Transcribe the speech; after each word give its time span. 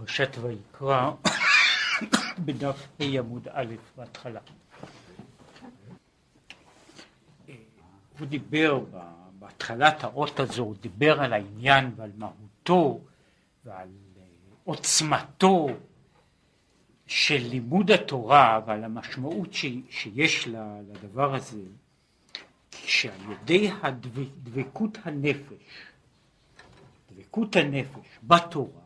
פרשת 0.00 0.36
ויקרא 0.42 1.10
בדף 2.44 2.86
ה' 3.00 3.04
עמוד 3.04 3.48
א' 3.52 3.74
בהתחלה. 3.96 4.40
הוא 8.18 8.26
דיבר 8.26 8.84
בהתחלת 9.38 10.04
האות 10.04 10.40
הזו, 10.40 10.62
הוא 10.62 10.74
דיבר 10.80 11.20
על 11.20 11.32
העניין 11.32 11.90
ועל 11.96 12.10
מהותו 12.16 13.00
ועל 13.64 13.88
עוצמתו 14.64 15.68
של 17.06 17.46
לימוד 17.48 17.90
התורה 17.90 18.60
ועל 18.66 18.84
המשמעות 18.84 19.52
שיש 19.90 20.48
לדבר 20.48 21.34
הזה, 21.34 21.62
שעל 22.72 23.32
ידי 23.32 23.70
הדבקות 23.82 24.98
הנפש, 25.04 25.92
דבקות 27.12 27.56
הנפש 27.56 28.18
בתורה, 28.22 28.85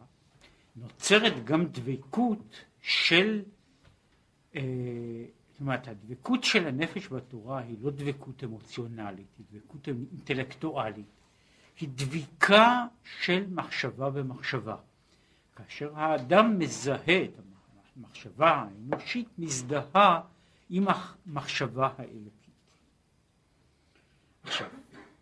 נוצרת 0.80 1.44
גם 1.44 1.66
דבקות 1.66 2.64
של, 2.80 3.42
אה, 4.56 4.60
זאת 5.52 5.60
אומרת 5.60 5.88
הדבקות 5.88 6.44
של 6.44 6.66
הנפש 6.66 7.08
בתורה 7.08 7.58
היא 7.58 7.76
לא 7.82 7.90
דבקות 7.90 8.44
אמוציונלית, 8.44 9.26
היא 9.38 9.46
דבקות 9.52 9.88
אינטלקטואלית, 9.88 11.06
היא 11.80 11.88
דביקה 11.94 12.86
של 13.20 13.46
מחשבה 13.50 14.10
במחשבה. 14.10 14.76
כאשר 15.56 15.98
האדם 15.98 16.58
מזהה 16.58 17.24
את 17.24 17.40
המחשבה 17.96 18.50
האנושית, 18.50 19.28
מזדהה 19.38 20.20
עם 20.70 20.86
המחשבה 20.88 21.88
האלוקית. 21.98 22.40
עכשיו, 24.42 24.68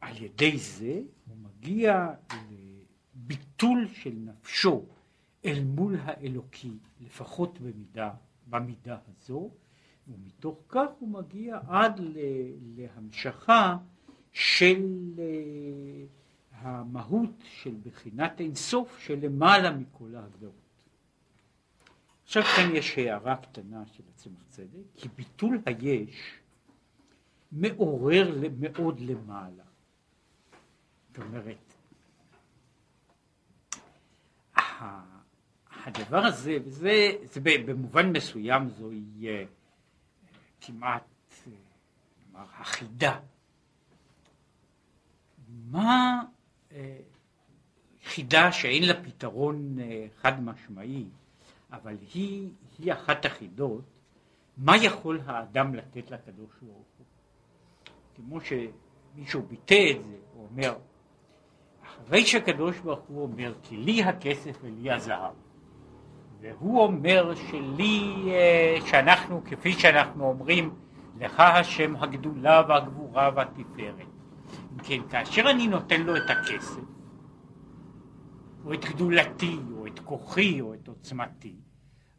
על 0.01 0.23
ידי 0.23 0.59
זה 0.59 1.01
הוא 1.27 1.37
מגיע 1.37 2.07
לביטול 3.17 3.89
של 3.95 4.13
נפשו 4.15 4.87
אל 5.49 5.65
מול 5.65 5.97
האלוקי, 6.03 6.73
לפחות 7.01 7.59
במידה, 7.61 8.11
במידה 8.47 8.99
הזו, 9.09 9.51
ומתוך 10.09 10.59
כך 10.69 10.87
הוא 10.99 11.09
מגיע 11.09 11.59
עד 11.69 12.01
להמשכה 12.77 13.77
של 14.33 15.13
אה, 15.19 16.05
המהות 16.53 17.43
של 17.43 17.75
בחינת 17.83 18.41
אינסוף 18.41 18.99
שלמעלה 18.99 19.71
מכל 19.71 20.15
ההגדרות. 20.15 20.55
עכשיו 22.25 22.43
כאן 22.43 22.77
יש 22.77 22.99
הערה 22.99 23.37
קטנה 23.37 23.87
של 23.87 24.03
הצמח 24.15 24.45
צדק, 24.49 24.83
כי 24.97 25.09
ביטול 25.09 25.61
היש 25.67 26.41
מעורר 27.53 28.41
מאוד 28.59 29.01
למעלה. 29.01 29.65
זאת 31.09 31.19
אומרת, 31.19 31.69
הדבר 35.85 36.25
הזה, 36.25 36.57
וזה 36.65 37.11
זה 37.23 37.41
במובן 37.67 38.13
מסוים 38.13 38.69
זוהי 38.69 39.29
אה, 39.29 39.45
כמעט 40.61 41.03
אה, 41.47 41.53
נאמר, 42.33 42.47
החידה. 42.59 43.21
מה 45.71 46.23
אה, 46.73 46.99
חידה 48.05 48.53
שאין 48.53 48.85
לה 48.85 49.03
פתרון 49.03 49.77
חד 50.17 50.43
משמעי, 50.43 51.05
אבל 51.73 51.97
היא, 52.15 52.51
היא 52.79 52.93
אחת 52.93 53.25
החידות, 53.25 53.85
מה 54.57 54.77
יכול 54.77 55.21
האדם 55.27 55.75
לתת 55.75 56.11
לקדוש 56.11 56.51
ברוך 56.63 56.87
הוא? 56.99 57.07
כמו 58.17 58.39
שמישהו 58.41 59.43
ביטא 59.43 59.91
את 59.91 60.05
זה, 60.05 60.17
הוא 60.35 60.49
אומר, 60.51 60.75
אחרי 61.83 62.27
שהקדוש 62.27 62.79
ברוך 62.79 63.01
הוא 63.09 63.23
אומר, 63.23 63.55
כי 63.63 63.77
לי 63.77 64.03
הכסף 64.03 64.59
ולי 64.63 64.91
הזהב, 64.91 65.35
והוא 66.41 66.83
אומר 66.83 67.35
שלי, 67.35 68.25
אה, 68.27 68.79
שאנחנו, 68.87 69.43
כפי 69.45 69.73
שאנחנו 69.73 70.25
אומרים, 70.25 70.75
לך 71.21 71.41
השם 71.41 71.97
הגדולה 71.97 72.63
והגבורה 72.69 73.31
והתפארת. 73.35 74.07
אם 74.73 74.79
כן, 74.79 75.09
כאשר 75.11 75.51
אני 75.51 75.67
נותן 75.67 76.03
לו 76.03 76.17
את 76.17 76.31
הכסף, 76.31 76.83
או 78.65 78.75
את 78.75 78.85
גדולתי, 78.85 79.57
או 79.73 79.87
את 79.87 79.99
כוחי, 79.99 80.61
או 80.61 80.75
את 80.75 80.89
עוצמתי, 80.89 81.57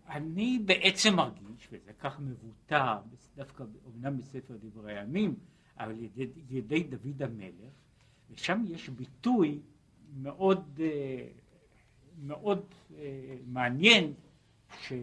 אני 0.09 0.59
בעצם 0.65 1.15
מרגיש, 1.15 1.67
וזה 1.71 1.91
כך 1.99 2.19
מבוטא, 2.19 2.95
דווקא 3.35 3.63
אומנם 3.85 4.17
בספר 4.17 4.53
דברי 4.59 4.97
הימים, 4.99 5.35
אבל 5.79 5.95
ידי, 5.99 6.27
ידי 6.49 6.83
דוד 6.83 7.21
המלך, 7.21 7.73
ושם 8.31 8.63
יש 8.67 8.89
ביטוי 8.89 9.59
מאוד 10.21 10.79
אה, 10.83 11.27
מאוד 12.23 12.65
אה, 12.97 13.35
מעניין 13.47 14.13
ש... 14.81 14.93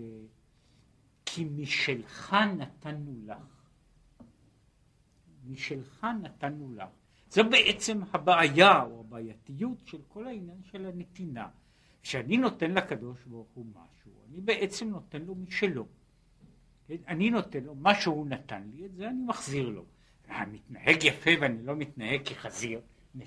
כי 1.26 1.44
משלך 1.44 2.36
נתנו 2.58 3.14
לך. 3.26 3.36
משלך 5.46 6.06
נתנו 6.22 6.74
לך. 6.74 6.88
זו 7.30 7.44
בעצם 7.50 8.00
הבעיה 8.12 8.82
או 8.82 9.00
הבעייתיות 9.00 9.78
של 9.84 9.98
כל 10.08 10.26
העניין 10.26 10.62
של 10.62 10.86
הנתינה. 10.86 11.48
כשאני 12.02 12.36
נותן 12.36 12.70
לקדוש 12.70 13.24
ברוך 13.26 13.48
הוא 13.54 13.66
משהו, 13.66 14.12
אני 14.28 14.40
בעצם 14.40 14.88
נותן 14.88 15.22
לו 15.22 15.34
משלו. 15.34 15.86
כן? 16.88 16.96
אני 17.08 17.30
נותן 17.30 17.64
לו, 17.64 17.74
מה 17.74 17.94
שהוא 17.94 18.26
נתן 18.26 18.62
לי, 18.74 18.86
את 18.86 18.94
זה 18.94 19.08
אני 19.08 19.22
מחזיר 19.26 19.68
לו. 19.68 19.84
אני 20.30 20.52
מתנהג 20.52 21.04
יפה 21.04 21.30
ואני 21.40 21.62
לא 21.62 21.76
מתנהג 21.76 22.20
כחזיר, 22.24 22.80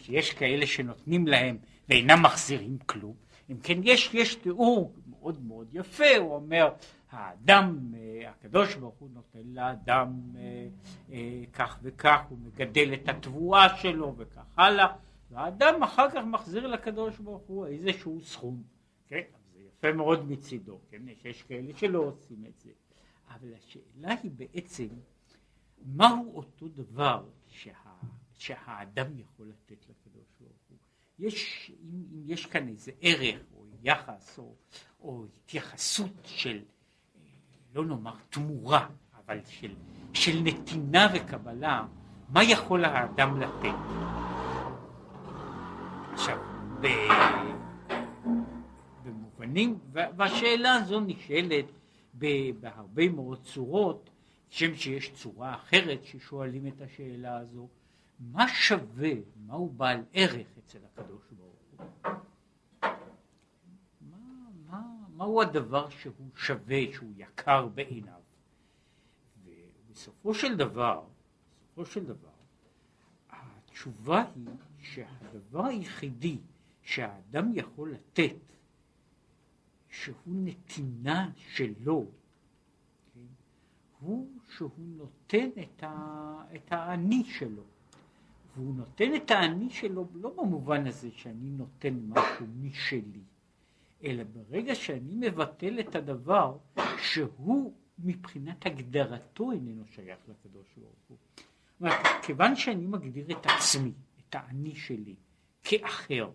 יש 0.09 0.33
כאלה 0.33 0.67
שנותנים 0.67 1.27
להם 1.27 1.57
ואינם 1.89 2.23
מחזירים 2.23 2.77
כלום. 2.77 3.15
אם 3.49 3.57
כן, 3.63 3.79
יש, 3.83 4.13
יש 4.13 4.35
תיאור 4.35 4.93
מאוד 5.09 5.41
מאוד 5.43 5.67
יפה, 5.73 6.17
הוא 6.17 6.35
אומר, 6.35 6.73
האדם, 7.11 7.93
אה, 7.95 8.29
הקדוש 8.29 8.75
ברוך 8.75 8.95
הוא 8.99 9.09
נותן 9.13 9.43
לאדם 9.45 10.19
אה, 10.35 10.67
אה, 11.11 11.43
כך 11.53 11.79
וכך, 11.81 12.21
הוא 12.29 12.37
מגדל 12.37 12.93
את 12.93 13.09
התבואה 13.09 13.77
שלו 13.77 14.15
וכך 14.17 14.45
הלאה, 14.57 14.87
והאדם 15.31 15.83
אחר 15.83 16.09
כך 16.09 16.23
מחזיר 16.25 16.67
לקדוש 16.67 17.17
ברוך 17.17 17.43
הוא 17.47 17.67
איזשהו 17.67 18.21
סכום, 18.21 18.63
כן, 19.07 19.21
זה 19.53 19.59
יפה 19.59 19.93
מאוד 19.93 20.31
מצידו, 20.31 20.79
כן, 20.89 21.01
יש 21.25 21.43
כאלה 21.43 21.73
שלא 21.75 21.99
עושים 21.99 22.45
את 22.45 22.59
זה, 22.59 22.71
אבל 23.29 23.53
השאלה 23.53 24.15
היא 24.23 24.31
בעצם, 24.35 24.87
מהו 25.85 26.31
אותו 26.35 26.67
דבר 26.67 27.23
שה, 27.47 27.71
שהאדם 28.33 29.19
יכול 29.19 29.47
לתת 29.49 29.85
לקדוש? 29.89 30.08
יש, 31.19 31.71
אם, 31.83 32.03
אם 32.13 32.21
יש 32.25 32.45
כאן 32.45 32.67
איזה 32.67 32.91
ערך 33.01 33.39
או 33.55 33.63
יחס 33.83 34.37
או, 34.39 34.55
או 35.01 35.25
התייחסות 35.35 36.21
של, 36.25 36.59
לא 37.75 37.85
נאמר 37.85 38.15
תמורה, 38.29 38.87
אבל 39.25 39.39
של, 39.45 39.75
של 40.13 40.41
נתינה 40.43 41.07
וקבלה, 41.13 41.85
מה 42.29 42.43
יכול 42.43 42.85
האדם 42.85 43.41
לתת? 43.41 43.75
עכשיו, 46.13 46.37
במובנים, 49.03 49.79
והשאלה 49.91 50.75
הזו 50.75 50.99
נשאלת 50.99 51.65
בהרבה 52.59 53.09
מאוד 53.09 53.43
צורות, 53.43 54.09
שם 54.49 54.75
שיש 54.75 55.11
צורה 55.13 55.53
אחרת 55.53 56.03
ששואלים 56.03 56.67
את 56.67 56.81
השאלה 56.81 57.37
הזו, 57.37 57.67
מה 58.19 58.47
שווה, 58.47 59.11
מהו 59.45 59.69
בעל 59.69 60.03
ערך 60.13 60.47
אצל 60.59 60.79
הקדוש 60.85 61.23
ברוך 61.31 61.55
הוא? 61.71 62.11
מה, 64.01 64.91
מה, 65.15 65.41
הדבר 65.41 65.89
שהוא 65.89 66.29
שווה, 66.35 66.79
שהוא 66.93 67.13
יקר 67.15 67.67
בעיניו? 67.67 68.21
ובסופו 69.43 70.33
של 70.33 70.57
דבר, 70.57 71.03
בסופו 71.63 71.85
של 71.85 72.05
דבר, 72.05 72.29
התשובה 73.29 74.25
היא 74.35 74.47
שהדבר 74.79 75.65
היחידי 75.65 76.37
שהאדם 76.81 77.51
יכול 77.53 77.91
לתת, 77.91 78.35
שהוא 79.89 80.15
נתינה 80.25 81.31
שלו, 81.35 82.05
כן, 83.13 83.19
הוא 83.99 84.27
שהוא 84.49 84.71
נותן 84.77 85.49
את 86.55 86.71
האני 86.71 87.23
שלו. 87.23 87.63
והוא 88.59 88.75
נותן 88.75 89.15
את 89.15 89.31
האני 89.31 89.69
שלו 89.69 90.07
לא 90.13 90.33
במובן 90.37 90.87
הזה 90.87 91.11
שאני 91.11 91.49
נותן 91.49 91.99
משהו 92.07 92.45
משלי, 92.61 93.23
אלא 94.03 94.23
ברגע 94.23 94.75
שאני 94.75 95.15
מבטל 95.15 95.79
את 95.79 95.95
הדבר 95.95 96.57
שהוא 96.97 97.73
מבחינת 97.99 98.65
הגדרתו 98.65 99.51
איננו 99.51 99.85
שייך 99.85 100.19
לקדוש 100.27 100.67
ברוך 100.77 101.19
הוא. 101.79 101.89
כיוון 102.21 102.55
שאני 102.55 102.87
מגדיר 102.87 103.31
את 103.31 103.45
עצמי, 103.45 103.91
את 104.19 104.35
האני 104.35 104.75
שלי, 104.75 105.15
כאחר, 105.63 106.31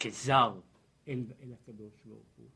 כזר 0.00 0.60
אל, 1.08 1.24
אל 1.42 1.52
הקדוש 1.52 1.92
ברוך 2.04 2.32
הוא, 2.36 2.46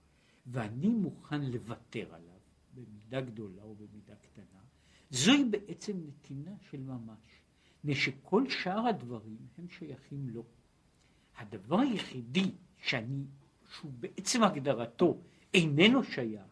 ואני 0.47 0.89
מוכן 0.89 1.41
לוותר 1.43 2.15
עליו 2.15 2.41
במידה 2.75 3.21
גדולה 3.21 3.63
או 3.63 3.75
במידה 3.75 4.15
קטנה, 4.15 4.61
זוהי 5.11 5.45
בעצם 5.45 5.93
נתינה 6.07 6.55
של 6.71 6.81
ממש. 6.81 7.40
מפני 7.81 7.94
שכל 7.94 8.50
שאר 8.50 8.87
הדברים 8.87 9.37
הם 9.59 9.69
שייכים 9.69 10.29
לו. 10.29 10.44
הדבר 11.37 11.81
היחידי 11.81 12.50
שאני, 12.79 13.25
שהוא 13.77 13.93
בעצם 14.00 14.43
הגדרתו 14.43 15.19
איננו 15.55 16.05
שייך. 16.05 16.43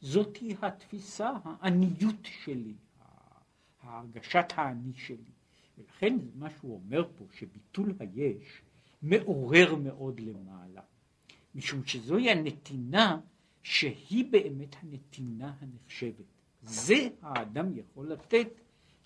זאתי 0.00 0.56
התפיסה, 0.62 1.30
העניות 1.44 2.24
שלי, 2.44 2.74
הרגשת 3.80 4.46
האני 4.54 4.92
שלי. 4.94 5.32
ולכן 5.78 6.18
מה 6.34 6.50
שהוא 6.50 6.74
אומר 6.74 7.08
פה, 7.16 7.24
שביטול 7.32 7.94
היש 7.98 8.62
מעורר 9.02 9.74
מאוד 9.74 10.20
למעלה. 10.20 10.82
משום 11.54 11.84
שזוהי 11.84 12.30
הנתינה 12.30 13.20
שהיא 13.62 14.24
באמת 14.30 14.76
הנתינה 14.82 15.54
הנחשבת. 15.60 16.24
זה 16.62 17.08
האדם 17.22 17.78
יכול 17.78 18.12
לתת, 18.12 18.48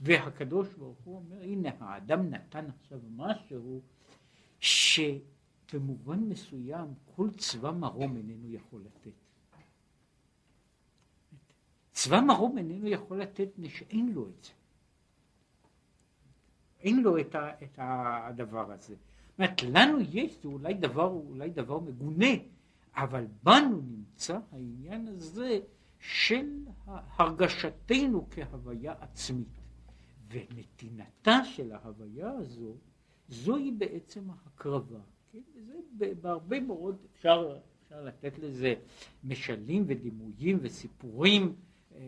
והקדוש 0.00 0.68
ברוך 0.74 0.98
הוא 1.04 1.16
אומר, 1.16 1.42
הנה 1.42 1.70
האדם 1.80 2.30
נתן 2.30 2.66
עכשיו 2.70 3.00
משהו 3.16 3.80
שבמובן 4.60 6.18
מסוים 6.18 6.94
כל 7.16 7.30
צבא 7.30 7.70
מרום 7.70 8.16
איננו 8.16 8.48
יכול 8.48 8.80
לתת. 8.80 9.12
צבא 11.92 12.20
מרום 12.20 12.58
איננו 12.58 12.88
יכול 12.88 13.20
לתת 13.20 13.48
מפני 13.48 13.68
שאין 13.68 14.12
לו 14.12 14.28
את 14.28 14.44
זה. 14.44 14.50
אין 16.80 17.02
לו 17.02 17.18
את, 17.18 17.34
ה, 17.34 17.50
את 17.64 17.78
הדבר 17.78 18.72
הזה. 18.72 18.94
זאת 18.94 19.38
אומרת, 19.38 19.62
לנו 19.62 20.00
יש, 20.00 20.42
זה 20.42 20.48
אולי 20.48 20.74
דבר, 20.74 21.06
אולי 21.06 21.50
דבר 21.50 21.80
מגונה, 21.80 22.26
אבל 22.96 23.26
בנו 23.42 23.80
נמצא 23.80 24.38
העניין 24.52 25.08
הזה 25.08 25.58
של 25.98 26.64
הרגשתנו 26.86 28.26
כהוויה 28.30 28.94
עצמית. 29.00 29.59
ונתינתה 30.30 31.44
של 31.44 31.72
ההוויה 31.72 32.30
הזו, 32.30 32.74
זוהי 33.28 33.70
בעצם 33.70 34.30
ההקרבה. 34.30 35.00
כן? 35.32 35.38
וזה 35.54 35.74
בהרבה 36.20 36.60
מאוד, 36.60 36.96
אפשר, 37.12 37.58
אפשר 37.82 38.04
לתת 38.04 38.38
לזה 38.38 38.74
משלים 39.24 39.84
ודימויים 39.86 40.58
וסיפורים 40.62 41.56
אה, 41.94 42.00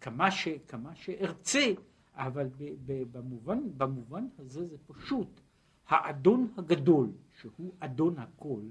כמה, 0.00 0.30
ש, 0.30 0.48
כמה 0.68 0.94
שארצה, 0.94 1.72
אבל 2.14 2.48
ב, 2.58 2.74
ב, 2.86 3.02
במובן, 3.12 3.58
במובן 3.76 4.26
הזה 4.38 4.66
זה 4.66 4.76
פשוט. 4.86 5.40
האדון 5.88 6.52
הגדול, 6.56 7.10
שהוא 7.40 7.72
אדון 7.78 8.18
הכל, 8.18 8.62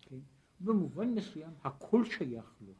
כן? 0.00 0.18
במובן 0.60 1.14
מסוים 1.14 1.50
הכל 1.64 2.04
שייך 2.04 2.54
לו. 2.66 2.72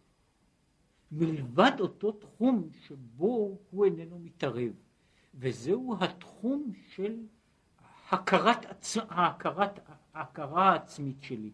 מלבד 1.12 1.72
אותו 1.80 2.12
תחום 2.12 2.68
שבו 2.72 3.58
הוא 3.70 3.84
איננו 3.84 4.18
מתערב, 4.18 4.72
וזהו 5.34 5.96
התחום 6.00 6.72
של 6.88 7.16
הכרת, 8.10 8.64
עצ... 8.66 8.96
הכרת, 9.08 9.80
ההכרה 10.14 10.72
העצמית 10.72 11.22
שלי. 11.22 11.52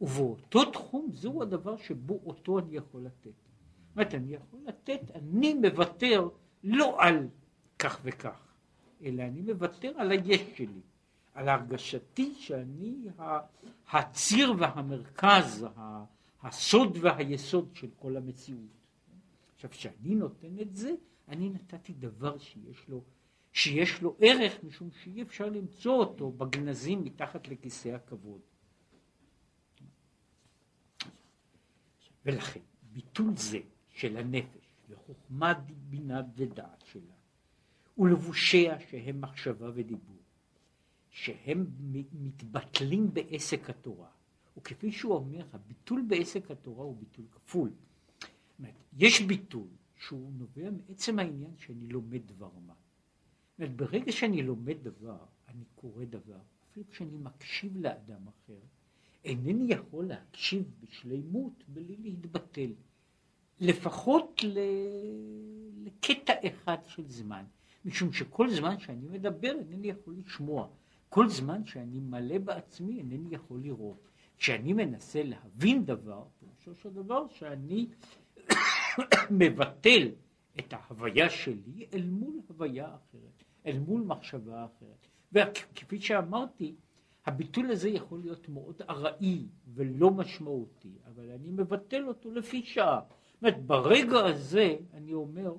ובאותו 0.00 0.70
תחום 0.70 1.08
זהו 1.12 1.42
הדבר 1.42 1.76
שבו 1.76 2.20
אותו 2.26 2.58
אני 2.58 2.76
יכול 2.76 3.02
לתת. 3.02 3.24
זאת 3.24 3.96
אומרת, 3.96 4.14
אני 4.14 4.34
יכול 4.34 4.60
לתת, 4.66 5.00
אני 5.14 5.54
מוותר 5.54 6.28
לא 6.64 7.02
על 7.02 7.28
כך 7.78 8.00
וכך, 8.02 8.54
אלא 9.04 9.22
אני 9.22 9.42
מוותר 9.42 9.92
על 9.96 10.10
היש 10.10 10.40
שלי, 10.54 10.80
על 11.34 11.48
הרגשתי 11.48 12.34
שאני 12.34 13.08
הציר 13.92 14.54
והמרכז, 14.58 15.66
הסוד 16.42 16.98
והיסוד 17.00 17.68
של 17.74 17.88
כל 17.98 18.16
המציאות. 18.16 18.60
עכשיו, 19.54 19.70
כשאני 19.70 20.14
נותן 20.14 20.58
את 20.60 20.76
זה, 20.76 20.94
אני 21.30 21.50
נתתי 21.50 21.92
דבר 21.92 22.38
שיש 22.38 22.88
לו, 22.88 23.04
שיש 23.52 24.02
לו 24.02 24.16
ערך, 24.20 24.64
משום 24.64 24.90
שאי 24.90 25.22
אפשר 25.22 25.48
למצוא 25.48 25.92
אותו 25.92 26.30
בגנזים 26.30 27.04
מתחת 27.04 27.48
לכיסא 27.48 27.88
הכבוד. 27.88 28.40
ולכן, 32.26 32.60
ביטול 32.92 33.36
זה 33.36 33.58
של 33.88 34.16
הנפש 34.16 34.66
וחוכמה, 34.88 35.54
בינה 35.90 36.22
ודעת 36.36 36.84
שלה, 36.86 37.14
ולבושיה 37.98 38.80
שהם 38.80 39.20
מחשבה 39.20 39.70
ודיבור, 39.74 40.22
שהם 41.10 41.66
מתבטלים 42.12 43.14
בעסק 43.14 43.70
התורה, 43.70 44.08
וכפי 44.56 44.92
שהוא 44.92 45.14
אומר, 45.14 45.46
הביטול 45.52 46.04
בעסק 46.08 46.50
התורה 46.50 46.84
הוא 46.84 46.96
ביטול 46.96 47.24
כפול. 47.30 47.70
יש 48.92 49.20
ביטול 49.20 49.68
שהוא 50.00 50.32
נובע 50.38 50.70
מעצם 50.70 51.18
העניין 51.18 51.56
שאני 51.58 51.88
לומד 51.88 52.26
דבר 52.26 52.50
מה. 52.66 52.74
אומרת, 53.58 53.76
ברגע 53.76 54.12
שאני 54.12 54.42
לומד 54.42 54.76
דבר, 54.82 55.24
אני 55.48 55.64
קורא 55.74 56.04
דבר, 56.04 56.38
אפילו 56.70 56.86
כשאני 56.90 57.16
מקשיב 57.16 57.76
לאדם 57.76 58.28
אחר, 58.28 58.58
אינני 59.24 59.72
יכול 59.72 60.06
להקשיב 60.06 60.70
בשלימות 60.80 61.64
בלי 61.68 61.96
להתבטל. 61.96 62.70
לפחות 63.60 64.40
ל... 64.44 64.58
לקטע 65.84 66.32
אחד 66.46 66.78
של 66.86 67.08
זמן, 67.08 67.44
משום 67.84 68.12
שכל 68.12 68.50
זמן 68.50 68.78
שאני 68.78 69.08
מדבר 69.08 69.52
אינני 69.58 69.88
יכול 69.88 70.14
לשמוע, 70.14 70.68
כל 71.08 71.28
זמן 71.28 71.66
שאני 71.66 72.00
מלא 72.00 72.38
בעצמי 72.38 72.98
אינני 72.98 73.34
יכול 73.34 73.60
לראות. 73.60 74.08
כשאני 74.38 74.72
מנסה 74.72 75.22
להבין 75.22 75.84
דבר, 75.84 76.24
פירושו 76.38 76.74
של 76.82 76.90
דבר 76.90 77.28
שאני 77.28 77.86
מבטל 79.30 80.08
את 80.58 80.72
ההוויה 80.72 81.30
שלי 81.30 81.86
אל 81.94 82.04
מול 82.04 82.40
הוויה 82.48 82.94
אחרת, 82.94 83.44
אל 83.66 83.78
מול 83.78 84.02
מחשבה 84.02 84.64
אחרת. 84.64 85.06
וכפי 85.32 86.00
שאמרתי, 86.00 86.74
הביטול 87.26 87.70
הזה 87.70 87.88
יכול 87.88 88.20
להיות 88.20 88.48
מאוד 88.48 88.82
ארעי 88.88 89.46
ולא 89.74 90.10
משמעותי, 90.10 90.98
אבל 91.06 91.30
אני 91.30 91.50
מבטל 91.50 92.08
אותו 92.08 92.30
לפי 92.30 92.62
שעה. 92.64 93.00
זאת 93.32 93.42
אומרת, 93.42 93.62
ברגע 93.66 94.18
הזה 94.18 94.76
אני 94.92 95.14
אומר, 95.14 95.54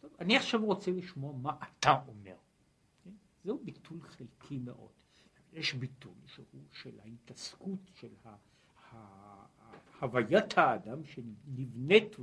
טוב, 0.00 0.10
אני 0.18 0.36
עכשיו 0.36 0.64
רוצה 0.64 0.90
לשמוע 0.90 1.32
מה 1.32 1.52
אתה 1.62 2.02
אומר. 2.08 2.36
כן? 3.04 3.10
זהו 3.44 3.58
ביטול 3.64 4.00
חלקי 4.00 4.58
מאוד. 4.58 4.90
יש 5.52 5.74
ביטול 5.74 6.14
שהוא 6.26 6.62
של 6.72 7.00
ההתעסקות 7.00 7.80
של 7.94 8.08
ה... 8.24 8.36
הוויית 10.00 10.58
האדם 10.58 11.04
שנבנית 11.04 12.16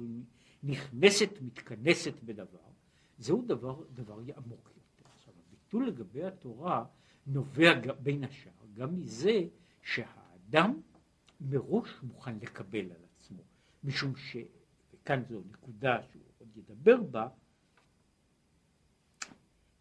ונכנסת, 0.64 1.30
מתכנסת 1.42 2.14
בדבר, 2.24 2.68
זהו 3.18 3.42
דבר, 3.42 3.84
דבר 3.94 4.20
עמוק 4.38 4.72
יותר. 4.76 5.10
עכשיו, 5.16 5.34
הביטול 5.48 5.88
לגבי 5.88 6.24
התורה 6.24 6.86
נובע 7.28 7.72
בין 8.04 8.24
השאר 8.24 8.52
גם 8.74 8.96
מזה 8.96 9.42
שהאדם 9.82 10.82
מראש 11.42 11.90
מוכן 12.04 12.38
לקבל 12.42 12.92
על 12.92 13.02
עצמו, 13.16 13.42
משום 13.84 14.16
ש... 14.16 14.38
וכאן 14.94 15.24
זו 15.30 15.42
נקודה 15.52 16.04
שהוא 16.12 16.24
עוד 16.38 16.58
ידבר 16.58 17.04
בה, 17.04 17.28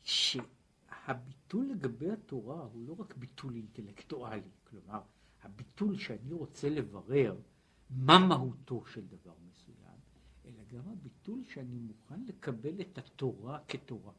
שהביטול 0.03 1.67
לגבי 1.71 2.11
התורה 2.11 2.63
הוא 2.73 2.89
לא 2.89 2.97
רק 2.99 3.17
ביטול 3.17 3.55
אינטלקטואלי, 3.55 4.51
כלומר, 4.65 5.01
הביטול 5.43 5.99
שאני 5.99 6.33
רוצה 6.33 6.69
לברר 6.69 7.37
מה 7.91 8.19
מהותו 8.19 8.85
של 8.87 9.07
דבר 9.07 9.35
מסוים, 9.49 9.99
אלא 10.45 10.63
גם 10.73 10.89
הביטול 10.93 11.45
שאני 11.45 11.79
מוכן 11.79 12.21
לקבל 12.27 12.81
את 12.81 12.99
התורה 12.99 13.59
כתורה. 13.69 14.13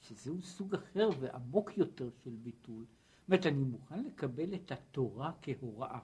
שזהו 0.00 0.42
סוג 0.42 0.74
אחר 0.74 1.08
ועמוק 1.20 1.78
יותר 1.78 2.08
של 2.24 2.36
ביטול. 2.42 2.84
זאת 2.84 3.28
אומרת, 3.28 3.46
אני 3.46 3.64
מוכן 3.64 4.04
לקבל 4.04 4.54
את 4.54 4.72
התורה 4.72 5.32
כהוראה. 5.42 5.98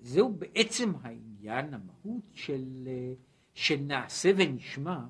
זהו 0.00 0.32
בעצם 0.32 0.92
העניין, 1.02 1.74
המהות 1.74 2.24
של, 2.32 2.88
של 3.54 3.76
נעשה 3.80 4.30
ונשמע, 4.36 5.06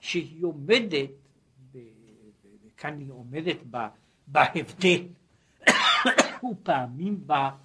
שהיא 0.00 0.44
עומדת, 0.44 1.10
וכאן 2.66 2.98
היא 2.98 3.10
עומדת 3.10 3.56
בהבדל, 4.26 5.06
ופעמים 6.50 7.26
בה 7.26 7.56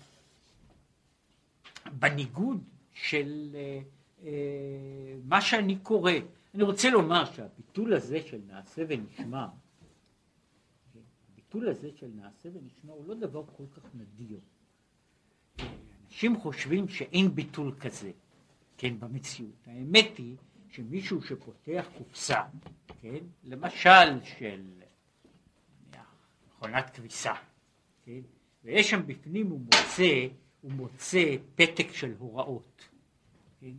בניגוד 1.99 2.63
של 2.93 3.55
אה, 3.55 3.79
אה, 4.23 5.15
מה 5.23 5.41
שאני 5.41 5.75
קורא. 5.75 6.11
אני 6.55 6.63
רוצה 6.63 6.89
לומר 6.89 7.25
שהביטול 7.25 7.93
הזה 7.93 8.21
של 8.21 8.39
נעשה 8.47 8.81
ונשמע, 8.87 9.47
הביטול 11.33 11.69
הזה 11.69 11.89
של 11.95 12.09
נעשה 12.15 12.49
ונשמע 12.53 12.93
הוא 12.93 13.07
לא 13.07 13.13
דבר 13.15 13.43
כל 13.57 13.63
כך 13.75 13.83
נדיר. 13.93 14.39
אנשים 16.07 16.37
חושבים 16.39 16.87
שאין 16.87 17.35
ביטול 17.35 17.75
כזה, 17.79 18.11
כן, 18.77 18.99
במציאות. 18.99 19.67
האמת 19.67 20.17
היא 20.17 20.35
שמישהו 20.69 21.21
שפותח 21.21 21.87
קופסה, 21.97 22.41
כן, 23.01 23.19
למשל 23.43 24.23
של 24.23 24.61
מכונת 26.59 26.89
כביסה, 26.89 27.33
כן, 28.05 28.19
ויש 28.63 28.89
שם 28.89 29.07
בפנים 29.07 29.47
הוא 29.47 29.59
מוצא 29.59 30.27
הוא 30.61 30.71
מוצא 30.71 31.35
פתק 31.55 31.87
של 31.91 32.13
הוראות. 32.19 32.89
כן? 33.61 33.73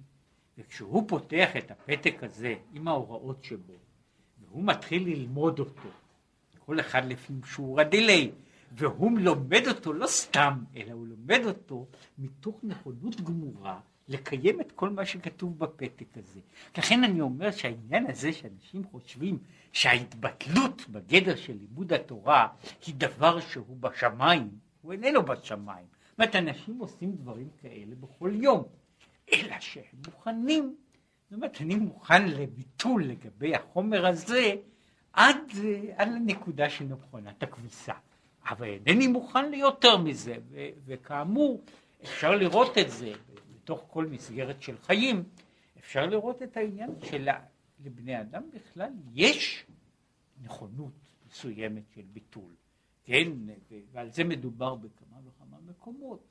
וכשהוא 0.59 1.09
פותח 1.09 1.51
את 1.59 1.71
הפתק 1.71 2.23
הזה 2.23 2.55
עם 2.73 2.89
ההוראות 2.89 3.45
שבו, 3.45 3.73
והוא 4.41 4.65
מתחיל 4.65 5.09
ללמוד 5.09 5.59
אותו, 5.59 5.89
כל 6.59 6.81
אחד 6.81 7.05
לפי 7.05 7.33
שיעור 7.55 7.81
הדיליי, 7.81 8.31
והוא 8.73 9.19
לומד 9.19 9.63
אותו 9.69 9.93
לא 9.93 10.07
סתם, 10.07 10.65
אלא 10.77 10.93
הוא 10.93 11.07
לומד 11.07 11.41
אותו 11.45 11.87
מתוך 12.19 12.61
נכונות 12.63 13.21
גמורה 13.21 13.81
לקיים 14.09 14.61
את 14.61 14.73
כל 14.73 14.91
מה 14.91 15.07
שכתוב 15.07 15.59
בפתק 15.59 16.17
הזה. 16.17 16.41
לכן 16.79 17.05
אני 17.05 17.21
אומר 17.21 17.51
שהעניין 17.51 18.07
הזה 18.07 18.33
שאנשים 18.33 18.85
חושבים 18.85 19.39
שההתבטלות 19.73 20.89
בגדר 20.89 21.37
של 21.37 21.57
לימוד 21.61 21.93
התורה 21.93 22.49
היא 22.87 22.95
דבר 22.99 23.41
שהוא 23.41 23.77
בשמיים, 23.81 24.49
הוא 24.83 24.93
איננו 24.93 25.23
בשמיים. 25.23 25.87
זאת 26.21 26.37
אנשים 26.37 26.79
עושים 26.79 27.13
דברים 27.13 27.49
כאלה 27.63 27.95
בכל 28.01 28.31
יום, 28.35 28.65
אלא 29.33 29.61
שהם 29.61 29.85
מוכנים, 30.07 30.77
זאת 31.25 31.37
אומרת, 31.37 31.61
אני 31.61 31.75
מוכן 31.75 32.29
לביטול 32.29 33.05
לגבי 33.05 33.55
החומר 33.55 34.07
הזה 34.07 34.55
עד, 35.13 35.37
עד 35.97 36.09
לנקודה 36.09 36.71
של 36.71 36.85
מכונת 36.85 37.43
הכביסה. 37.43 37.93
אבל 38.51 38.67
אינני 38.87 39.07
מוכן 39.07 39.51
ליותר 39.51 39.97
מזה, 39.99 40.37
ו- 40.51 40.69
וכאמור, 40.85 41.65
אפשר 42.03 42.31
לראות 42.37 42.79
את 42.79 42.91
זה 42.91 43.13
בתוך 43.55 43.85
כל 43.89 44.07
מסגרת 44.07 44.63
של 44.63 44.79
חיים, 44.79 45.25
אפשר 45.79 46.07
לראות 46.07 46.43
את 46.43 46.57
העניין 46.57 46.91
שלבני 47.01 48.21
אדם 48.21 48.43
בכלל 48.55 48.91
יש 49.15 49.67
נכונות 50.43 50.93
מסוימת 51.29 51.83
של 51.95 52.03
ביטול, 52.13 52.53
כן, 53.05 53.29
ועל 53.93 54.11
זה 54.11 54.25
מדובר 54.25 54.75
מקומות. 55.71 56.27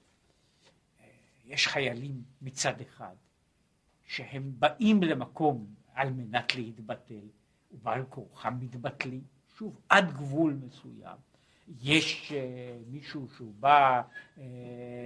יש 1.46 1.67
חיילים 1.67 2.24
מצד 2.41 2.81
אחד 2.81 3.15
שהם 4.03 4.51
באים 4.60 5.03
למקום 5.03 5.67
על 5.93 6.10
מנת 6.10 6.55
להתבטל, 6.55 7.27
ובעל 7.72 8.05
כורחם 8.10 8.60
מתבטלים, 8.60 9.24
שוב, 9.58 9.81
עד 9.89 10.13
גבול 10.13 10.53
מסוים. 10.53 11.17
יש 11.81 12.31
uh, 12.31 12.34
מישהו 12.88 13.27
שהוא 13.36 13.53
בא 13.60 14.01
uh, 14.01 14.39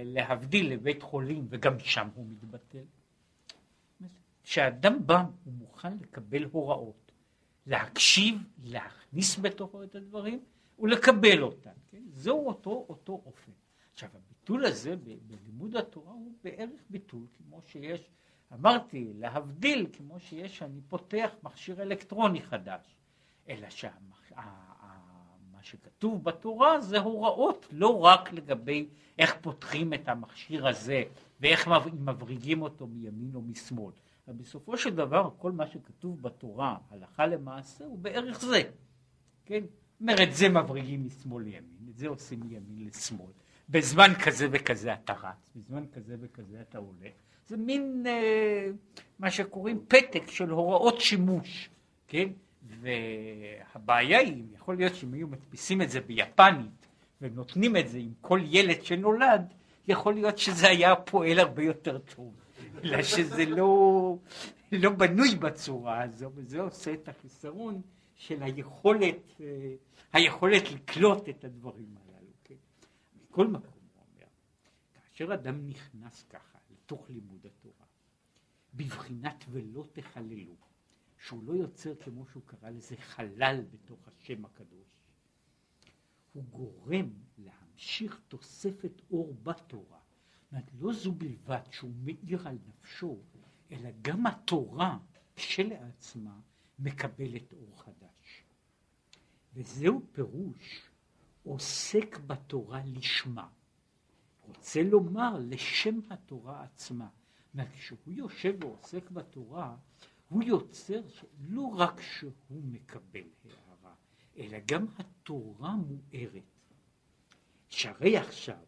להבדיל 0.04 0.72
לבית 0.72 1.02
חולים 1.02 1.46
וגם 1.48 1.78
שם 1.78 2.08
הוא 2.14 2.26
מתבטל. 2.28 2.84
כשאדם 4.42 5.06
בא 5.06 5.24
הוא 5.44 5.52
מוכן 5.52 5.96
לקבל 5.98 6.44
הוראות, 6.44 7.12
להקשיב, 7.66 8.38
להכניס 8.64 9.38
בתוכו 9.38 9.82
את 9.82 9.94
הדברים 9.94 10.44
ולקבל 10.78 11.42
אותם. 11.42 11.70
כן? 11.90 12.02
זהו 12.10 12.46
אותו, 12.46 12.86
אותו 12.88 13.22
אופן. 13.26 13.52
עכשיו 13.94 14.08
הביטול 14.14 14.64
הזה 14.64 14.96
בלימוד 15.26 15.76
התורה 15.76 16.12
הוא 16.12 16.32
בערך 16.44 16.80
ביטול 16.90 17.26
כמו 17.36 17.62
שיש, 17.62 18.10
אמרתי, 18.52 19.12
להבדיל 19.14 19.86
כמו 19.92 20.20
שיש, 20.20 20.62
אני 20.62 20.80
פותח 20.88 21.30
מכשיר 21.42 21.82
אלקטרוני 21.82 22.42
חדש, 22.42 22.96
אלא 23.48 23.70
שהמכשיר 23.70 24.14
שכתוב 25.64 26.24
בתורה 26.24 26.80
זה 26.80 26.98
הוראות 26.98 27.66
לא 27.70 28.04
רק 28.04 28.32
לגבי 28.32 28.88
איך 29.18 29.36
פותחים 29.40 29.94
את 29.94 30.08
המכשיר 30.08 30.66
הזה 30.66 31.02
ואיך 31.40 31.68
מבריגים 31.92 32.62
אותו 32.62 32.86
מימין 32.86 33.34
או 33.34 33.42
משמאל. 33.42 33.92
אבל 34.28 34.36
בסופו 34.36 34.76
של 34.76 34.94
דבר 34.94 35.30
כל 35.38 35.52
מה 35.52 35.66
שכתוב 35.66 36.22
בתורה 36.22 36.76
הלכה 36.90 37.26
למעשה 37.26 37.84
הוא 37.84 37.98
בערך 37.98 38.40
זה. 38.40 38.62
כן? 39.44 39.64
אומרת 40.00 40.28
זה 40.32 40.48
מבריגים 40.48 41.06
משמאל 41.06 41.44
לימין, 41.44 41.88
את 41.90 41.96
זה 41.96 42.08
עושים 42.08 42.40
מימין 42.40 42.86
לשמאל. 42.86 43.32
בזמן 43.68 44.12
כזה 44.24 44.48
וכזה 44.50 44.94
אתה 44.94 45.12
רץ, 45.12 45.50
בזמן 45.56 45.84
כזה 45.92 46.16
וכזה 46.20 46.60
אתה 46.60 46.78
הולך. 46.78 47.12
זה 47.46 47.56
מין 47.56 48.04
אה, 48.06 48.68
מה 49.18 49.30
שקוראים 49.30 49.84
פתק 49.88 50.22
של 50.30 50.50
הוראות 50.50 51.00
שימוש, 51.00 51.70
כן? 52.08 52.28
והבעיה 52.80 54.18
היא, 54.18 54.44
יכול 54.54 54.76
להיות 54.76 54.94
שאם 54.94 55.12
היו 55.12 55.28
מדפיסים 55.28 55.82
את 55.82 55.90
זה 55.90 56.00
ביפנית 56.00 56.86
ונותנים 57.20 57.76
את 57.76 57.88
זה 57.88 57.98
עם 57.98 58.12
כל 58.20 58.40
ילד 58.44 58.84
שנולד, 58.84 59.54
יכול 59.88 60.14
להיות 60.14 60.38
שזה 60.38 60.68
היה 60.68 60.96
פועל 60.96 61.38
הרבה 61.38 61.62
יותר 61.62 61.98
טוב, 61.98 62.32
אלא 62.84 63.02
שזה 63.02 63.44
לא, 63.44 64.16
לא 64.72 64.90
בנוי 64.90 65.34
בצורה 65.34 66.02
הזו, 66.02 66.30
וזה 66.34 66.60
עושה 66.60 66.92
את 66.92 67.08
החיסרון 67.08 67.80
של 68.16 68.42
היכולת, 68.42 69.40
אה, 69.40 69.46
היכולת 70.12 70.72
לקלוט 70.72 71.28
את 71.28 71.44
הדברים 71.44 71.86
הללו. 71.96 72.03
מכל 73.34 73.46
מקום, 73.46 73.82
הוא 73.94 74.04
אומר, 74.14 74.26
כאשר 74.94 75.34
אדם 75.34 75.66
נכנס 75.66 76.22
ככה 76.22 76.58
לתוך 76.70 77.10
לימוד 77.10 77.46
התורה, 77.46 77.86
בבחינת 78.74 79.44
ולא 79.50 79.86
תחללו, 79.92 80.56
שהוא 81.18 81.44
לא 81.44 81.52
יוצר 81.52 81.94
כמו 81.94 82.26
שהוא 82.26 82.42
קרא 82.46 82.70
לזה 82.70 82.96
חלל 82.96 83.64
בתוך 83.70 84.08
השם 84.08 84.44
הקדוש. 84.44 84.88
הוא 86.32 86.44
גורם 86.44 87.10
להמשיך 87.38 88.20
תוספת 88.28 89.02
אור 89.10 89.34
בתורה. 89.42 90.00
אומרת, 90.52 90.70
לא 90.78 90.92
זו 90.92 91.12
בלבד 91.12 91.62
שהוא 91.70 91.92
מאיר 92.02 92.48
על 92.48 92.58
נפשו, 92.66 93.18
אלא 93.70 93.90
גם 94.02 94.26
התורה 94.26 94.98
כשלעצמה 95.36 96.40
מקבלת 96.78 97.52
אור 97.52 97.82
חדש. 97.82 98.44
וזהו 99.54 100.02
פירוש 100.12 100.93
עוסק 101.44 102.18
בתורה 102.26 102.82
לשמה. 102.84 103.48
רוצה 104.46 104.82
לומר 104.82 105.38
לשם 105.38 106.00
התורה 106.10 106.62
עצמה. 106.62 107.08
כשהוא 107.72 107.98
יושב 108.06 108.64
ועוסק 108.64 109.10
בתורה, 109.10 109.76
הוא 110.28 110.42
יוצר 110.42 111.00
לא 111.48 111.62
רק 111.62 112.00
שהוא 112.00 112.62
מקבל 112.64 113.28
הערה, 113.44 113.94
אלא 114.38 114.58
גם 114.66 114.86
התורה 114.98 115.76
מוארת. 115.76 116.42
שהרי 117.68 118.16
עכשיו 118.16 118.64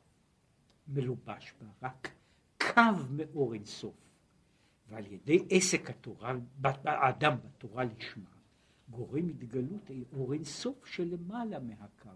מלובש 0.88 1.54
בה 1.60 1.88
רק 1.88 2.08
קו 2.60 2.80
מאור 3.10 3.54
אינסוף, 3.54 3.94
ועל 4.88 5.06
ידי 5.06 5.46
עסק 5.50 5.90
התורה, 5.90 6.34
האדם 6.84 7.36
בתורה 7.44 7.84
לשמה, 7.84 8.30
גורם 8.90 9.28
התגלות 9.28 9.90
אור 10.12 10.32
אינסוף 10.32 10.86
שלמעלה 10.86 11.58
מהקו. 11.58 12.10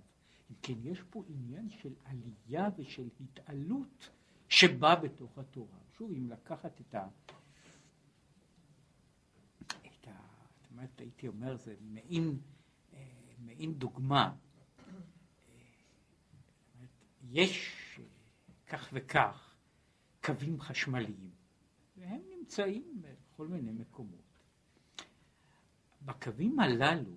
אם 0.51 0.55
כן, 0.63 0.75
יש 0.83 1.03
פה 1.11 1.25
עניין 1.29 1.71
של 1.71 1.95
עלייה 2.05 2.69
ושל 2.77 3.09
התעלות 3.21 4.11
שבא 4.49 4.95
בתוך 4.95 5.39
התורה. 5.39 5.79
שוב, 5.97 6.13
אם 6.13 6.31
לקחת 6.31 6.81
את 6.81 6.95
ה... 6.95 7.09
באמת 10.81 11.01
הייתי 11.01 11.29
אומר 11.29 11.57
זה 11.57 11.75
מעין, 11.81 12.39
אה, 12.95 13.07
מעין 13.39 13.75
דוגמה. 13.75 14.35
יש 17.31 17.75
כך 18.67 18.91
וכך 18.93 19.57
קווים 20.25 20.61
חשמליים, 20.61 21.31
והם 21.97 22.21
נמצאים 22.39 23.03
בכל 23.03 23.47
מיני 23.47 23.73
מקומות. 23.73 24.45
בקווים 26.03 26.61
הללו, 26.61 27.17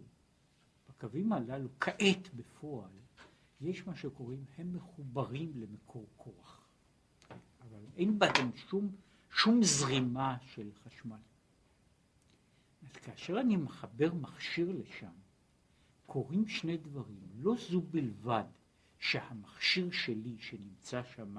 בקווים 0.90 1.34
הללו, 1.34 1.70
כעת 1.80 2.34
בפועל, 2.36 2.92
יש 3.64 3.88
מה 3.88 3.96
שקוראים, 3.96 4.46
הם 4.58 4.74
מחוברים 4.74 5.52
למקור 5.56 6.08
כוח, 6.18 6.68
אבל 7.62 7.80
אין 7.98 8.20
בהם 8.20 8.52
שום, 8.56 8.92
שום 9.32 9.64
זרימה 9.64 10.38
של 10.42 10.70
חשמל. 10.84 11.20
אז 12.82 12.96
כאשר 12.96 13.40
אני 13.40 13.58
מחבר 13.58 14.14
מכשיר 14.14 14.72
לשם, 14.72 15.12
קורים 16.06 16.48
שני 16.48 16.78
דברים. 16.78 17.20
לא 17.36 17.56
זו 17.70 17.82
בלבד 17.82 18.44
שהמכשיר 19.00 19.92
שלי 19.92 20.38
שנמצא 20.40 21.04
שם, 21.04 21.38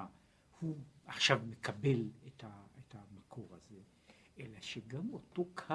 הוא 0.60 0.76
עכשיו 1.06 1.40
מקבל 1.46 2.08
את, 2.26 2.44
ה, 2.44 2.62
את 2.78 2.94
המקור 2.94 3.48
הזה, 3.54 3.80
אלא 4.38 4.60
שגם 4.60 5.12
אותו 5.12 5.46
קו 5.54 5.74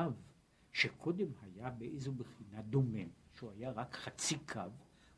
שקודם 0.74 1.28
היה 1.42 1.70
באיזו 1.70 2.12
בחינה 2.12 2.62
דומם, 2.62 3.08
שהוא 3.34 3.52
היה 3.52 3.72
רק 3.72 3.96
חצי 3.96 4.38
קו, 4.40 4.62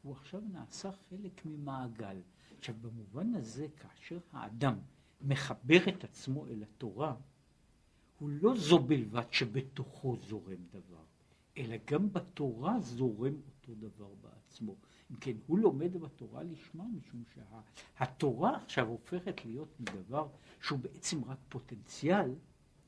הוא 0.01 0.13
עכשיו 0.13 0.41
נעשה 0.51 0.91
חלק 1.09 1.45
ממעגל. 1.45 2.17
עכשיו 2.57 2.75
במובן 2.81 3.35
הזה, 3.35 3.67
כאשר 3.77 4.19
האדם 4.31 4.79
מחבר 5.21 5.89
את 5.89 6.03
עצמו 6.03 6.47
אל 6.47 6.63
התורה, 6.63 7.15
הוא 8.19 8.29
לא 8.29 8.55
זו 8.55 8.79
בלבד 8.79 9.31
שבתוכו 9.31 10.15
זורם 10.15 10.63
דבר, 10.71 11.03
אלא 11.57 11.75
גם 11.85 12.13
בתורה 12.13 12.79
זורם 12.79 13.33
אותו 13.33 13.73
דבר 13.75 14.13
בעצמו. 14.21 14.75
אם 15.11 15.15
כן, 15.15 15.37
הוא 15.47 15.59
לומד 15.59 15.97
בתורה 15.97 16.43
לשמה, 16.43 16.83
משום 16.83 17.23
שהתורה 17.33 18.51
שה, 18.51 18.63
עכשיו 18.63 18.87
הופכת 18.87 19.45
להיות 19.45 19.79
מדבר 19.79 20.27
שהוא 20.61 20.79
בעצם 20.79 21.23
רק 21.23 21.37
פוטנציאל, 21.49 22.35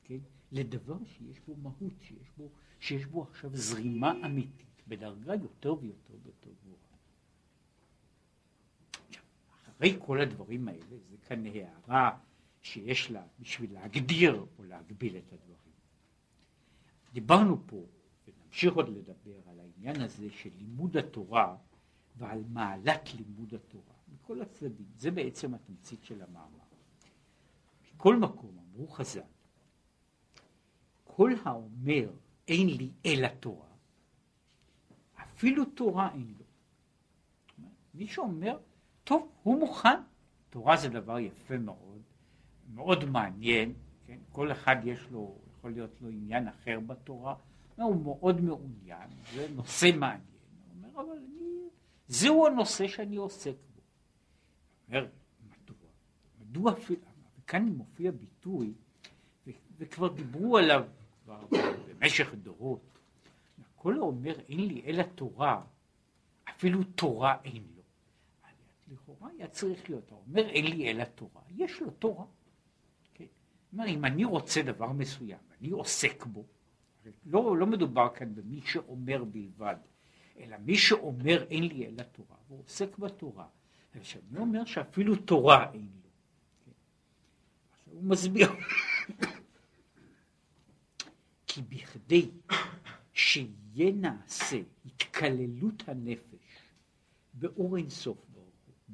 כן, 0.04 0.18
לדבר 0.52 1.04
שיש 1.04 1.40
בו 1.40 1.56
מהות, 1.56 1.92
שיש 2.00 2.30
בו, 2.36 2.48
שיש 2.80 3.06
בו 3.06 3.22
עכשיו 3.22 3.50
זרימה 3.56 4.12
אמיתית, 4.26 4.82
בדרגה 4.88 5.34
יותר 5.34 5.74
ויותר 5.80 6.14
ויותר 6.22 6.50
גבוהה. 6.62 6.83
אחרי 9.84 9.96
כל 10.06 10.20
הדברים 10.20 10.68
האלה, 10.68 10.96
זה 11.10 11.16
כאן 11.16 11.46
הערה 11.46 12.18
שיש 12.62 13.10
לה 13.10 13.22
בשביל 13.40 13.72
להגדיר 13.74 14.46
או 14.58 14.64
להגביל 14.64 15.16
את 15.16 15.32
הדברים. 15.32 15.74
דיברנו 17.12 17.66
פה, 17.66 17.86
ונמשיך 18.26 18.74
עוד 18.74 18.88
לדבר 18.88 19.38
על 19.46 19.60
העניין 19.60 20.00
הזה 20.00 20.30
של 20.30 20.50
לימוד 20.58 20.96
התורה 20.96 21.56
ועל 22.16 22.42
מעלת 22.48 23.14
לימוד 23.14 23.54
התורה. 23.54 23.94
מכל 24.08 24.42
הצדדים. 24.42 24.86
זה 24.98 25.10
בעצם 25.10 25.54
התמצית 25.54 26.04
של 26.04 26.22
המאמר. 26.22 26.64
מכל 27.94 28.16
מקום, 28.16 28.58
אמרו 28.58 28.88
חז"ל, 28.88 29.20
כל 31.04 31.32
האומר 31.44 32.10
אין 32.48 32.68
לי 32.68 32.90
אלא 33.06 33.28
תורה, 33.28 33.68
אפילו 35.22 35.64
תורה 35.64 36.12
אין 36.12 36.34
לו. 36.38 36.44
מי 37.94 38.06
שאומר, 38.06 38.58
טוב, 39.04 39.28
הוא 39.42 39.60
מוכן. 39.60 40.00
תורה 40.50 40.76
זה 40.76 40.88
דבר 40.88 41.18
יפה 41.18 41.58
מאוד, 41.58 42.02
מאוד 42.74 43.04
מעניין, 43.04 43.72
כן? 44.06 44.18
כל 44.32 44.52
אחד 44.52 44.76
יש 44.84 45.06
לו, 45.10 45.38
יכול 45.50 45.72
להיות 45.72 45.90
לו 46.00 46.08
עניין 46.08 46.48
אחר 46.48 46.80
בתורה, 46.80 47.34
הוא 47.76 48.04
מאוד 48.04 48.40
מעוניין, 48.40 49.08
זה 49.34 49.48
נושא 49.54 49.90
מעניין. 49.96 50.20
הוא 50.82 50.88
אומר, 50.88 51.00
אבל 51.00 51.18
אני, 51.18 51.68
זהו 52.08 52.46
הנושא 52.46 52.88
שאני 52.88 53.16
עוסק 53.16 53.54
בו. 53.74 53.80
אומר, 54.88 55.06
מדוע? 55.48 55.76
מדוע 56.40 56.72
אפילו, 56.72 57.00
וכאן 57.38 57.64
מופיע 57.64 58.10
ביטוי, 58.10 58.72
וכבר 59.78 60.08
דיברו 60.08 60.58
עליו 60.58 60.84
כבר 61.24 61.40
במשך 61.88 62.34
דורות. 62.34 62.98
כל 63.76 63.96
האומר 63.96 64.34
אין 64.48 64.60
לי 64.60 64.82
אלא 64.86 65.02
תורה, 65.02 65.62
אפילו 66.50 66.84
תורה 66.84 67.36
אין 67.44 67.62
לו. 67.73 67.73
לכאורה 68.94 69.30
היה 69.38 69.48
צריך 69.48 69.90
להיות, 69.90 70.12
האומר 70.12 70.48
אין 70.48 70.64
לי 70.64 70.90
אלא 70.90 71.04
תורה, 71.04 71.42
יש 71.56 71.80
לו 71.80 71.90
תורה. 71.90 72.24
כן? 73.14 73.24
אומר, 73.72 73.86
אם 73.88 74.04
אני 74.04 74.24
רוצה 74.24 74.62
דבר 74.62 74.92
מסוים, 74.92 75.38
אני 75.60 75.70
עוסק 75.70 76.26
בו, 76.26 76.44
לא, 77.26 77.56
לא 77.56 77.66
מדובר 77.66 78.08
כאן 78.14 78.34
במי 78.34 78.60
שאומר 78.64 79.24
בלבד, 79.24 79.76
אלא 80.38 80.56
מי 80.64 80.76
שאומר 80.76 81.46
אין 81.50 81.64
לי 81.64 81.86
אלא 81.86 82.02
תורה, 82.02 82.36
והוא 82.48 82.60
עוסק 82.60 82.98
בתורה. 82.98 83.46
כשאני 84.00 84.38
אומר 84.38 84.64
שאפילו 84.64 85.16
תורה 85.16 85.72
אין 85.72 85.88
לו. 86.04 86.10
כן? 86.64 86.72
עכשיו 87.72 87.94
הוא 87.94 88.04
מסביר. 88.04 88.48
כי 91.46 91.62
בכדי 91.62 92.30
שיהיה 93.12 93.92
נעשה 93.92 94.60
התקללות 94.86 95.88
הנפש 95.88 96.34
באור 97.34 97.76
אינסוף 97.76 98.18
הוא, 98.32 98.33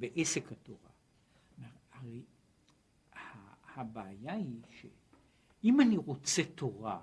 בעסק 0.01 0.53
התורה. 0.53 0.91
הרי 1.93 2.23
הבעיה 3.75 4.35
היא 4.35 4.61
שאם 4.71 5.81
אני 5.81 5.97
רוצה 5.97 6.43
תורה, 6.55 7.01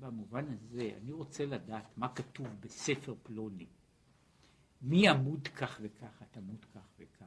במובן 0.00 0.44
הזה, 0.48 0.90
אני 1.02 1.12
רוצה 1.12 1.46
לדעת 1.46 1.84
מה 1.96 2.08
כתוב 2.14 2.46
בספר 2.60 3.14
פלוני, 3.22 3.66
מי 4.82 5.08
עמוד 5.08 5.48
כך 5.48 5.78
וכך, 5.82 6.22
את 6.22 6.36
עמוד 6.36 6.64
כך 6.74 6.80
וכך. 6.98 7.26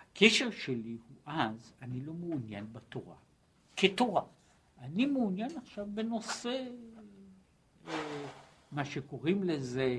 הקשר 0.00 0.50
שלי 0.50 0.98
הוא 1.08 1.16
אז, 1.26 1.72
אני 1.82 2.00
לא 2.00 2.14
מעוניין 2.14 2.72
בתורה, 2.72 3.16
כתורה. 3.76 4.22
אני 4.78 5.06
מעוניין 5.06 5.50
עכשיו 5.56 5.86
בנושא, 5.94 6.66
אה, 7.88 8.26
מה 8.72 8.84
שקוראים 8.84 9.42
לזה, 9.44 9.98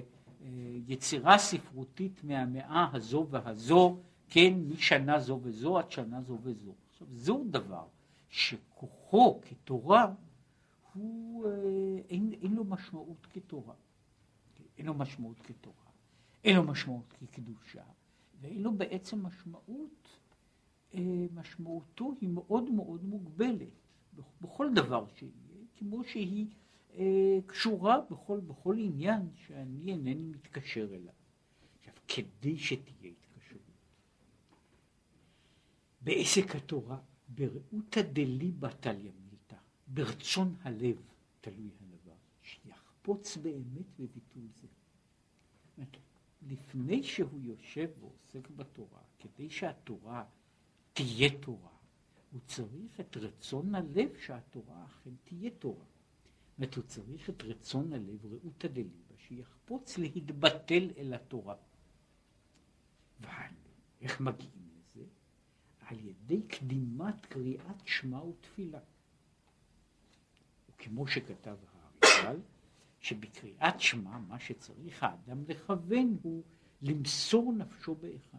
יצירה 0.87 1.37
ספרותית 1.37 2.23
מהמאה 2.23 2.89
הזו 2.93 3.27
והזו, 3.29 3.97
כן, 4.29 4.53
משנה 4.67 5.19
זו 5.19 5.39
וזו 5.43 5.77
עד 5.79 5.91
שנה 5.91 6.21
זו 6.21 6.37
וזו. 6.43 6.73
עכשיו, 6.89 7.07
זהו 7.11 7.45
דבר 7.49 7.87
שכוחו 8.29 9.41
כתורה, 9.41 10.13
הוא, 10.93 11.45
אה, 11.45 11.51
אין, 12.09 12.33
אין 12.41 12.53
לו 12.53 12.63
משמעות 12.63 13.27
כתורה. 13.33 13.75
אין 14.77 14.85
לו 14.85 14.93
משמעות 14.93 15.41
כתורה. 15.41 15.75
אין 16.43 16.55
לו 16.55 16.63
משמעות 16.63 17.13
כקדושה, 17.13 17.83
ואין 18.41 18.61
לו 18.61 18.71
בעצם 18.71 19.25
משמעות, 19.25 20.07
משמעותו 21.33 22.13
היא 22.21 22.29
מאוד 22.29 22.69
מאוד 22.69 23.03
מוגבלת. 23.03 23.67
בכל 24.41 24.73
דבר 24.73 25.05
שיהיה, 25.15 25.31
כמו 25.75 26.03
שהיא 26.03 26.45
אה, 26.47 26.55
קשורה 27.45 28.01
בכל, 28.11 28.39
בכל 28.39 28.75
עניין 28.79 29.29
שאני 29.35 29.91
אינני 29.91 30.23
מתקשר 30.23 30.95
אליו. 30.95 31.13
עכשיו, 31.79 31.93
כדי 32.07 32.57
שתהיה 32.57 33.11
התקשרות, 33.11 33.61
בעסק 36.01 36.55
התורה, 36.55 36.99
ברעותא 37.29 38.01
דליבא 38.01 38.69
תליא 38.69 39.11
ברצון 39.87 40.55
הלב 40.61 41.01
תלוי 41.41 41.69
הדבר, 41.81 42.15
שיחפוץ 42.41 43.37
באמת 43.37 43.99
בביטול 43.99 44.43
זה. 44.61 44.67
לפני 46.47 47.03
שהוא 47.03 47.39
יושב 47.41 47.89
ועוסק 47.99 48.49
בתורה, 48.49 49.01
כדי 49.19 49.49
שהתורה 49.49 50.25
תהיה 50.93 51.29
תורה, 51.39 51.69
הוא 52.31 52.41
צריך 52.47 52.99
את 52.99 53.17
רצון 53.17 53.75
הלב 53.75 54.09
שהתורה 54.25 54.85
אכן 54.85 55.09
תהיה 55.23 55.51
תורה. 55.59 55.85
זאת 56.57 56.75
הוא 56.75 56.83
צריך 56.83 57.29
את 57.29 57.43
רצון 57.43 57.93
הלב, 57.93 58.25
רעותא 58.25 58.67
דליבה, 58.67 59.15
שיחפוץ 59.17 59.97
להתבטל 59.97 60.89
אל 60.97 61.13
התורה. 61.13 61.55
ואיך 63.19 64.21
מגיעים 64.21 64.69
לזה? 64.75 65.03
על 65.79 65.99
ידי 65.99 66.41
קדימת 66.41 67.25
קריאת 67.25 67.85
שמע 67.87 68.23
ותפילה. 68.23 68.79
וכמו 70.69 71.07
שכתב 71.07 71.57
האריזל, 71.73 72.39
שבקריאת 72.99 73.79
שמע 73.79 74.17
מה 74.17 74.39
שצריך 74.39 75.03
האדם 75.03 75.43
לכוון 75.47 76.17
הוא 76.21 76.43
למסור 76.81 77.53
נפשו 77.53 77.95
באחד. 77.95 78.37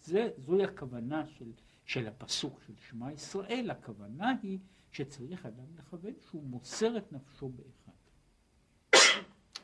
זה, 0.00 0.30
זוהי 0.38 0.64
הכוונה 0.64 1.26
של 1.26 1.52
של 1.88 2.06
הפסוק 2.06 2.60
של 2.66 2.72
שמע 2.88 3.12
ישראל, 3.12 3.70
הכוונה 3.70 4.32
היא 4.42 4.58
שצריך 4.92 5.46
אדם 5.46 5.76
לכוון 5.76 6.12
שהוא 6.20 6.44
מוסר 6.44 6.98
את 6.98 7.12
נפשו 7.12 7.48
באחד. 7.48 7.92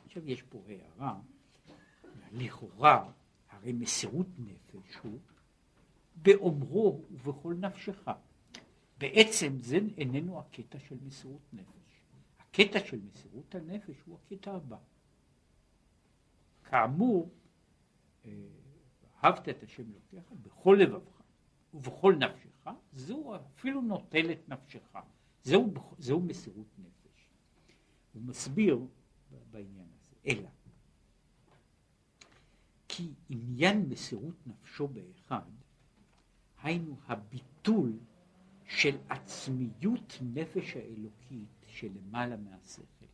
עכשיו 0.05 0.29
יש 0.29 0.41
פה 0.41 0.63
הערה, 0.67 1.19
לכאורה, 2.31 3.11
הרי 3.49 3.73
מסירות 3.73 4.27
נפש 4.37 4.95
הוא 5.03 5.19
באומרו 6.15 7.01
ובכל 7.11 7.55
נפשך. 7.59 8.09
בעצם 8.97 9.57
זה 9.61 9.77
איננו 9.97 10.39
הקטע 10.39 10.79
של 10.79 10.95
מסירות 11.03 11.53
נפש. 11.53 12.01
הקטע 12.39 12.79
של 12.79 12.99
מסירות 12.99 13.55
הנפש 13.55 13.95
הוא 14.05 14.17
הקטע 14.17 14.51
הבא. 14.51 14.77
כאמור, 16.63 17.29
אה, 18.25 18.31
אהבת 19.23 19.49
את 19.49 19.63
השם 19.63 19.83
אלוקיך 19.91 20.31
בכל 20.41 20.77
לבבך. 20.81 21.21
ובכל 21.73 22.15
נפשך, 22.15 22.69
זהו 22.93 23.35
אפילו 23.35 23.81
נוטל 23.81 24.31
את 24.31 24.49
נפשך. 24.49 24.95
זהו, 25.45 25.73
זהו 25.97 26.21
מסירות 26.21 26.67
נפש. 26.77 27.27
הוא 28.13 28.21
מסביר 28.21 28.79
בעניין 29.51 29.87
הזה, 29.95 30.15
אלא 30.27 30.49
כי 32.87 33.09
עניין 33.29 33.89
מסירות 33.89 34.35
נפשו 34.47 34.87
באחד, 34.87 35.49
היינו 36.63 36.97
הביטול 37.07 37.93
של 38.65 38.97
עצמיות 39.09 40.17
נפש 40.21 40.75
האלוקית 40.75 41.65
שלמעלה 41.67 42.37
מהשכל. 42.37 43.05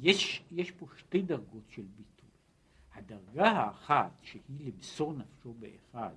יש, 0.00 0.42
יש 0.50 0.70
פה 0.70 0.86
שתי 0.96 1.22
דרגות 1.22 1.64
של 1.70 1.82
ביטול. 1.96 2.30
הדרגה 2.94 3.50
האחת, 3.50 4.12
שהיא 4.22 4.42
למסור 4.60 5.12
נפשו 5.12 5.54
באחד, 5.54 6.14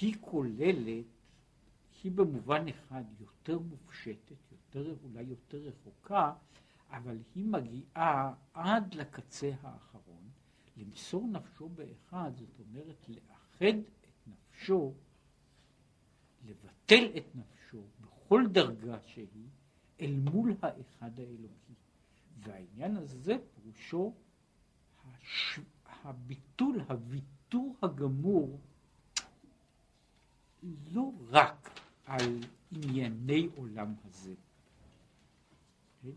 היא 0.00 0.16
כוללת, 0.20 1.04
היא 2.04 2.12
במובן 2.12 2.68
אחד 2.68 3.02
יותר 3.20 3.58
מופשטת, 3.58 4.36
יותר, 4.52 4.94
אולי 5.04 5.22
יותר 5.22 5.58
רחוקה, 5.58 6.32
אבל 6.90 7.18
היא 7.34 7.44
מגיעה 7.44 8.34
עד 8.54 8.94
לקצה 8.94 9.50
האחרון, 9.62 10.30
למסור 10.76 11.28
נפשו 11.28 11.68
באחד, 11.68 12.32
זאת 12.36 12.60
אומרת 12.60 13.08
לאחד 13.08 13.78
את 13.86 14.26
נפשו, 14.26 14.94
לבטל 16.44 17.04
את 17.16 17.34
נפשו 17.34 17.82
בכל 18.00 18.44
דרגה 18.52 18.98
שהיא, 19.06 19.48
אל 20.00 20.16
מול 20.16 20.54
האחד 20.62 21.20
האלוקי. 21.20 21.74
והעניין 22.38 22.96
הזה 22.96 23.36
פירושו 23.54 24.14
הש... 25.04 25.60
הביטול, 26.04 26.80
הוויתור 26.88 27.76
הגמור 27.82 28.60
לא 30.92 31.12
רק 31.30 31.80
על 32.08 32.40
ענייני 32.70 33.48
עולם 33.56 33.94
הזה, 34.04 34.34
כן? 36.02 36.08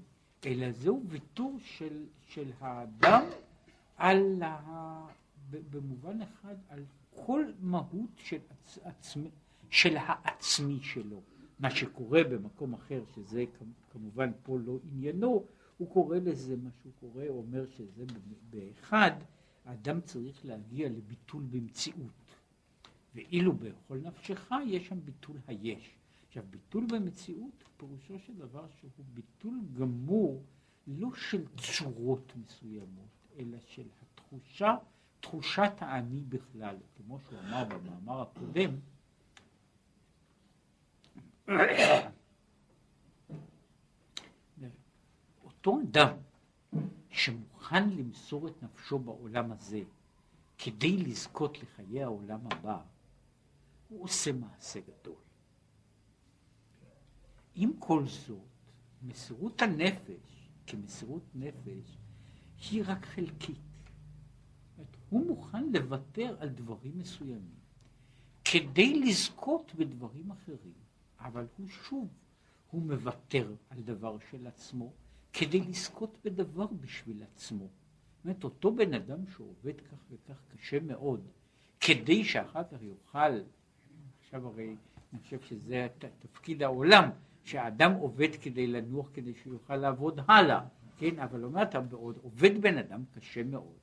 אלא 0.45 0.71
זהו 0.71 1.03
ויתור 1.07 1.57
של, 1.59 2.05
של 2.27 2.51
האדם 2.59 3.23
על 3.97 4.43
ה... 4.43 5.07
במובן 5.51 6.21
אחד 6.21 6.55
על 6.69 6.83
כל 7.25 7.45
מהות 7.59 8.09
של, 8.17 8.37
עצמי, 8.83 9.29
של 9.69 9.97
העצמי 9.97 10.79
שלו. 10.81 11.21
מה 11.59 11.71
שקורה 11.71 12.23
במקום 12.23 12.73
אחר, 12.73 13.03
שזה 13.15 13.45
כמובן 13.91 14.31
פה 14.43 14.59
לא 14.59 14.79
עניינו, 14.91 15.45
הוא 15.77 15.89
קורא 15.93 16.17
לזה 16.17 16.55
מה 16.57 16.69
שהוא 16.81 16.91
קורא, 16.99 17.27
אומר 17.27 17.65
שזה 17.65 18.03
באחד, 18.49 19.11
האדם 19.65 20.01
צריך 20.01 20.45
להגיע 20.45 20.89
לביטול 20.89 21.43
במציאות. 21.43 22.20
ואילו 23.15 23.53
בכל 23.53 23.97
נפשך 23.97 24.51
יש 24.67 24.87
שם 24.87 25.05
ביטול 25.05 25.37
היש. 25.47 25.95
עכשיו, 26.27 26.43
ביטול 26.49 26.85
במציאות 26.85 27.63
פירושו 27.77 28.19
של 28.19 28.33
דבר 28.33 28.65
שהוא 28.79 28.91
ביטול 29.13 29.59
גמור 29.73 30.43
לא 30.87 31.09
של 31.15 31.45
צורות 31.57 32.33
מסוימות, 32.35 33.27
אלא 33.37 33.57
של 33.59 33.87
התחושה, 34.01 34.75
תחושת 35.19 35.71
האני 35.79 36.21
בכלל. 36.29 36.77
כמו 36.97 37.19
שהוא 37.19 37.39
אמר 37.39 37.63
במאמר 37.63 38.21
הקודם, 38.21 38.71
אותו 45.43 45.81
אדם 45.81 46.17
שמוכן 47.09 47.89
למסור 47.89 48.47
את 48.47 48.63
נפשו 48.63 48.99
בעולם 48.99 49.51
הזה 49.51 49.81
כדי 50.57 50.97
לזכות 50.97 51.57
לחיי 51.63 52.03
העולם 52.03 52.39
הבא, 52.51 52.81
הוא 53.91 54.03
עושה 54.03 54.31
מעשה 54.31 54.79
גדול. 54.79 55.21
עם 57.55 57.71
כל 57.79 58.05
זאת, 58.07 58.37
מסירות 59.01 59.61
הנפש 59.61 60.49
כמסירות 60.67 61.23
נפש 61.35 61.97
היא 62.71 62.83
רק 62.85 63.05
חלקית. 63.05 63.57
הוא 65.09 65.27
מוכן 65.27 65.71
לוותר 65.71 66.35
על 66.39 66.49
דברים 66.49 66.97
מסוימים 66.97 67.59
כדי 68.45 68.99
לזכות 68.99 69.75
בדברים 69.75 70.31
אחרים, 70.31 70.73
אבל 71.19 71.47
הוא 71.57 71.67
שוב, 71.67 72.07
הוא 72.69 72.81
מוותר 72.81 73.55
על 73.69 73.81
דבר 73.81 74.17
של 74.31 74.47
עצמו 74.47 74.93
כדי 75.33 75.59
לזכות 75.59 76.17
בדבר 76.23 76.67
בשביל 76.67 77.23
עצמו. 77.23 77.67
זאת 77.67 78.25
אומרת, 78.25 78.43
אותו 78.43 78.75
בן 78.75 78.93
אדם 78.93 79.27
שעובד 79.27 79.81
כך 79.81 79.97
וכך 80.11 80.41
קשה 80.47 80.79
מאוד, 80.79 81.27
כדי 81.79 82.23
שאחר 82.23 82.63
כך 82.63 82.81
יוכל, 82.81 83.41
עכשיו 84.33 84.47
הרי 84.47 84.75
אני 85.13 85.21
חושב 85.21 85.41
שזה 85.41 85.87
תפקיד 86.19 86.63
העולם, 86.63 87.09
שהאדם 87.43 87.93
עובד 87.93 88.29
כדי 88.41 88.67
לנוח 88.67 89.09
כדי 89.13 89.33
שהוא 89.33 89.53
יוכל 89.53 89.75
לעבוד 89.75 90.19
הלאה, 90.27 90.61
כן, 90.97 91.19
אבל 91.19 91.43
אומרת, 91.43 91.75
עובד 92.21 92.61
בן 92.61 92.77
אדם 92.77 93.03
קשה 93.15 93.43
מאוד, 93.43 93.77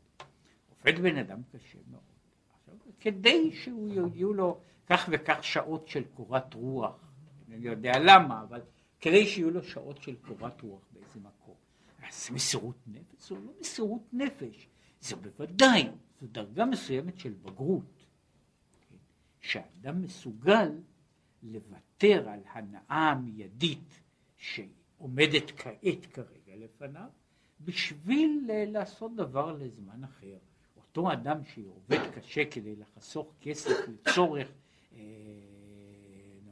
עובד 0.68 1.00
בן 1.00 1.16
אדם 1.16 1.42
קשה 1.52 1.78
מאוד, 1.90 2.02
עכשיו, 2.60 2.74
כדי 3.00 3.52
שהוא 3.52 3.88
יהיו 3.88 4.32
לו 4.32 4.60
כך 4.86 5.08
וכך 5.12 5.38
שעות 5.44 5.88
של 5.88 6.04
קורת 6.14 6.54
רוח, 6.54 7.12
אני 7.48 7.66
יודע 7.66 7.92
למה, 7.98 8.42
אבל 8.42 8.60
כדי 9.00 9.26
שיהיו 9.26 9.50
לו 9.50 9.62
שעות 9.62 10.02
של 10.02 10.16
קורת 10.16 10.60
רוח 10.60 10.82
באיזה 10.92 11.20
מקום. 11.20 11.54
אז 12.08 12.26
זה 12.26 12.34
מסירות 12.34 12.76
נפש? 12.86 13.28
זו 13.28 13.34
לא 13.34 13.52
מסירות 13.60 14.02
נפש, 14.12 14.68
זה 15.00 15.16
בוודאי, 15.16 15.90
זו 16.20 16.26
דרגה 16.32 16.64
מסוימת 16.64 17.18
של 17.18 17.34
בגרות? 17.42 17.97
שאדם 19.40 20.02
מסוגל 20.02 20.70
לוותר 21.42 22.28
על 22.28 22.40
הנאה 22.52 23.14
מיידית 23.14 24.00
שעומדת 24.36 25.50
כעת 25.56 26.06
כרגע 26.12 26.56
לפניו, 26.56 27.08
בשביל 27.60 28.50
לעשות 28.66 29.16
דבר 29.16 29.52
לזמן 29.52 30.04
אחר. 30.04 30.36
אותו 30.76 31.12
אדם 31.12 31.44
שעובד 31.44 32.10
קשה 32.14 32.44
כדי 32.50 32.76
לחסוך 32.76 33.32
כסף 33.40 33.76
לצורך 33.88 34.48
אה, 34.96 35.00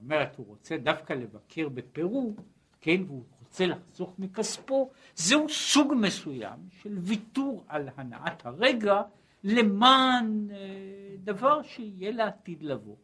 אומרת, 0.07 0.37
הוא 0.37 0.47
רוצה 0.47 0.77
דווקא 0.77 1.13
לבקר 1.13 1.69
בפרו, 1.69 2.35
כן, 2.81 3.03
והוא 3.07 3.23
רוצה 3.41 3.67
לחסוך 3.67 4.15
מכספו, 4.19 4.91
זהו 5.15 5.49
סוג 5.49 5.93
מסוים 6.01 6.59
של 6.83 6.99
ויתור 6.99 7.65
על 7.69 7.89
הנעת 7.97 8.47
הרגע 8.47 9.03
למען 9.47 10.51
אה, 10.51 11.17
דבר 11.25 11.63
שיהיה 11.63 12.11
לעתיד 12.11 12.63
לבוא. 12.63 12.97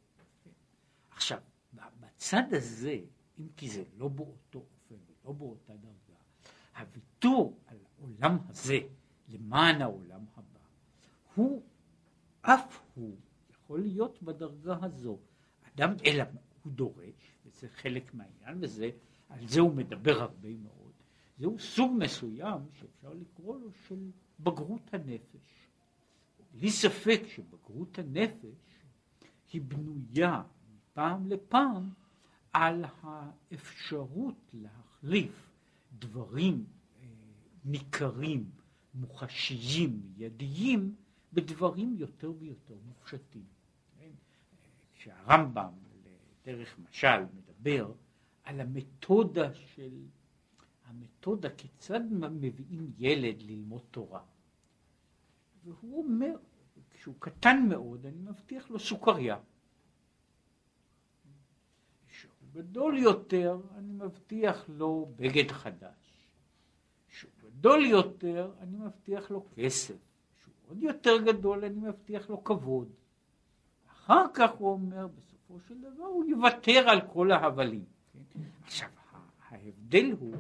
עכשיו, 1.10 1.38
בצד 2.00 2.42
הזה, 2.50 2.98
אם 3.40 3.48
כי 3.56 3.68
זה 3.68 3.84
לא 3.96 4.08
באותו 4.08 4.58
אופן, 4.58 4.94
לא 5.24 5.32
באותה 5.32 5.72
דרגה, 5.72 6.18
הוויתור 6.78 7.58
על 7.66 7.76
העולם 7.98 8.38
הזה 8.48 8.78
למען 9.28 9.82
העולם 9.82 10.20
הבא, 10.36 10.60
הוא, 11.34 11.62
אף 12.42 12.80
הוא, 12.94 13.16
יכול 13.50 13.80
להיות 13.80 14.22
בדרגה 14.22 14.76
הזו. 14.82 15.18
אדם, 15.74 15.94
אלא 16.06 16.24
הוא 16.62 16.72
דורש, 16.72 17.36
וזה 17.46 17.68
חלק 17.68 18.14
מהעניין, 18.14 18.58
וזה, 18.60 18.90
על 19.28 19.48
זה 19.48 19.60
הוא 19.60 19.74
מדבר 19.74 20.20
הרבה 20.22 20.48
מאוד, 20.62 20.92
זהו 21.38 21.58
סוג 21.58 21.92
מסוים 21.98 22.60
שאפשר 22.72 23.14
לקרוא 23.14 23.58
לו 23.58 23.72
של 23.88 24.10
בגרות 24.40 24.94
הנפש. 24.94 25.61
בלי 26.52 26.70
ספק 26.70 27.22
שבגרות 27.26 27.98
הנפש 27.98 28.82
היא 29.52 29.62
בנויה 29.62 30.42
מפעם 30.74 31.26
לפעם 31.26 31.90
על 32.52 32.84
האפשרות 33.02 34.50
להחליף 34.52 35.50
דברים 35.98 36.64
אה, 37.00 37.06
ניכרים, 37.64 38.50
מוחשיים, 38.94 40.02
ידיים, 40.16 40.94
בדברים 41.32 41.96
יותר 41.98 42.32
ויותר 42.38 42.74
מופשטים. 42.86 43.44
כן? 43.98 44.10
כשהרמב"ם 44.92 45.72
דרך 46.44 46.78
משל 46.78 47.24
מדבר 47.34 47.92
על 48.44 48.60
המתודה 48.60 49.54
של, 49.54 50.06
המתודה 50.84 51.50
כיצד 51.50 52.00
מביאים 52.12 52.92
ילד 52.98 53.42
ללמוד 53.42 53.82
תורה. 53.90 54.20
והוא 55.64 56.04
אומר, 56.04 56.36
כשהוא 56.90 57.14
קטן 57.18 57.66
מאוד, 57.68 58.06
אני 58.06 58.18
מבטיח 58.18 58.70
לו 58.70 58.78
סוכריה. 58.78 59.36
כשהוא 62.08 62.32
גדול 62.52 62.98
יותר, 62.98 63.60
אני 63.78 63.92
מבטיח 63.92 64.64
לו 64.68 65.12
בגד 65.16 65.50
חדש. 65.50 66.26
כשהוא 67.08 67.32
גדול 67.42 67.86
יותר, 67.86 68.52
אני 68.60 68.76
מבטיח 68.76 69.30
לו 69.30 69.46
כסף. 69.56 69.94
כשהוא 70.38 70.54
עוד 70.68 70.82
יותר 70.82 71.22
גדול, 71.26 71.64
אני 71.64 71.80
מבטיח 71.80 72.30
לו 72.30 72.44
כבוד. 72.44 72.88
אחר 73.88 74.24
כך 74.34 74.50
הוא 74.50 74.72
אומר, 74.72 75.06
בסופו 75.06 75.60
של 75.68 75.80
דבר 75.80 76.04
הוא 76.04 76.24
יוותר 76.24 76.88
על 76.88 77.00
כל 77.12 77.32
ההבלים. 77.32 77.84
כן? 78.12 78.40
עכשיו, 78.64 78.88
ההבדל 79.48 80.12
הוא, 80.20 80.34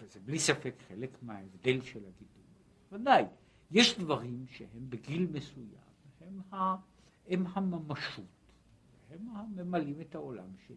וזה 0.00 0.20
בלי 0.20 0.38
ספק 0.38 0.74
חלק 0.88 1.22
מההבדל 1.22 1.80
של 1.80 1.98
הגידול, 1.98 2.44
ודאי, 2.92 3.24
יש 3.70 3.98
דברים 3.98 4.46
שהם 4.50 4.90
בגיל 4.90 5.26
מסוים, 5.32 5.88
הם, 6.20 6.40
ה, 6.52 6.76
הם 7.28 7.46
הממשות, 7.52 8.24
הם 9.10 9.28
הממלאים 9.32 10.00
את 10.00 10.14
העולם 10.14 10.48
שלי. 10.66 10.76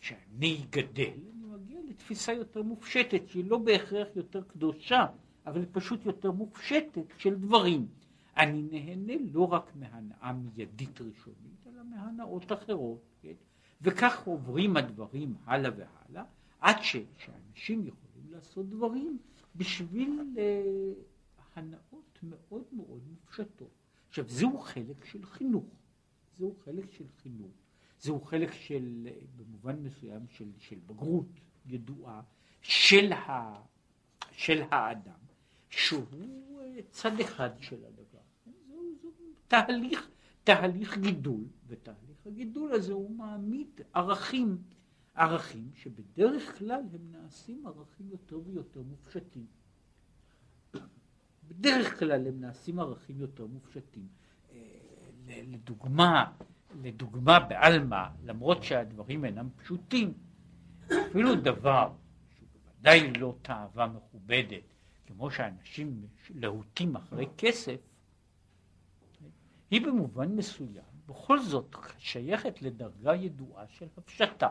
כשאני 0.00 0.64
גדל, 0.70 1.12
אני 1.32 1.46
מגיע 1.46 1.78
לתפיסה 1.88 2.32
יותר 2.32 2.62
מופשטת, 2.62 3.28
שהיא 3.28 3.44
לא 3.44 3.58
בהכרח 3.58 4.08
יותר 4.16 4.42
קדושה, 4.42 5.06
אבל 5.46 5.66
פשוט 5.72 6.06
יותר 6.06 6.32
מופשטת 6.32 7.06
של 7.18 7.34
דברים. 7.34 7.86
אני 8.36 8.62
נהנה 8.62 9.12
לא 9.32 9.52
רק 9.52 9.76
מהנאה 9.76 10.32
מיידית 10.32 11.00
ראשונית, 11.00 11.66
אלא 11.66 11.82
מהנאות 11.84 12.52
אחרות, 12.52 13.00
כן? 13.22 13.34
וכך 13.82 14.26
עוברים 14.26 14.76
הדברים 14.76 15.34
הלאה 15.44 15.70
והלאה, 15.76 16.24
עד 16.60 16.76
ש, 16.82 16.96
שאנשים 17.18 17.86
יכולים 17.86 18.32
לעשות 18.32 18.68
דברים 18.68 19.18
בשביל 19.56 20.20
uh, 20.36 20.38
הנאות 21.56 22.03
מאוד 22.30 22.64
מאוד 22.72 23.00
מופשטות. 23.10 23.70
עכשיו, 24.08 24.24
זהו 24.28 24.58
חלק 24.58 25.04
של 25.04 25.26
חינוך, 25.26 25.66
זהו 26.36 26.56
חלק 26.64 26.90
של 26.90 27.04
חינוך, 27.22 27.52
זהו 28.00 28.20
חלק 28.20 28.52
של, 28.52 29.08
במובן 29.36 29.82
מסוים, 29.82 30.26
של, 30.28 30.50
של 30.58 30.78
בגרות 30.86 31.26
ידועה 31.66 32.22
של, 32.62 33.12
ה, 33.12 33.60
של 34.32 34.62
האדם, 34.70 35.18
שהוא 35.68 36.04
אה, 36.60 36.80
צד 36.90 37.20
אחד 37.20 37.50
של 37.60 37.84
הדבר. 37.84 38.18
תהליך, 39.48 40.10
תהליך 40.44 40.98
גידול, 40.98 41.44
ותהליך 41.66 42.26
הגידול 42.26 42.72
הזה 42.72 42.92
הוא 42.92 43.10
מעמיד 43.10 43.80
ערכים, 43.92 44.58
ערכים 45.14 45.70
שבדרך 45.74 46.58
כלל 46.58 46.82
הם 46.92 47.12
נעשים 47.12 47.66
ערכים 47.66 48.10
יותר 48.10 48.38
ויותר 48.44 48.82
מופשטים. 48.82 49.46
בדרך 51.48 51.98
כלל 51.98 52.26
הם 52.26 52.40
נעשים 52.40 52.78
ערכים 52.78 53.20
יותר 53.20 53.46
מופשטים. 53.46 54.08
אה, 54.52 54.58
לדוגמה, 55.28 56.32
לדוגמה 56.82 57.40
בעלמא, 57.40 58.06
למרות 58.24 58.62
שהדברים 58.62 59.24
אינם 59.24 59.48
פשוטים, 59.56 60.12
אפילו 60.86 61.34
דבר 61.34 61.92
שהוא 62.36 62.48
בוודאי 62.52 63.12
לא 63.12 63.34
תאווה 63.42 63.86
מכובדת, 63.86 64.62
כמו 65.06 65.30
שאנשים 65.30 66.06
להוטים 66.34 66.96
אחרי 66.96 67.26
כסף, 67.38 67.80
היא 69.70 69.86
במובן 69.86 70.36
מסוים 70.36 70.84
בכל 71.06 71.40
זאת 71.42 71.76
שייכת 71.98 72.62
לדרגה 72.62 73.14
ידועה 73.14 73.66
של 73.68 73.86
הפשטה. 73.96 74.48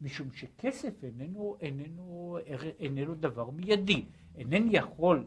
משום 0.00 0.28
שכסף 0.32 1.04
איננו, 1.04 1.56
איננו, 1.60 2.38
איננו 2.78 3.14
דבר 3.14 3.50
מיידי. 3.50 4.04
אינני 4.36 4.76
יכול, 4.76 5.24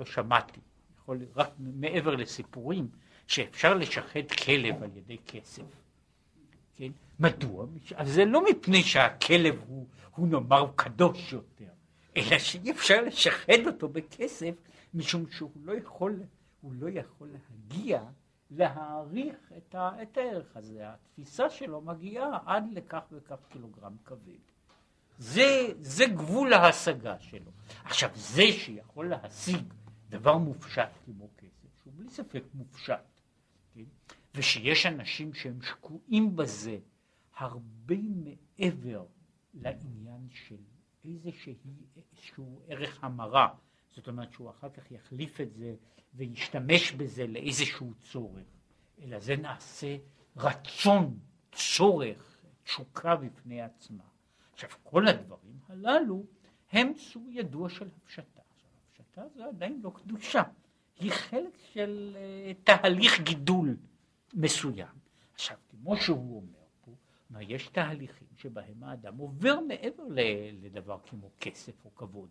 לא 0.00 0.04
שמעתי, 0.06 0.60
יכול, 0.98 1.18
רק 1.36 1.50
מעבר 1.58 2.16
לסיפורים, 2.16 2.88
שאפשר 3.26 3.74
לשחד 3.74 4.32
כלב 4.44 4.82
על 4.82 4.90
ידי 4.96 5.18
כסף. 5.26 5.62
כן? 6.76 6.90
מדוע? 7.20 7.66
אז 7.94 8.12
זה 8.12 8.24
לא 8.24 8.44
מפני 8.50 8.82
שהכלב 8.82 9.60
הוא, 9.66 9.86
הוא 10.14 10.28
נאמר 10.28 10.58
הוא 10.58 10.68
קדוש 10.76 11.32
יותר, 11.32 11.70
אלא 12.16 12.38
שאי 12.38 12.70
אפשר 12.70 13.02
לשחד 13.04 13.66
אותו 13.66 13.88
בכסף, 13.88 14.54
משום 14.94 15.30
שהוא 15.30 15.50
לא 15.62 15.72
יכול, 15.72 16.22
הוא 16.60 16.72
לא 16.78 16.88
יכול 16.88 17.28
להגיע 17.28 18.02
להעריך 18.56 19.52
את, 19.56 19.74
ה, 19.74 20.02
את 20.02 20.16
הערך 20.16 20.56
הזה. 20.56 20.90
התפיסה 20.92 21.50
שלו 21.50 21.80
מגיעה 21.80 22.38
עד 22.46 22.64
לכך 22.72 23.02
וכך 23.12 23.38
קילוגרם 23.48 23.96
כבד. 24.04 24.38
זה, 25.18 25.72
זה 25.80 26.04
גבול 26.06 26.52
ההשגה 26.52 27.18
שלו. 27.18 27.50
עכשיו, 27.84 28.10
זה 28.14 28.42
שיכול 28.52 29.08
להשיג 29.08 29.64
דבר 30.08 30.38
מופשט 30.38 30.88
כמו 31.04 31.28
כסף, 31.38 31.68
שהוא 31.82 31.92
בלי 31.96 32.10
ספק 32.10 32.42
מופשט, 32.54 32.94
כן? 33.74 33.84
ושיש 34.34 34.86
אנשים 34.86 35.34
שהם 35.34 35.62
שקועים 35.62 36.36
בזה 36.36 36.78
הרבה 37.36 37.96
מעבר 38.24 39.04
לעניין 39.54 40.28
של 40.30 40.56
איזשהו 41.04 42.60
ערך 42.68 43.04
המרה, 43.04 43.48
זאת 43.94 44.08
אומרת 44.08 44.32
שהוא 44.32 44.50
אחר 44.50 44.70
כך 44.70 44.90
יחליף 44.90 45.40
את 45.40 45.54
זה 45.54 45.74
וישתמש 46.14 46.92
בזה 46.92 47.26
לאיזשהו 47.26 47.94
צורך, 47.94 48.46
אלא 49.02 49.18
זה 49.18 49.36
נעשה 49.36 49.96
רצון, 50.36 51.18
צורך, 51.52 52.44
תשוקה 52.64 53.16
בפני 53.16 53.62
עצמה. 53.62 54.04
עכשיו, 54.52 54.70
כל 54.82 55.08
הדברים 55.08 55.58
הללו 55.68 56.24
הם 56.72 56.92
סוג 56.96 57.28
ידוע 57.30 57.68
של 57.68 57.88
הפשטה. 57.96 58.40
עכשיו, 58.54 58.70
הפשטה 58.90 59.22
זה 59.34 59.46
עדיין 59.46 59.80
לא 59.82 59.90
קדושה, 59.94 60.42
היא 60.98 61.12
חלק 61.12 61.58
של 61.72 62.16
uh, 62.16 62.64
תהליך 62.64 63.20
גידול 63.20 63.76
מסוים. 64.34 64.96
עכשיו, 65.34 65.56
כמו 65.70 65.96
שהוא 65.96 66.36
אומר 66.36 66.64
פה, 66.80 66.92
מה, 67.30 67.42
יש 67.42 67.68
תהליכים 67.68 68.28
שבהם 68.36 68.84
האדם 68.84 69.16
עובר 69.16 69.60
מעבר 69.60 70.02
לדבר 70.62 70.98
כמו 71.06 71.30
כסף 71.40 71.84
או 71.84 71.94
כבוד. 71.94 72.28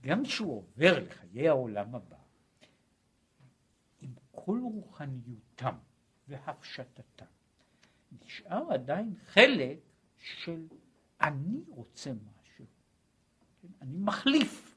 גם 0.00 0.24
כשהוא 0.24 0.56
עובר 0.56 0.98
לחיי 0.98 1.48
העולם 1.48 1.94
הבא, 1.94 2.16
עם 4.00 4.10
כל 4.30 4.60
רוחניותם 4.62 5.74
והפשטתם, 6.28 7.24
נשאר 8.24 8.72
עדיין 8.72 9.14
חלק 9.26 9.78
של 10.16 10.66
אני 11.20 11.60
רוצה 11.68 12.10
משהו. 12.12 12.64
כן? 13.62 13.68
אני 13.82 13.98
מחליף 13.98 14.76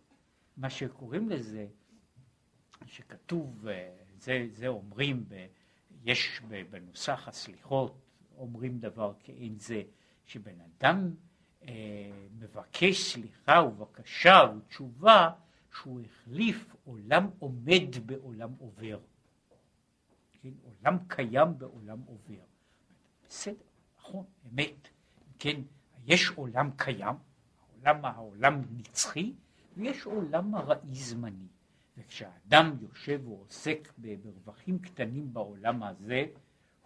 מה 0.57 0.69
שקוראים 0.69 1.29
לזה, 1.29 1.67
שכתוב, 2.85 3.67
אה, 3.67 3.97
זה, 4.19 4.47
זה 4.51 4.67
אומרים, 4.67 5.25
ב, 5.27 5.47
יש 6.03 6.41
בנוסח 6.69 7.27
הסליחות, 7.27 8.01
אומרים 8.37 8.79
דבר 8.79 9.13
כאין 9.19 9.59
זה, 9.59 9.83
שבן 10.25 10.55
אדם 10.61 11.15
מבקש 12.39 13.13
סליחה 13.13 13.61
ובקשה 13.63 14.39
ותשובה, 14.57 15.29
שהוא 15.73 16.01
החליף 16.01 16.75
עולם 16.85 17.29
עומד 17.39 17.95
בעולם 18.05 18.49
עובר. 18.59 18.99
כן? 20.41 20.49
עולם 20.63 20.97
קיים 21.07 21.57
בעולם 21.57 21.99
עובר. 22.05 22.43
בסדר, 23.27 23.63
נכון, 23.99 24.25
אמת. 24.53 24.87
כן, 25.39 25.61
יש 26.05 26.29
עולם 26.29 26.69
קיים, 26.77 27.15
העולם, 27.85 28.05
העולם 28.05 28.61
נצחי, 28.71 29.33
ויש 29.77 30.05
עולם 30.05 30.55
ארעי 30.55 30.95
זמני. 30.95 31.47
וכשאדם 31.97 32.75
יושב 32.81 33.21
ועוסק 33.25 33.93
ברווחים 33.97 34.79
קטנים 34.79 35.33
בעולם 35.33 35.83
הזה, 35.83 36.25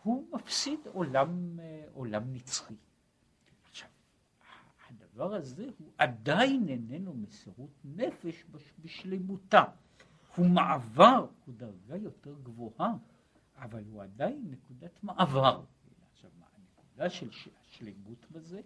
הוא 0.03 0.27
מפסיד 0.33 0.79
עולם, 0.93 1.59
אה, 1.59 1.83
עולם 1.93 2.33
נצחי. 2.33 2.73
הדבר 5.15 5.33
הזה 5.35 5.65
הוא 5.79 5.87
עדיין 5.97 6.69
איננו 6.69 7.13
מסירות 7.13 7.69
נפש 7.85 8.45
בשלמותה. 8.83 9.63
הוא 10.35 10.45
מעבר, 10.45 11.25
הוא 11.45 11.55
דרגה 11.57 11.97
יותר 11.97 12.35
גבוהה, 12.43 12.93
אבל 13.55 13.83
הוא 13.91 14.03
עדיין 14.03 14.47
נקודת 14.51 15.03
מעבר. 15.03 15.61
עכשיו, 16.11 16.29
הנקודה 16.57 17.09
של 17.09 17.29
השלמות 17.61 18.25
בזה, 18.31 18.61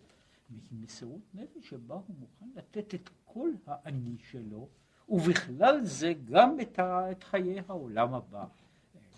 והיא 0.50 0.62
מסירות 0.84 1.22
נפש 1.34 1.70
שבה 1.70 1.96
הוא 1.96 2.16
מוכן 2.20 2.50
לתת 2.56 2.96
את 2.96 3.10
כל 3.26 3.52
האני 3.66 4.18
שלו, 4.32 4.68
ובכלל 5.10 5.84
זה 5.84 6.14
גם 6.26 6.58
את, 6.62 6.80
חיי 7.24 7.60
העולם 7.68 8.14
הבא. 8.14 8.46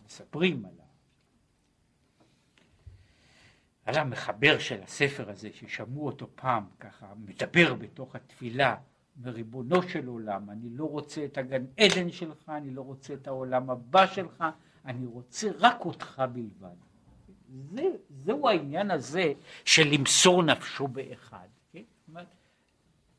מספרים 0.05 0.65
על, 0.65 0.80
על 3.91 3.97
המחבר 3.97 4.59
של 4.59 4.83
הספר 4.83 5.29
הזה, 5.29 5.49
ששמעו 5.53 6.05
אותו 6.05 6.27
פעם, 6.35 6.63
ככה 6.79 7.07
מדבר 7.25 7.73
בתוך 7.73 8.15
התפילה, 8.15 8.75
מריבונו 9.17 9.83
של 9.83 10.07
עולם, 10.07 10.49
אני 10.49 10.69
לא 10.69 10.85
רוצה 10.85 11.25
את 11.25 11.37
הגן 11.37 11.65
עדן 11.77 12.11
שלך, 12.11 12.49
אני 12.49 12.71
לא 12.71 12.81
רוצה 12.81 13.13
את 13.13 13.27
העולם 13.27 13.69
הבא 13.69 14.07
שלך, 14.07 14.43
אני 14.85 15.05
רוצה 15.05 15.47
רק 15.59 15.85
אותך 15.85 16.23
בלבד. 16.33 16.75
זה, 17.49 17.83
זהו 18.09 18.49
העניין 18.49 18.91
הזה 18.91 19.33
של 19.65 19.87
למסור 19.87 20.43
נפשו 20.43 20.87
באחד. 20.87 21.47
כן? 21.73 21.83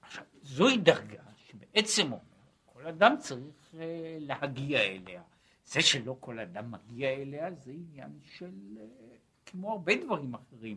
עכשיו, 0.01 0.25
זוהי 0.43 0.77
דרגה 0.77 1.23
שבעצם 1.37 2.07
אומר, 2.07 2.19
כל 2.67 2.87
אדם 2.87 3.15
צריך 3.19 3.75
אה, 3.79 4.17
להגיע 4.21 4.81
אליה. 4.81 5.23
זה 5.65 5.83
שלא 5.83 6.17
כל 6.21 6.39
אדם 6.39 6.71
מגיע 6.71 7.11
אליה 7.11 7.51
זה 7.51 7.73
עניין 7.73 8.11
של, 8.25 8.51
אה, 8.81 9.12
כמו 9.53 9.73
הרבה 9.73 9.93
דברים 10.05 10.35
אחרים, 10.35 10.77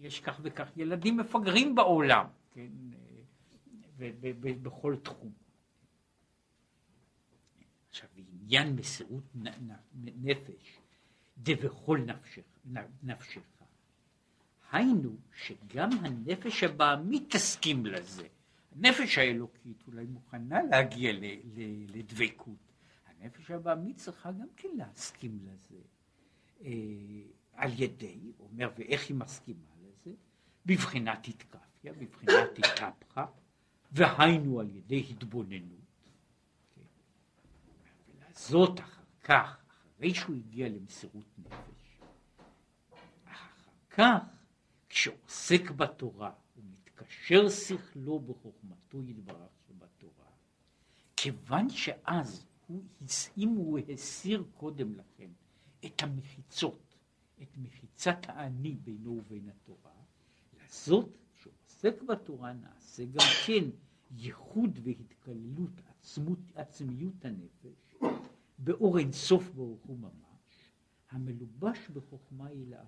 יש 0.00 0.20
כך 0.20 0.40
וכך 0.42 0.68
ילדים 0.76 1.16
מפגרים 1.16 1.74
בעולם, 1.74 2.26
כן? 2.54 2.68
ובכל 3.96 4.96
תחום. 5.02 5.32
עכשיו, 7.88 8.08
עניין 8.16 8.76
מסירות 8.76 9.24
נפש, 9.94 10.78
דבכל 11.38 11.98
נפשך, 12.06 12.42
נפשך. 13.02 13.40
היינו 14.72 15.16
שגם 15.34 15.90
הנפש 16.02 16.62
הבעמית 16.64 17.30
תסכים 17.30 17.86
לזה. 17.86 18.26
הנפש 18.76 19.18
האלוקית 19.18 19.82
אולי 19.86 20.04
מוכנה 20.04 20.62
להגיע 20.62 21.12
לדבקות. 21.88 22.72
הנפש 23.06 23.50
הבעמית 23.50 23.96
צריכה 23.96 24.32
גם 24.32 24.48
כן 24.56 24.68
להסכים 24.76 25.38
לזה. 25.42 25.80
על 27.56 27.70
ידי, 27.82 28.32
הוא 28.38 28.48
אומר, 28.52 28.70
ואיך 28.78 29.08
היא 29.08 29.16
מסכימה 29.16 29.70
לזה? 29.80 30.10
בבחינת 30.66 31.28
התקפיה, 31.28 31.92
בבחינת 31.92 32.48
התהפכה, 32.58 33.26
והיינו 33.92 34.60
על 34.60 34.70
ידי 34.70 35.06
התבוננות. 35.10 35.78
כן? 36.74 36.82
ולזאת 38.08 38.80
אחר 38.80 39.02
כך, 39.22 39.58
אחרי 39.68 40.14
שהוא 40.14 40.36
הגיע 40.36 40.68
למסירות 40.68 41.26
נפש, 41.38 41.98
כך 43.90 44.22
כשעוסק 44.88 45.70
בתורה 45.70 46.32
ומתקשר 46.56 47.48
שכלו 47.48 48.18
בחוכמתו 48.20 49.02
יתברך 49.02 49.50
שבתורה, 49.68 50.30
כיוון 51.16 51.70
שאז 51.70 52.46
הוא, 52.66 52.84
אם 53.38 53.48
הוא 53.48 53.78
הסיר 53.92 54.44
קודם 54.56 54.94
לכן 54.94 55.30
את 55.84 56.02
המחיצות, 56.02 56.93
את 57.44 57.56
מחיצת 57.56 58.18
האני 58.28 58.74
בינו 58.74 59.10
ובין 59.10 59.48
התורה, 59.48 59.92
לזאת 60.64 61.18
שעוסק 61.34 62.02
בתורה 62.02 62.52
נעשה 62.52 63.04
גם 63.04 63.26
כן 63.46 63.64
ייחוד 64.10 64.78
והתקללות 64.82 65.80
עצמות, 65.88 66.38
עצמיות 66.54 67.24
הנפש 67.24 67.96
באור 68.58 68.98
אינסוף 68.98 69.50
ברוך 69.50 69.82
הוא 69.82 69.98
ממש, 69.98 70.72
המלובש 71.10 71.88
בחוכמה 71.88 72.46
הילאה. 72.46 72.84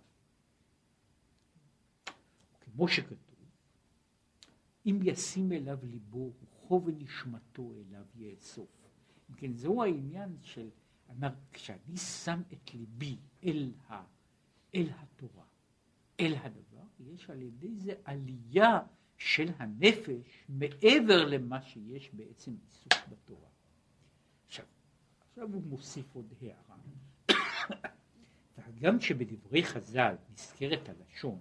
כמו 2.61 2.89
שכתוב, 2.89 3.37
אם 4.87 4.99
ישים 5.03 5.53
אליו 5.53 5.79
ליבו, 5.83 6.33
רוחו 6.41 6.83
ונשמתו 6.85 7.73
אליו 7.73 8.05
יאסוף. 8.15 8.69
כן, 9.37 9.53
זהו 9.53 9.83
העניין 9.83 10.37
של, 10.43 10.69
אמר, 11.11 11.35
כשאני 11.53 11.97
שם 11.97 12.43
את 12.53 12.75
ליבי 12.75 13.17
אל, 13.45 13.73
ה, 13.89 14.05
אל 14.77 14.89
התורה, 14.99 15.45
אל 16.21 16.35
הדבר, 16.35 16.83
יש 17.01 17.31
על 17.31 17.43
ידי 17.43 17.77
זה 17.77 17.95
עלייה 18.05 18.81
של 19.19 19.49
הנפש 19.59 20.45
מעבר 20.49 21.25
למה 21.25 21.63
שיש 21.63 22.11
בעצם 22.13 22.57
עיסוק 22.65 23.09
בתורה. 23.09 23.49
עכשיו, 24.47 24.67
עכשיו 25.29 25.49
הוא 25.53 25.63
מוסיף 25.63 26.15
עוד 26.15 26.33
הערה. 26.41 26.77
גם 28.81 29.01
שבדברי 29.01 29.65
חז"ל 29.65 30.15
נזכרת 30.33 30.89
הלשון, 30.89 31.39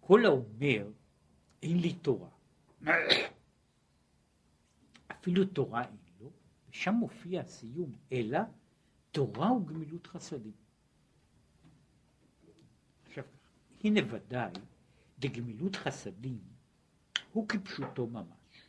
כל 0.00 0.24
האומר, 0.24 0.90
אין 1.62 1.78
לי 1.78 1.94
תורה, 1.94 2.30
אפילו 5.12 5.44
תורה 5.44 5.84
אין 5.84 5.96
לו, 6.20 6.30
ושם 6.70 6.94
מופיע 6.94 7.40
הסיום, 7.40 7.92
אלא 8.12 8.38
תורה 9.10 9.52
וגמילות 9.52 10.06
חסדים. 10.06 10.52
עכשיו, 13.06 13.24
הנה 13.84 14.00
ודאי, 14.10 14.52
דגמילות 15.18 15.76
חסדים 15.76 16.38
הוא 17.32 17.48
כפשוטו 17.48 18.06
ממש. 18.06 18.62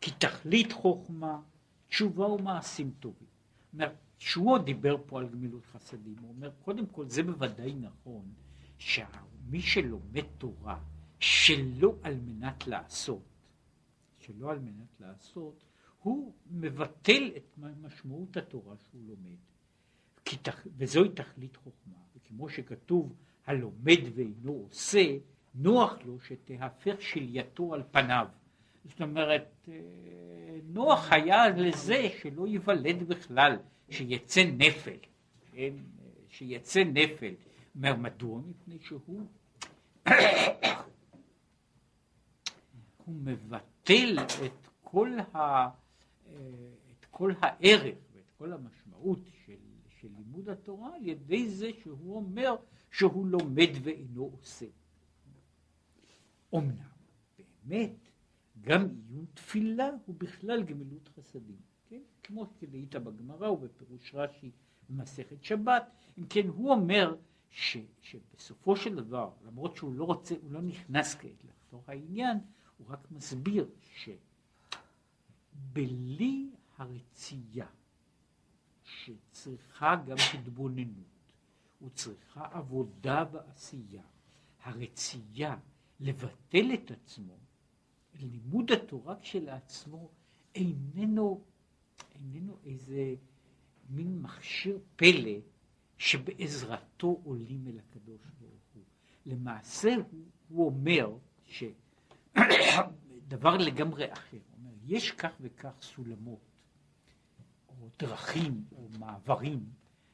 כי 0.00 0.10
תכלית 0.18 0.72
חוכמה, 0.72 1.40
תשובה 1.88 2.26
ומעשים 2.26 2.90
טובים. 3.00 3.28
אומר, 3.72 3.92
עוד 4.50 4.64
דיבר 4.64 4.96
פה 5.06 5.18
על 5.20 5.28
גמילות 5.28 5.66
חסדים, 5.66 6.16
הוא 6.20 6.28
אומר, 6.28 6.50
קודם 6.64 6.86
כל 6.86 7.08
זה 7.08 7.22
בוודאי 7.22 7.74
נכון, 7.74 8.32
שמי 8.78 9.60
שלומד 9.60 10.24
תורה 10.38 10.80
שלא 11.20 11.96
על 12.02 12.16
מנת 12.20 12.66
לעשות, 12.66 13.22
שלא 14.18 14.50
על 14.50 14.58
מנת 14.58 15.00
לעשות, 15.00 15.64
הוא 16.02 16.34
מבטל 16.50 17.30
את 17.36 17.58
משמעות 17.58 18.36
התורה 18.36 18.76
שהוא 18.76 19.02
לומד. 19.06 19.36
וזוהי 20.76 21.08
תכלית 21.08 21.56
חוכמה, 21.56 21.98
וכמו 22.16 22.48
שכתוב, 22.48 23.12
הלומד 23.46 24.00
ואינו 24.14 24.52
עושה, 24.52 25.16
נוח 25.54 25.98
לו 26.04 26.20
שתהפך 26.20 27.02
שלייתו 27.02 27.74
על 27.74 27.82
פניו. 27.90 28.26
זאת 28.84 29.02
אומרת, 29.02 29.68
אה, 29.68 29.74
נוח 30.64 31.12
היה 31.12 31.48
לזה 31.48 32.08
שלא 32.22 32.46
ייוולד 32.46 33.02
בכלל, 33.08 33.56
שיצא 33.90 34.42
נפל, 34.58 34.96
כן? 35.52 35.72
שיצא 36.28 36.84
נפל. 36.84 37.34
אומר, 37.76 37.96
מדוע? 37.96 38.40
מפני 38.48 38.78
שהוא 38.80 39.26
הוא 43.04 43.14
מבטל 43.14 44.18
את 44.44 44.68
כל, 44.82 45.10
ה, 45.34 45.38
אה, 45.38 45.68
את 46.90 47.06
כל 47.10 47.32
הערך 47.40 47.96
ואת 48.14 48.30
כל 48.38 48.52
המשמעות 48.52 49.18
של, 49.46 49.52
של 50.00 50.08
לימוד 50.16 50.48
התורה 50.48 50.96
על 50.96 51.08
ידי 51.08 51.48
זה 51.48 51.70
שהוא 51.82 52.16
אומר 52.16 52.56
שהוא 52.96 53.26
לומד 53.26 53.70
ואינו 53.82 54.22
עושה. 54.22 54.66
אמנם, 56.54 56.74
באמת, 57.64 58.10
גם 58.60 58.88
עיון 59.08 59.24
תפילה 59.34 59.90
הוא 60.06 60.14
בכלל 60.18 60.62
גמילות 60.62 61.08
חסדים, 61.08 61.60
כן? 61.88 62.00
כמו 62.22 62.46
שכדאית 62.46 62.94
בגמרא 62.94 63.48
ובפירוש 63.48 64.14
רש"י 64.14 64.50
במסכת 64.88 65.44
שבת, 65.44 65.90
אם 66.18 66.26
כן 66.26 66.48
הוא 66.48 66.70
אומר 66.70 67.16
ש, 67.50 67.76
שבסופו 68.02 68.76
של 68.76 68.94
דבר, 68.94 69.30
למרות 69.46 69.76
שהוא 69.76 69.94
לא 69.94 70.04
רוצה, 70.04 70.34
הוא 70.42 70.52
לא 70.52 70.62
נכנס 70.62 71.14
כעת 71.14 71.44
לתוך 71.44 71.88
העניין, 71.88 72.38
הוא 72.78 72.86
רק 72.90 73.10
מסביר 73.10 73.68
שבלי 75.62 76.50
הרצייה 76.76 77.66
שצריכה 78.84 79.96
גם 80.06 80.16
התבוננות 80.34 81.15
וצריכה 81.82 82.48
עבודה 82.52 83.24
ועשייה, 83.32 84.02
הרצייה 84.62 85.56
לבטל 86.00 86.74
את 86.74 86.90
עצמו, 86.90 87.36
לימוד 88.14 88.72
התורה 88.72 89.16
כשלעצמו 89.20 90.10
איננו, 90.54 91.44
איננו 92.14 92.58
איזה 92.64 93.14
מין 93.90 94.22
מכשיר 94.22 94.78
פלא 94.96 95.38
שבעזרתו 95.98 97.20
עולים 97.24 97.66
אל 97.66 97.78
הקדוש 97.78 98.20
ברוך 98.40 98.62
הוא. 98.74 98.84
למעשה 99.26 99.94
הוא, 100.10 100.24
הוא 100.48 100.66
אומר 100.66 101.16
שדבר 101.44 103.56
לגמרי 103.66 104.12
אחר, 104.12 104.38
אומר, 104.58 104.72
יש 104.84 105.10
כך 105.10 105.30
וכך 105.40 105.74
סולמות, 105.80 106.40
או 107.68 107.88
דרכים, 107.98 108.64
או 108.72 108.88
מעברים, 108.98 109.70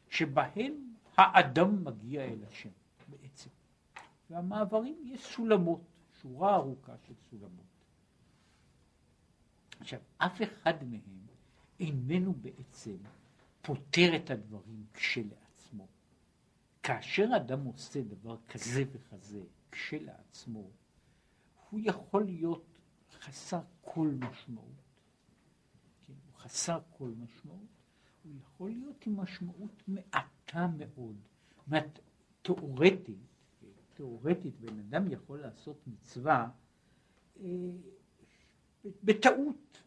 שבהם 0.08 0.91
האדם 1.16 1.84
מגיע 1.84 2.24
אל 2.24 2.44
השם 2.48 2.70
בעצם. 3.08 3.50
והמעברים 4.30 5.02
יש 5.04 5.20
סולמות, 5.20 5.80
שורה 6.20 6.54
ארוכה 6.54 6.92
של 7.06 7.14
סולמות. 7.30 7.66
עכשיו, 9.80 10.00
אף 10.18 10.42
אחד 10.42 10.84
מהם 10.84 11.26
איננו 11.80 12.32
בעצם 12.32 12.96
פותר 13.62 14.16
את 14.16 14.30
הדברים 14.30 14.86
כשלעצמו. 14.94 15.86
כאשר 16.82 17.28
אדם 17.36 17.64
עושה 17.64 18.02
דבר 18.02 18.36
כזה 18.48 18.84
וכזה 18.92 19.40
כשלעצמו, 19.70 20.70
הוא 21.70 21.80
יכול 21.82 22.24
להיות 22.24 22.78
חסר 23.20 23.60
כל 23.80 24.08
משמעות. 24.18 24.82
כן? 26.06 26.12
הוא 26.12 26.40
חסר 26.40 26.80
כל 26.98 27.08
משמעות. 27.08 27.60
הוא 28.24 28.32
יכול 28.40 28.70
להיות 28.70 29.06
עם 29.06 29.16
משמעות 29.16 29.82
מעטה 30.54 30.66
מאוד. 30.78 31.16
זאת 31.66 31.98
תיאורטית, 32.42 33.16
תיאורטית 33.94 34.60
בן 34.60 34.78
אדם 34.78 35.12
יכול 35.12 35.40
לעשות 35.40 35.76
מצווה 35.86 36.48
אה, 37.44 37.48
בטעות. 39.04 39.82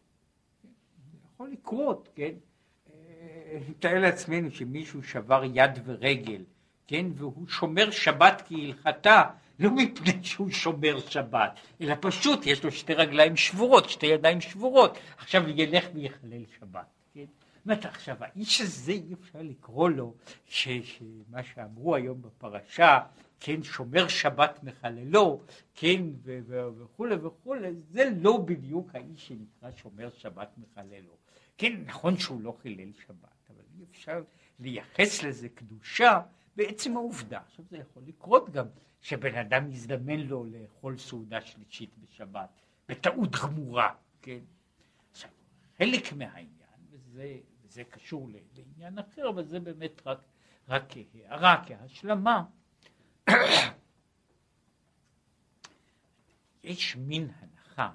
יכול 1.32 1.50
לקרות, 1.50 2.08
כן? 2.14 2.34
אה, 2.90 3.58
נתאר 3.68 4.00
לעצמנו 4.00 4.50
שמישהו 4.50 5.02
שבר 5.02 5.42
יד 5.54 5.70
ורגל, 5.84 6.44
כן? 6.86 7.06
והוא 7.14 7.48
שומר 7.48 7.90
שבת 7.90 8.42
כהלכתה, 8.48 9.22
לא 9.58 9.70
מפני 9.70 10.24
שהוא 10.24 10.50
שומר 10.50 11.00
שבת, 11.00 11.60
אלא 11.80 11.94
פשוט 12.00 12.46
יש 12.46 12.64
לו 12.64 12.72
שתי 12.72 12.94
רגליים 12.94 13.36
שבורות, 13.36 13.90
שתי 13.90 14.06
ידיים 14.06 14.40
שבורות, 14.40 14.98
עכשיו 15.18 15.48
ילך 15.48 15.84
ויחלל 15.94 16.44
שבת. 16.58 16.86
כן? 17.14 17.24
אומרת, 17.66 17.84
עכשיו, 17.84 18.16
האיש 18.20 18.60
הזה 18.60 18.92
אי 18.92 19.14
אפשר 19.14 19.42
לקרוא 19.42 19.90
לו, 19.90 20.14
שמה 20.44 21.42
שאמרו 21.42 21.94
היום 21.94 22.22
בפרשה, 22.22 22.98
כן, 23.40 23.62
שומר 23.62 24.08
שבת 24.08 24.60
מחללו, 24.62 25.42
כן, 25.74 26.02
וכולי 26.78 27.14
וכולי, 27.14 27.68
זה 27.90 28.10
לא 28.16 28.38
בדיוק 28.46 28.94
האיש 28.94 29.28
שנקרא 29.28 29.70
שומר 29.70 30.10
שבת 30.10 30.48
מחללו. 30.58 31.16
כן, 31.58 31.82
נכון 31.86 32.18
שהוא 32.18 32.40
לא 32.40 32.56
חילל 32.62 32.92
שבת, 32.92 33.50
אבל 33.50 33.62
אי 33.78 33.84
אפשר 33.90 34.22
לייחס 34.60 35.22
לזה 35.22 35.48
קדושה 35.48 36.20
בעצם 36.56 36.96
העובדה. 36.96 37.38
עכשיו 37.38 37.64
זה 37.70 37.76
יכול 37.76 38.02
לקרות 38.06 38.50
גם 38.50 38.66
שבן 39.00 39.34
אדם 39.34 39.70
יזדמן 39.70 40.20
לו 40.20 40.44
לאכול 40.44 40.98
סעודה 40.98 41.40
שלישית 41.40 41.90
בשבת, 41.98 42.60
בטעות 42.88 43.30
גמורה, 43.42 43.94
כן? 44.22 44.38
עכשיו, 45.10 45.30
חלק 45.78 46.12
מהעניין, 46.12 46.80
וזה, 46.90 47.36
וזה 47.76 47.84
קשור 47.84 48.28
לעניין 48.56 48.98
אחר, 48.98 49.28
אבל 49.28 49.44
זה 49.44 49.60
באמת 49.60 50.06
רק, 50.06 50.18
רק 50.68 50.84
כהערה, 50.88 51.64
כהשלמה, 51.66 52.44
יש 56.64 56.96
מין 56.96 57.30
הנחה 57.38 57.92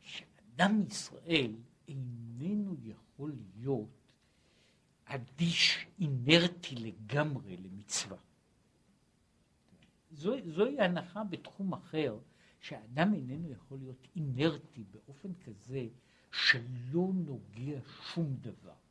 שאדם 0.00 0.82
ישראל 0.88 1.54
איננו 1.88 2.76
יכול 2.84 3.32
להיות 3.56 3.88
אדיש, 5.04 5.86
אינרטי 6.00 6.74
לגמרי 6.74 7.56
למצווה. 7.56 8.18
זו, 10.10 10.34
זוהי 10.46 10.80
הנחה 10.80 11.24
בתחום 11.24 11.72
אחר, 11.72 12.18
שהאדם 12.60 13.14
איננו 13.14 13.50
יכול 13.50 13.78
להיות 13.78 14.08
אינרטי 14.16 14.84
באופן 14.90 15.34
כזה 15.44 15.86
שלא 16.32 17.10
נוגע 17.14 17.80
שום 18.14 18.36
דבר, 18.40 18.87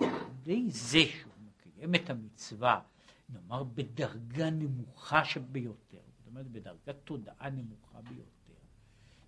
ידי 0.00 0.70
זה 0.70 0.98
שהוא 0.98 1.32
מקיים 1.46 1.94
את 1.94 2.10
המצווה, 2.10 2.80
נאמר 3.28 3.64
בדרגה 3.64 4.50
נמוכה 4.50 5.24
שביותר, 5.24 6.00
זאת 6.18 6.26
אומרת 6.26 6.46
בדרגת 6.46 6.96
תודעה 7.04 7.50
נמוכה 7.50 8.00
ביותר, 8.02 8.60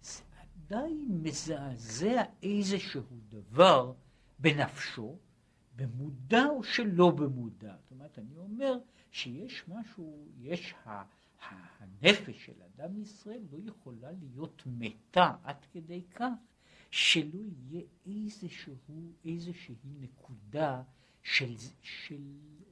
זה 0.03 0.23
עדיין 0.41 1.21
מזעזע 1.23 2.23
איזשהו 2.42 3.03
דבר 3.29 3.92
בנפשו, 4.38 5.17
במודע 5.77 6.44
או 6.46 6.63
שלא 6.63 7.11
במודע. 7.11 7.75
זאת 7.83 7.90
אומרת, 7.90 8.19
אני 8.19 8.37
אומר 8.37 8.79
שיש 9.11 9.65
משהו, 9.69 10.27
יש 10.38 10.75
ה, 10.87 11.03
הנפש 11.79 12.44
של 12.46 12.63
אדם 12.63 12.96
ישראל 12.96 13.40
לא 13.51 13.59
יכולה 13.65 14.09
להיות 14.13 14.63
מתה 14.67 15.35
עד 15.42 15.57
כדי 15.73 16.03
כך 16.15 16.29
שלא 16.93 17.40
יהיה 17.71 17.83
איזשהו, 18.07 18.75
איזושהי 19.25 19.75
נקודה 20.01 20.83
של, 21.23 21.55
של 21.83 22.23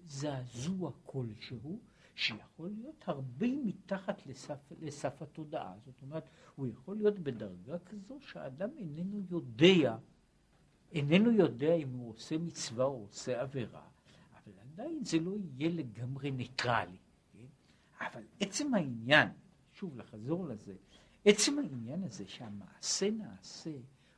זעזוע 0.07 0.93
כלשהו, 1.05 1.81
שיכול 2.15 2.69
להיות 2.69 3.05
הרבה 3.07 3.47
מתחת 3.65 4.27
לסף, 4.27 4.59
לסף 4.81 5.23
התודעה. 5.23 5.75
זאת 5.85 6.03
אומרת, 6.03 6.25
הוא 6.57 6.67
יכול 6.67 6.97
להיות 6.97 7.19
בדרגה 7.19 7.79
כזו 7.79 8.19
שהאדם 8.21 8.71
איננו 8.79 9.23
יודע 9.31 9.97
איננו 10.93 11.31
יודע 11.31 11.75
אם 11.75 11.89
הוא 11.89 12.11
עושה 12.11 12.39
מצווה 12.39 12.85
או 12.85 13.07
עושה 13.09 13.41
עבירה, 13.41 13.89
אבל 14.33 14.53
עדיין 14.61 15.05
זה 15.05 15.19
לא 15.19 15.33
יהיה 15.37 15.71
לגמרי 15.71 16.31
ניטרלי. 16.31 16.99
כן? 17.33 17.47
אבל 18.01 18.23
עצם 18.41 18.75
העניין, 18.75 19.29
שוב 19.73 19.97
לחזור 19.97 20.47
לזה, 20.49 20.75
עצם 21.25 21.59
העניין 21.59 22.05
הזה 22.05 22.25
שהמעשה 22.29 23.11
נעשה, 23.11 23.71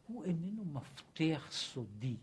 הוא 0.06 0.24
איננו 0.24 0.64
מפתח 0.64 1.48
סודי 1.50 2.16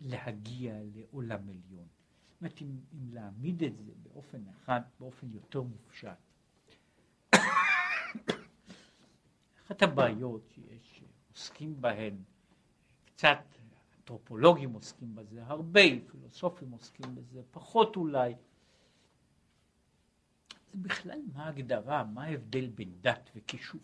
להגיע 0.00 0.74
לעולם 0.94 1.40
עליון. 1.40 1.86
זאת 2.28 2.40
אומרת, 2.40 2.62
אם, 2.62 2.76
אם 2.92 3.14
להעמיד 3.14 3.62
את 3.62 3.76
זה 3.76 3.92
באופן 4.02 4.42
אחד, 4.48 4.80
באופן 5.00 5.26
יותר 5.32 5.62
מופשט. 5.62 6.18
אחת 9.66 9.82
הבעיות 9.82 10.42
שיש, 10.54 11.02
עוסקים 11.32 11.80
בהן, 11.80 12.14
קצת 13.04 13.38
אנתרופולוגים 14.08 14.72
עוסקים 14.72 15.14
בזה 15.14 15.46
הרבה, 15.46 15.80
פילוסופים 16.06 16.70
עוסקים 16.70 17.14
בזה 17.14 17.42
פחות 17.50 17.96
אולי. 17.96 18.34
זה 20.72 20.78
בכלל 20.82 21.20
מה 21.34 21.44
ההגדרה, 21.44 22.04
מה 22.04 22.24
ההבדל 22.24 22.68
בין 22.68 22.92
דת 23.00 23.30
וכישוף. 23.36 23.80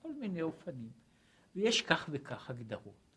בכל 0.00 0.12
מיני 0.12 0.42
אופנים. 0.42 0.90
ויש 1.54 1.82
כך 1.82 2.08
וכך 2.12 2.50
הגדרות. 2.50 3.10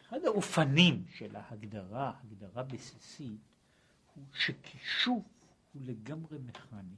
אחד 0.00 0.24
האופנים 0.24 1.04
של 1.08 1.36
ההגדרה, 1.36 2.18
הגדרה 2.20 2.62
בסיסית, 2.62 3.40
הוא 4.14 4.24
שכישוף 4.32 5.24
הוא 5.72 5.82
לגמרי 5.84 6.38
מכני. 6.38 6.94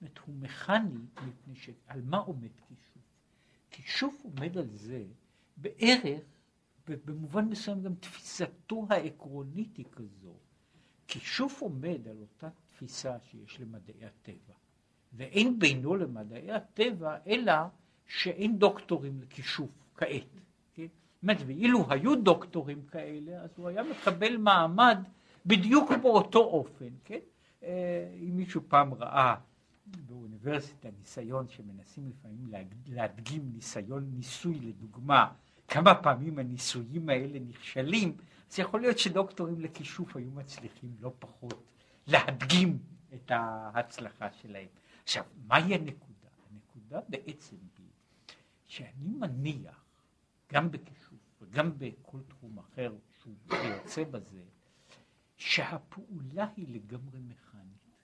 זאת 0.00 0.18
הוא 0.18 0.34
מכני 0.34 0.98
מפני 1.26 1.56
ש... 1.56 1.70
על 1.86 2.02
מה 2.02 2.18
עומד 2.18 2.50
כישוף? 2.68 3.02
כישוף 3.70 4.22
עומד 4.24 4.58
על 4.58 4.68
זה 4.68 5.04
בערך, 5.56 6.20
במובן 6.88 7.44
מסוים 7.44 7.82
גם 7.82 7.94
תפיסתו 7.94 8.86
העקרונית 8.90 9.76
היא 9.76 9.86
כזו. 9.92 10.34
כישוף 11.06 11.60
עומד 11.60 12.08
על 12.08 12.18
אותה 12.20 12.48
תפיסה 12.66 13.20
שיש 13.20 13.60
למדעי 13.60 14.04
הטבע, 14.04 14.54
ואין 15.12 15.58
בינו 15.58 15.96
למדעי 15.96 16.52
הטבע 16.52 17.16
אלא 17.26 17.52
שאין 18.06 18.58
דוקטורים 18.58 19.20
לכישוף 19.20 19.70
כעת. 19.96 20.26
כן? 20.74 20.86
זאת 21.22 21.36
ואילו 21.46 21.86
היו 21.90 22.16
דוקטורים 22.16 22.82
כאלה, 22.82 23.40
אז 23.42 23.50
הוא 23.56 23.68
היה 23.68 23.82
מקבל 23.82 24.36
מעמד 24.36 24.98
בדיוק 25.46 25.92
באותו 26.02 26.38
אופן. 26.38 26.88
כן? 27.04 27.18
אה, 27.62 28.08
אם 28.20 28.36
מישהו 28.36 28.60
פעם 28.68 28.94
ראה 28.94 29.34
באוניברסיטה 29.86 30.88
ניסיון 30.98 31.48
שמנסים 31.48 32.10
לפעמים 32.10 32.64
להדגים 32.86 33.50
ניסיון 33.54 34.10
ניסוי 34.14 34.58
לדוגמה, 34.60 35.32
כמה 35.68 35.94
פעמים 35.94 36.38
הניסויים 36.38 37.08
האלה 37.08 37.38
נכשלים, 37.48 38.16
אז 38.50 38.58
יכול 38.58 38.80
להיות 38.80 38.98
שדוקטורים 38.98 39.60
לכישוף 39.60 40.16
היו 40.16 40.30
מצליחים 40.30 40.90
לא 41.00 41.12
פחות 41.18 41.64
להדגים 42.06 42.78
את 43.14 43.30
ההצלחה 43.34 44.28
שלהם. 44.32 44.66
עכשיו, 45.02 45.24
מהי 45.46 45.74
הנקודה? 45.74 46.28
הנקודה 46.50 47.00
בעצם 47.08 47.56
היא 47.78 47.86
שאני 48.66 49.08
מניח, 49.08 49.84
גם 50.52 50.70
בכישוף 50.70 51.18
וגם 51.40 51.78
בכל 51.78 52.18
תחום 52.28 52.58
אחר 52.58 52.94
שהוא 53.18 53.34
יוצא 53.50 54.04
בזה, 54.04 54.42
שהפעולה 55.36 56.48
היא 56.56 56.68
לגמרי 56.68 57.20
מכנית. 57.20 57.96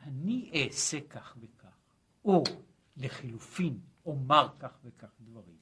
אני 0.00 0.50
אעשה 0.54 1.00
כך 1.00 1.36
וכך, 1.40 1.78
או 2.24 2.44
לחילופין 2.96 3.80
אומר 4.06 4.48
כך 4.58 4.78
וכך 4.84 5.10
דברים, 5.20 5.58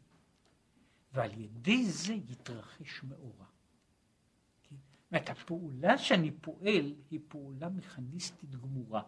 ועל 1.12 1.41
ידי 1.41 1.91
זה 1.91 2.12
יתרחש 2.12 3.03
מאורע. 3.03 3.47
כן? 4.62 4.76
זאת 4.76 5.12
אומרת, 5.12 5.30
הפעולה 5.30 5.99
שאני 5.99 6.30
פועל 6.30 6.95
היא 7.11 7.20
פעולה 7.28 7.68
מכניסטית 7.68 8.57
גמורה. 8.57 9.03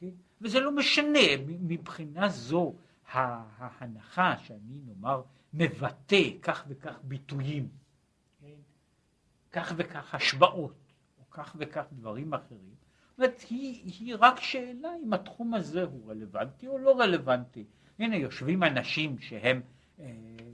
כן? 0.00 0.10
וזה 0.40 0.60
לא 0.60 0.72
משנה, 0.72 1.18
מבחינה 1.46 2.28
זו 2.28 2.74
ההנחה 3.08 4.34
שאני 4.38 4.80
נאמר 4.86 5.22
מבטא 5.54 6.22
כך 6.42 6.64
וכך 6.68 6.98
ביטויים, 7.02 7.68
כן? 8.40 8.46
כך 9.52 9.72
וכך 9.76 10.14
השוואות, 10.14 10.74
או 11.18 11.30
כך 11.30 11.56
וכך 11.58 11.84
דברים 11.92 12.34
אחרים, 12.34 12.80
אומרת, 13.20 13.44
היא, 13.50 13.92
היא 13.98 14.14
רק 14.18 14.40
שאלה 14.40 14.88
אם 15.04 15.12
התחום 15.12 15.54
הזה 15.54 15.82
הוא 15.82 16.10
רלוונטי 16.10 16.66
או 16.66 16.78
לא 16.78 17.00
רלוונטי. 17.00 17.64
הנה, 17.98 18.16
יושבים 18.16 18.62
אנשים 18.62 19.18
שהם 19.18 19.60
אה, 20.00 20.06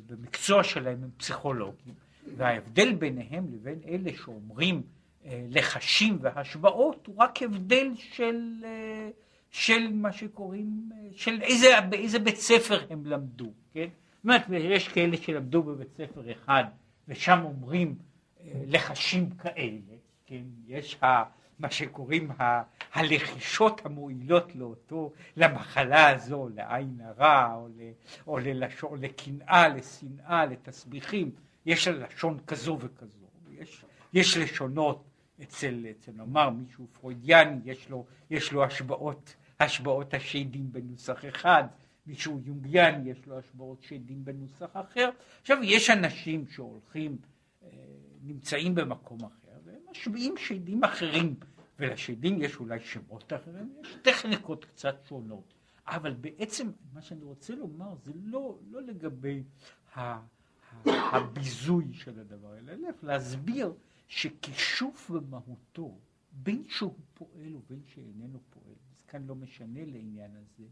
במקצוע 0.07 0.65
שלהם 0.65 1.03
הם 1.03 1.11
פסיכולוגים, 1.17 1.95
וההבדל 2.37 2.95
ביניהם 2.95 3.55
לבין 3.55 3.81
אלה 3.89 4.11
שאומרים 4.17 4.83
אה, 5.25 5.47
לחשים 5.49 6.19
והשוואות 6.21 7.07
הוא 7.07 7.17
רק 7.19 7.43
הבדל 7.43 7.89
של, 7.97 8.65
אה, 8.65 9.11
של 9.51 9.93
מה 9.93 10.13
שקוראים, 10.13 10.91
אה, 10.93 11.09
של 11.13 11.43
איזה, 11.43 11.81
באיזה 11.89 12.19
בית 12.19 12.37
ספר 12.37 12.87
הם 12.91 13.07
למדו, 13.07 13.53
כן? 13.75 13.89
זאת 14.15 14.25
אומרת, 14.25 14.43
יש 14.51 14.89
כאלה 14.89 15.17
שלמדו 15.17 15.63
בבית 15.63 15.93
ספר 15.97 16.33
אחד 16.33 16.65
ושם 17.09 17.39
אומרים 17.45 17.95
אה, 18.41 18.53
לחשים 18.67 19.31
כאלה, 19.31 19.97
כן? 20.27 20.43
יש 20.67 20.97
ה... 21.03 21.23
מה 21.59 21.71
שקוראים 21.71 22.31
ה, 22.31 22.63
הלחישות 22.93 23.87
המועילות 23.87 24.55
לאותו, 24.55 25.13
למחלה 25.37 26.09
הזו, 26.09 26.49
לעין 26.55 27.01
הרע, 27.05 27.55
או, 27.55 27.69
ל, 27.69 27.81
או, 28.27 28.39
ללשון, 28.39 29.01
לקנאה, 29.01 29.69
לשנאה, 29.69 30.47
לתסביכים, 30.47 31.31
יש 31.67 31.89
לשון 31.89 32.39
כזו 32.47 32.79
וכזו, 32.81 33.27
יש, 33.51 33.85
יש 34.13 34.37
לשונות 34.37 35.05
אצל, 35.43 35.87
אצל 35.91 36.13
נאמר 36.13 36.51
מישהו 36.51 36.87
פרוידיאני, 36.93 37.61
יש 37.65 37.91
לו, 37.91 38.07
יש 38.31 38.53
לו 38.53 38.65
השבעות, 38.65 39.35
השבעות 39.61 40.15
השדים 40.15 40.73
בנוסח 40.73 41.25
אחד, 41.29 41.65
מישהו 42.07 42.41
יונגיאני, 42.45 43.11
יש 43.11 43.27
לו 43.27 43.39
השבעות 43.39 43.83
שדים 43.83 44.25
בנוסח 44.25 44.71
אחר. 44.73 45.11
עכשיו, 45.41 45.59
יש 45.63 45.91
אנשים 45.91 46.47
שהולכים, 46.49 47.19
אה, 47.63 47.69
נמצאים 48.23 48.75
במקום 48.75 49.19
אחר. 49.25 49.47
משמיעים 49.91 50.37
שדים 50.37 50.85
אחרים, 50.85 51.35
ולשדים 51.79 52.43
יש 52.43 52.57
אולי 52.57 52.81
שמות 52.81 53.33
אחרים, 53.33 53.73
יש 53.81 53.97
טכניקות 54.03 54.65
קצת 54.65 54.97
שונות. 55.09 55.55
אבל 55.87 56.15
בעצם 56.15 56.71
מה 56.93 57.03
שאני 57.03 57.25
רוצה 57.25 57.55
לומר 57.55 57.95
זה 58.05 58.13
לא, 58.25 58.59
לא 58.71 58.83
לגבי 58.83 59.43
הביזוי 60.87 61.93
של 61.93 62.21
הדבר, 62.21 62.59
אלא 62.59 62.73
להסביר 63.03 63.73
שכישוף 64.09 65.11
במהותו, 65.11 65.99
בין 66.33 66.65
שהוא 66.69 66.95
פועל 67.15 67.57
ובין 67.57 67.83
שאיננו 67.87 68.39
פועל, 68.51 68.75
זה 68.99 69.05
כאן 69.09 69.27
לא 69.27 69.35
משנה 69.35 69.85
לעניין 69.85 70.37
הזה, 70.37 70.65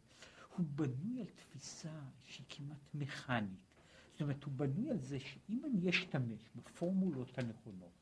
הוא 0.57 0.67
בנוי 0.75 1.21
על 1.21 1.27
תפיסה 1.27 2.01
שהיא 2.23 2.47
כמעט 2.49 2.95
מכנית. 2.95 3.59
זאת 4.13 4.23
אומרת, 4.23 4.45
הוא 4.45 4.53
בנוי 4.53 4.91
על 4.91 4.99
זה 4.99 5.21
שאם 5.21 5.63
אני 5.65 5.91
אשתמש 5.91 6.51
בפורמולות 6.57 7.39
הנכונות, 7.39 7.93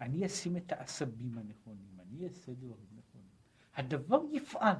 אני 0.00 0.26
אשים 0.26 0.56
את 0.56 0.72
העשבים 0.72 1.38
הנכונים, 1.38 2.00
אני 2.00 2.24
אעשה 2.24 2.52
דברים 2.54 2.86
נכונים. 2.96 3.28
הדבר 3.74 4.20
יפעל, 4.32 4.76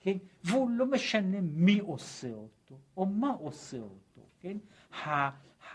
כן? 0.00 0.16
והוא 0.44 0.70
לא 0.70 0.90
משנה 0.90 1.40
מי 1.40 1.78
עושה 1.78 2.32
אותו, 2.32 2.78
או 2.96 3.06
מה 3.06 3.30
עושה 3.30 3.80
אותו, 3.80 4.26
כן? 4.40 4.58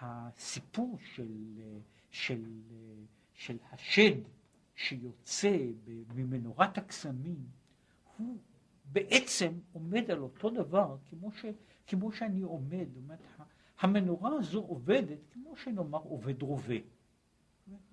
הסיפור 0.01 0.97
של, 1.15 1.61
של, 2.11 2.43
של 3.33 3.57
השד 3.71 4.15
שיוצא 4.75 5.57
ממנורת 6.15 6.77
הקסמים, 6.77 7.45
הוא 8.17 8.37
בעצם 8.85 9.51
עומד 9.73 10.11
על 10.11 10.19
אותו 10.19 10.49
דבר 10.49 10.97
כמו, 11.09 11.31
ש, 11.31 11.45
כמו 11.87 12.11
שאני 12.11 12.41
עומד, 12.41 12.87
זאת 12.93 13.03
אומרת, 13.03 13.19
המנורה 13.79 14.31
הזו 14.39 14.59
עובדת 14.59 15.19
כמו 15.33 15.55
שנאמר 15.55 15.99
עובד 15.99 16.41
רובה. 16.41 16.75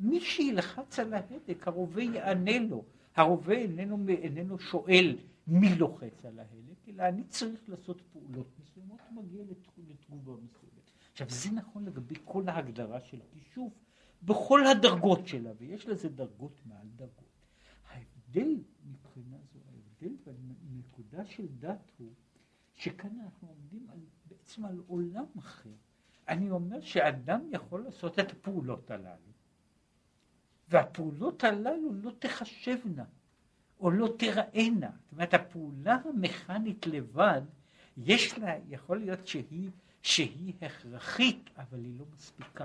מי 0.01 0.21
שילחץ 0.21 0.99
על 0.99 1.15
ההדק, 1.15 1.69
הרובה 1.69 2.03
יענה 2.03 2.59
לו. 2.59 2.85
הרובה 3.17 3.55
איננו, 3.55 4.09
איננו 4.09 4.59
שואל 4.59 5.19
מי 5.47 5.75
לוחץ 5.75 6.25
על 6.25 6.39
ההדק, 6.39 6.89
אלא 6.89 7.03
אני 7.03 7.25
צריך 7.25 7.69
לעשות 7.69 8.01
פעולות 8.13 8.47
מסוימות 8.61 9.01
ומגיע 9.11 9.45
לתגובה 9.89 10.33
מסוימת. 10.33 10.91
עכשיו, 11.13 11.31
זה 11.31 11.51
נכון 11.51 11.85
לגבי 11.85 12.15
כל 12.25 12.49
ההגדרה 12.49 13.01
של 13.01 13.19
כישוף 13.31 13.73
בכל 14.23 14.67
הדרגות 14.67 15.27
שלה, 15.27 15.51
ויש 15.59 15.87
לזה 15.87 16.09
דרגות 16.09 16.61
מעל 16.67 16.87
דרגות. 16.97 17.29
ההבדל 17.89 18.57
מבחינה 18.85 19.37
זו, 19.53 19.59
ההבדל 19.73 20.17
בנקודה 20.63 21.27
של 21.27 21.47
דת 21.59 21.91
הוא 21.99 22.13
שכאן 22.75 23.21
אנחנו 23.25 23.49
עומדים 23.49 23.87
על, 23.91 23.99
בעצם 24.27 24.65
על 24.65 24.83
עולם 24.87 25.25
אחר. 25.39 25.71
אני 26.29 26.51
אומר 26.51 26.81
שאדם 26.81 27.41
יכול 27.51 27.85
לעשות 27.85 28.19
את 28.19 28.33
הפעולות 28.33 28.91
הללו. 28.91 29.33
והפעולות 30.69 31.45
הללו 31.45 31.93
לא 31.93 32.13
תחשבנה 32.19 33.05
או 33.81 33.91
לא 33.91 34.15
תיראנה. 34.19 34.91
זאת 34.91 35.13
אומרת, 35.13 35.35
הפעולה 35.35 35.99
המכנית 36.05 36.87
לבד, 36.87 37.43
יש 37.97 38.39
לה, 38.39 38.55
יכול 38.69 38.99
להיות 38.99 39.27
שהיא, 39.27 39.71
שהיא 40.03 40.55
הכרחית, 40.63 41.51
אבל 41.57 41.85
היא 41.85 41.99
לא 41.99 42.05
מספיקה. 42.15 42.65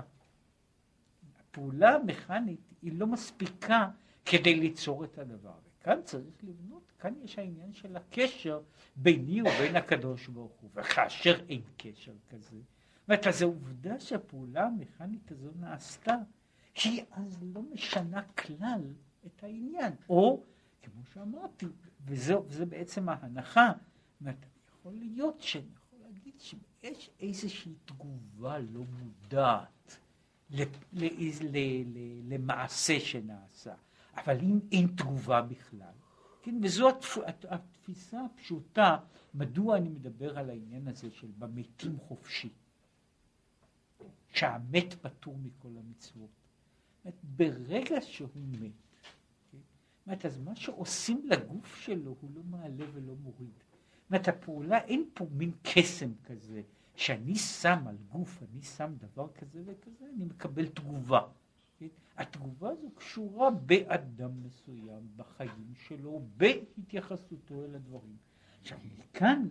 הפעולה 1.54 1.94
המכנית 1.94 2.60
היא 2.82 2.92
לא 2.98 3.06
מספיקה 3.06 3.88
כדי 4.24 4.54
ליצור 4.54 5.04
את 5.04 5.18
הדבר. 5.18 5.54
וכאן 5.80 6.02
צריך 6.04 6.34
לבנות, 6.42 6.92
כאן 6.98 7.14
יש 7.24 7.38
העניין 7.38 7.72
של 7.72 7.96
הקשר 7.96 8.60
ביני 8.96 9.42
ובין 9.42 9.76
הקדוש 9.76 10.28
ברוך 10.28 10.52
הוא, 10.60 10.70
וכאשר 10.74 11.44
אין 11.48 11.60
קשר 11.76 12.12
כזה, 12.30 12.56
אומרת, 13.08 13.26
אז 13.26 13.42
העובדה 13.42 14.00
שהפעולה 14.00 14.66
המכנית 14.66 15.32
הזו 15.32 15.50
נעשתה, 15.60 16.16
היא 16.84 17.02
אז 17.10 17.38
לא 17.42 17.62
משנה 17.62 18.22
כלל 18.22 18.82
את 19.26 19.44
העניין. 19.44 19.92
או, 20.08 20.42
כמו 20.82 21.02
שאמרתי, 21.14 21.66
וזו, 22.06 22.44
וזה 22.46 22.66
בעצם 22.66 23.08
ההנחה, 23.08 23.72
אומרת, 24.20 24.46
יכול 24.68 24.92
להיות 24.92 25.40
שאני 25.40 25.64
יכול 25.76 25.98
להגיד 26.02 26.34
שיש 26.40 27.10
איזושהי 27.20 27.74
תגובה 27.84 28.58
לא 28.58 28.80
מודעת 28.98 29.98
למעשה 32.28 33.00
שנעשה, 33.00 33.74
אבל 34.16 34.38
אם 34.40 34.60
אין 34.72 34.86
תגובה 34.86 35.42
בכלל, 35.42 35.92
כן, 36.42 36.58
וזו 36.62 36.88
התפיסה 37.48 38.24
הפשוטה, 38.24 38.96
מדוע 39.34 39.76
אני 39.76 39.88
מדבר 39.88 40.38
על 40.38 40.50
העניין 40.50 40.88
הזה 40.88 41.10
של 41.10 41.28
במתים 41.38 41.98
חופשי. 41.98 42.48
שהמת 44.34 44.94
פטור 44.94 45.36
מכל 45.42 45.68
המצוות. 45.68 46.30
ברגע 47.22 48.00
שהוא 48.00 48.28
מת, 48.34 48.72
כן? 49.52 49.58
אומרת, 50.06 50.26
אז 50.26 50.38
מה 50.38 50.56
שעושים 50.56 51.26
לגוף 51.26 51.76
שלו 51.76 52.16
הוא 52.20 52.30
לא 52.34 52.42
מעלה 52.42 52.84
ולא 52.92 53.14
מוריד. 53.22 53.52
אומרת, 54.10 54.28
הפעולה, 54.28 54.78
אין 54.78 55.08
פה 55.14 55.26
מין 55.30 55.52
קסם 55.62 56.10
כזה, 56.24 56.62
שאני 56.96 57.34
שם 57.34 57.84
על 57.86 57.96
גוף, 58.08 58.42
אני 58.42 58.62
שם 58.62 58.94
דבר 58.98 59.28
כזה 59.28 59.62
וכזה, 59.66 60.04
אני 60.16 60.24
מקבל 60.24 60.66
תגובה. 60.66 61.20
התגובה 62.16 62.70
הזו 62.70 62.90
קשורה 62.94 63.50
באדם 63.50 64.30
מסוים, 64.42 65.08
בחיים 65.16 65.72
שלו, 65.74 66.22
בהתייחסותו 66.36 67.64
אל 67.64 67.74
הדברים. 67.74 68.16
עכשיו, 68.60 68.78
מכאן 68.98 69.48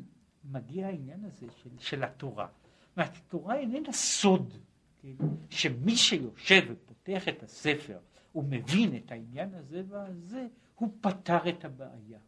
מגיע 0.51 0.87
העניין 0.87 1.25
הזה 1.25 1.47
של, 1.55 1.69
של 1.79 2.03
התורה. 2.03 2.47
זאת 2.95 3.05
התורה 3.17 3.59
איננה 3.59 3.93
סוד. 3.93 4.53
כן? 5.01 5.15
שמי 5.49 5.95
שיושב 5.95 6.61
ופותח 6.69 7.27
את 7.27 7.43
הספר 7.43 7.99
ומבין 8.35 8.95
את 8.95 9.11
העניין 9.11 9.53
הזה 9.53 9.83
והזה, 9.87 10.47
הוא 10.75 10.89
פתר 11.01 11.49
את 11.49 11.65
הבעיה. 11.65 12.19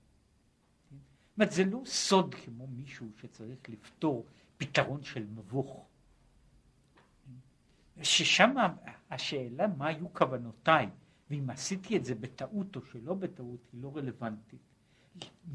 זאת 0.91 1.37
אומרת, 1.37 1.51
זה 1.51 1.63
לא 1.65 1.81
סוד 1.85 2.35
כמו 2.35 2.67
מישהו 2.67 3.07
שצריך 3.21 3.69
לפתור 3.69 4.25
פתרון 4.57 5.03
של 5.03 5.25
מבוך. 5.25 5.85
ששם 8.01 8.55
השאלה 9.09 9.67
מה 9.67 9.87
היו 9.87 10.13
כוונותיי, 10.13 10.89
ואם 11.29 11.49
עשיתי 11.49 11.97
את 11.97 12.05
זה 12.05 12.15
בטעות 12.15 12.75
או 12.75 12.81
שלא 12.81 13.13
בטעות, 13.13 13.59
היא 13.73 13.81
לא 13.81 13.91
רלוונטית. 13.95 14.59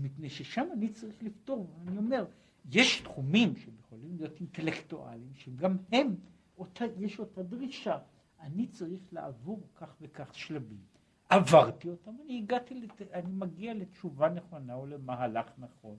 מפני 0.00 0.30
ששם 0.30 0.66
אני 0.72 0.88
צריך 0.88 1.22
לפתור, 1.22 1.70
אני 1.86 1.98
אומר, 1.98 2.26
יש 2.70 3.00
תחומים 3.00 3.56
שיכולים 3.56 4.16
להיות 4.18 4.40
אינטלקטואליים, 4.40 5.34
שגם 5.34 5.76
הם 5.92 6.14
אותה, 6.58 6.84
יש 6.98 7.18
אותה 7.18 7.42
דרישה. 7.42 7.98
אני 8.40 8.66
צריך 8.66 9.00
לעבור 9.12 9.62
כך 9.74 9.96
וכך 10.00 10.34
שלבים. 10.34 10.80
עברתי 11.28 11.88
אותם, 11.88 12.10
אני 12.24 12.38
הגעתי, 12.38 12.74
לת... 12.74 13.02
אני 13.12 13.32
מגיע 13.32 13.74
לתשובה 13.74 14.28
נכונה 14.28 14.74
או 14.74 14.86
למהלך 14.86 15.46
נכון. 15.58 15.96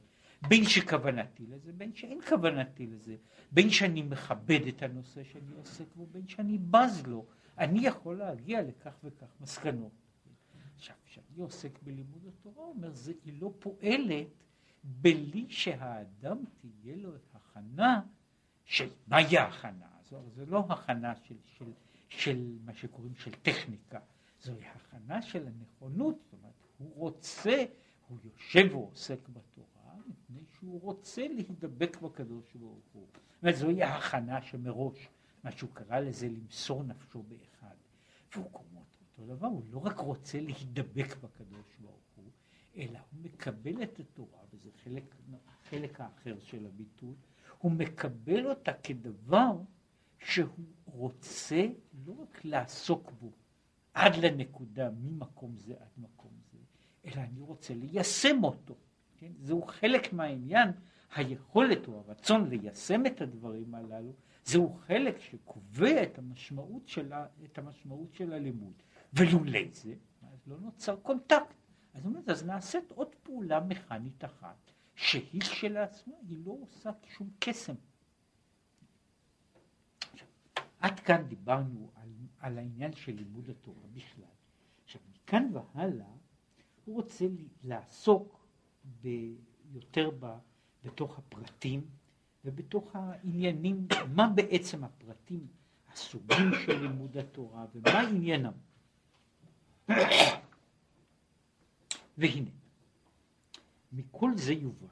בין 0.48 0.64
שכוונתי 0.64 1.46
לזה, 1.48 1.72
בין 1.74 1.96
שאין 1.96 2.22
כוונתי 2.30 2.88
לזה, 2.88 3.16
בין 3.52 3.70
שאני 3.70 4.02
מכבד 4.02 4.68
את 4.68 4.82
הנושא 4.82 5.24
שאני 5.24 5.54
עוסק 5.58 5.96
בו, 5.96 6.06
בין 6.12 6.28
שאני 6.28 6.58
בז 6.58 7.04
לו, 7.08 7.26
אני 7.58 7.88
יכול 7.88 8.18
להגיע 8.18 8.62
לכך 8.62 8.96
וכך 9.04 9.28
מסקנות. 9.42 9.92
עכשיו, 10.76 10.96
כשאני 11.06 11.42
עוסק 11.42 11.84
בלימוד 11.84 12.22
התורה, 12.28 12.64
אומר, 12.64 12.94
זה, 12.94 13.14
היא 13.26 13.42
לא 13.42 13.54
פועלת 13.60 14.28
בלי 14.84 15.46
שהאדם 15.50 16.38
תהיה 16.62 16.96
לו 16.96 17.16
את 17.16 17.36
הכנה 17.36 18.02
של 18.66 18.90
מהי 19.08 19.38
ההכנה? 19.38 19.88
זו, 20.10 20.22
זו 20.36 20.46
לא 20.46 20.66
הכנה 20.70 21.16
של, 21.16 21.36
של, 21.46 21.72
של 22.10 22.58
מה 22.66 22.74
שקוראים 22.74 23.16
של 23.16 23.32
טכניקה, 23.32 24.00
זוהי 24.42 24.66
הכנה 24.68 25.22
של 25.22 25.48
הנכונות, 25.48 26.16
זאת 26.16 26.34
אומרת, 26.34 26.54
הוא 26.78 26.96
רוצה, 26.96 27.64
הוא 28.08 28.18
יושב 28.24 28.76
ועוסק 28.76 29.30
בתורה, 29.30 29.71
שהוא 30.62 30.82
רוצה 30.82 31.28
להידבק 31.28 31.98
בקדוש 32.02 32.54
ברוך 32.56 32.86
הוא. 32.94 33.08
זאת 33.14 33.44
אומרת, 33.44 33.56
זוהי 33.56 33.84
ההכנה 33.84 34.42
שמראש, 34.42 35.10
מה 35.44 35.52
שהוא 35.52 35.70
קרא 35.74 36.00
לזה 36.00 36.28
למסור 36.30 36.84
נפשו 36.84 37.24
באחד. 37.24 37.76
והוא 38.36 38.52
קורא 38.52 38.66
אותו 38.76 39.36
דבר, 39.36 39.48
הוא 39.48 39.64
לא 39.72 39.80
רק 39.80 40.00
רוצה 40.00 40.40
להידבק 40.40 41.18
בקדוש 41.18 41.78
ברוך 41.82 42.04
הוא, 42.16 42.26
אלא 42.78 43.00
הוא 43.12 43.22
מקבל 43.22 43.84
את 43.84 44.00
התורה, 44.00 44.40
וזה 44.54 44.70
חלק, 44.84 45.16
החלק 45.48 46.02
האחר 46.02 46.40
של 46.40 46.66
הביטוי, 46.66 47.16
הוא 47.58 47.72
מקבל 47.72 48.48
אותה 48.48 48.74
כדבר 48.74 49.52
שהוא 50.20 50.66
רוצה 50.86 51.68
לא 52.06 52.14
רק 52.22 52.46
לעסוק 52.46 53.12
בו 53.12 53.32
עד 53.94 54.16
לנקודה 54.16 54.90
ממקום 54.90 55.58
זה 55.58 55.74
עד 55.80 55.92
מקום 55.98 56.32
זה, 56.52 56.58
אלא 57.06 57.22
אני 57.22 57.42
רוצה 57.42 57.74
ליישם 57.74 58.44
אותו. 58.44 58.76
כן? 59.22 59.32
זהו 59.40 59.62
חלק 59.62 60.14
מהעניין, 60.14 60.70
היכולת 61.16 61.88
או 61.88 62.00
הרצון 62.00 62.50
ליישם 62.50 63.06
את 63.06 63.22
הדברים 63.22 63.76
הללו, 63.76 64.14
זהו 64.46 64.74
חלק 64.74 65.20
שקובע 65.20 66.04
את 66.04 66.18
המשמעות 66.18 66.88
של, 66.88 67.14
ה, 67.14 67.26
את 67.44 67.58
המשמעות 67.58 68.14
של 68.14 68.34
הלימוד. 68.34 68.74
ולולא 69.14 69.60
זה, 69.72 69.94
אז 70.34 70.48
לא 70.48 70.60
נוצר 70.60 70.96
קונטקט. 70.96 71.54
אז 71.94 72.06
אומרת, 72.06 72.30
אז 72.30 72.46
נעשית 72.46 72.92
עוד 72.92 73.16
פעולה 73.24 73.60
מכנית 73.60 74.26
אחת, 74.26 74.72
שהיא 74.96 75.42
כשלעצמה, 75.42 76.14
היא 76.30 76.38
לא 76.46 76.58
עושה 76.62 76.90
שום 77.08 77.30
קסם. 77.40 77.76
עד 80.80 81.00
כאן 81.00 81.28
דיברנו 81.28 81.92
על, 81.96 82.10
על 82.40 82.58
העניין 82.58 82.94
של 82.94 83.12
לימוד 83.12 83.50
התורה 83.50 83.88
בכלל. 83.94 84.26
עכשיו, 84.84 85.02
מכאן 85.10 85.50
והלאה, 85.54 86.06
הוא 86.86 86.96
רוצה 86.96 87.26
לעסוק 87.64 88.41
יותר 89.74 90.10
ב, 90.20 90.38
בתוך 90.84 91.18
הפרטים 91.18 91.86
ובתוך 92.46 92.96
העניינים, 92.96 93.88
מה 94.16 94.30
בעצם 94.36 94.84
הפרטים, 94.84 95.48
הסוגים 95.94 96.52
של 96.66 96.82
לימוד 96.82 97.18
התורה 97.18 97.66
ומה 97.76 98.00
עניינם. 98.00 98.54
והנה, 102.18 102.50
מכל 103.92 104.32
זה 104.38 104.54
יובן 104.54 104.88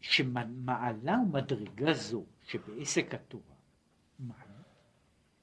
שמעלה 0.00 1.16
ומדרגה 1.26 1.94
זו 1.94 2.24
שבעסק 2.42 3.14
התורה, 3.14 3.54
מה? 4.18 4.34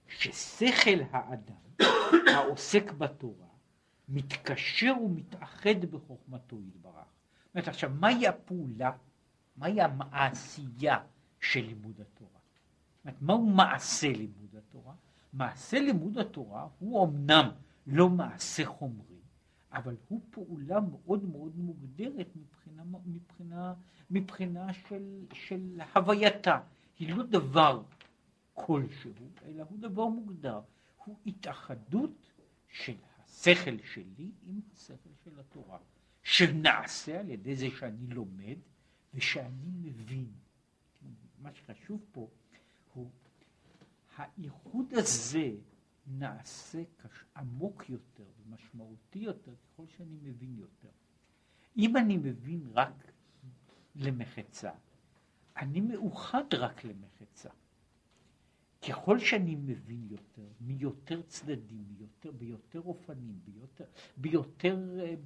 ששכל 0.07 0.99
האדם 1.11 1.87
העוסק 2.35 2.91
בתורה 2.91 3.48
מתקשר 4.09 4.93
ומתאחד 5.05 5.85
בחוכמתו 5.91 6.57
יתברך. 6.61 6.93
זאת 6.95 7.55
אומרת, 7.55 7.67
עכשיו, 7.67 7.91
מהי 7.99 8.27
הפעולה, 8.27 8.91
מהי 9.57 9.77
העשייה 9.81 10.97
של 11.39 11.59
לימוד 11.59 12.01
התורה? 12.01 12.39
זאת 12.97 13.05
אומרת, 13.05 13.21
מהו 13.21 13.45
מעשה 13.45 14.07
לימוד 14.07 14.55
התורה? 14.57 14.93
מעשה 15.33 15.79
לימוד 15.79 16.17
התורה 16.17 16.67
הוא 16.79 17.07
אמנם 17.07 17.49
לא 17.87 18.09
מעשה 18.09 18.65
חומרי, 18.65 19.19
אבל 19.71 19.95
הוא 20.07 20.21
פעולה 20.29 20.79
מאוד 20.79 21.25
מאוד 21.25 21.57
מוגדרת 21.57 22.27
מבחינה, 22.35 22.83
מבחינה, 23.05 23.73
מבחינה 24.11 24.73
של, 24.73 25.25
של 25.33 25.81
הווייתה. 25.95 26.59
היא 26.99 27.15
לא 27.15 27.23
דבר 27.23 27.81
כלשהו, 28.53 29.11
אלא 29.45 29.63
הוא 29.69 29.77
דבר 29.79 30.07
מוגדר. 30.07 30.61
הוא 31.05 31.15
התאחדות 31.25 32.31
של 32.67 32.95
השכל 33.39 33.77
שלי 33.93 34.31
עם 34.43 34.59
השכל 34.73 35.09
של 35.23 35.39
התורה, 35.39 35.79
שנעשה 36.23 37.19
על 37.19 37.29
ידי 37.29 37.55
זה 37.55 37.67
שאני 37.79 38.07
לומד 38.07 38.57
ושאני 39.13 39.71
מבין. 39.71 40.31
מה 41.41 41.49
שחשוב 41.53 42.05
פה 42.11 42.29
הוא 42.93 43.11
האיחוד 44.15 44.93
הזה 44.93 45.51
נעשה 46.07 46.83
עמוק 47.37 47.89
יותר 47.89 48.25
ומשמעותי 48.39 49.19
יותר 49.19 49.51
ככל 49.55 49.83
שאני 49.97 50.17
מבין 50.23 50.55
יותר. 50.57 50.89
אם 51.77 51.97
אני 51.97 52.17
מבין 52.17 52.67
רק 52.73 53.11
למחצה, 53.95 54.71
אני 55.57 55.81
מאוחד 55.81 56.53
רק 56.53 56.83
למחצה. 56.83 57.49
ככל 58.87 59.19
שאני 59.19 59.55
מבין 59.55 60.07
יותר, 60.09 60.47
מיותר 60.61 61.21
צדדים, 61.21 61.83
מיותר, 61.97 62.31
ביותר 62.31 62.81
אופנים, 62.81 63.39
ביותר, 63.45 63.85
ביותר, 64.17 64.77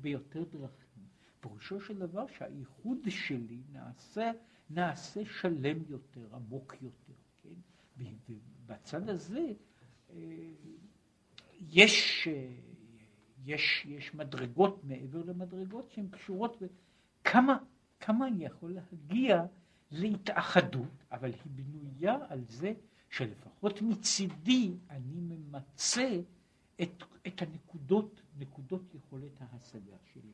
ביותר 0.01 0.43
דרכים, 0.43 1.03
פירושו 1.39 1.81
של 1.81 1.99
דבר 1.99 2.27
שהאיחוד 2.27 2.97
שלי 3.09 3.61
נעשה, 3.71 4.31
נעשה 4.69 5.25
שלם 5.25 5.77
יותר, 5.89 6.35
עמוק 6.35 6.75
יותר, 6.81 7.13
כן? 7.43 7.49
ובצד 8.29 9.09
הזה 9.09 9.51
אה, 10.09 10.17
יש, 11.69 12.27
אה, 12.27 12.49
יש, 13.45 13.85
יש 13.85 14.15
מדרגות 14.15 14.83
מעבר 14.83 15.23
למדרגות 15.23 15.91
שהן 15.91 16.07
קשורות, 16.07 16.61
וכמה 16.61 17.57
כמה 17.99 18.27
אני 18.27 18.45
יכול 18.45 18.73
להגיע 18.73 19.45
להתאחדות, 19.91 21.03
אבל 21.11 21.31
היא 21.33 21.41
בנויה 21.45 22.17
על 22.29 22.43
זה 22.47 22.73
שלפחות 23.13 23.81
מצידי 23.81 24.71
אני 24.89 25.19
ממצה 25.21 26.19
את, 26.81 27.03
את 27.27 27.41
הנקודות, 27.41 28.21
נקודות 28.37 28.95
יכולת 28.95 29.31
ההשגה 29.39 29.95
שלי. 30.13 30.31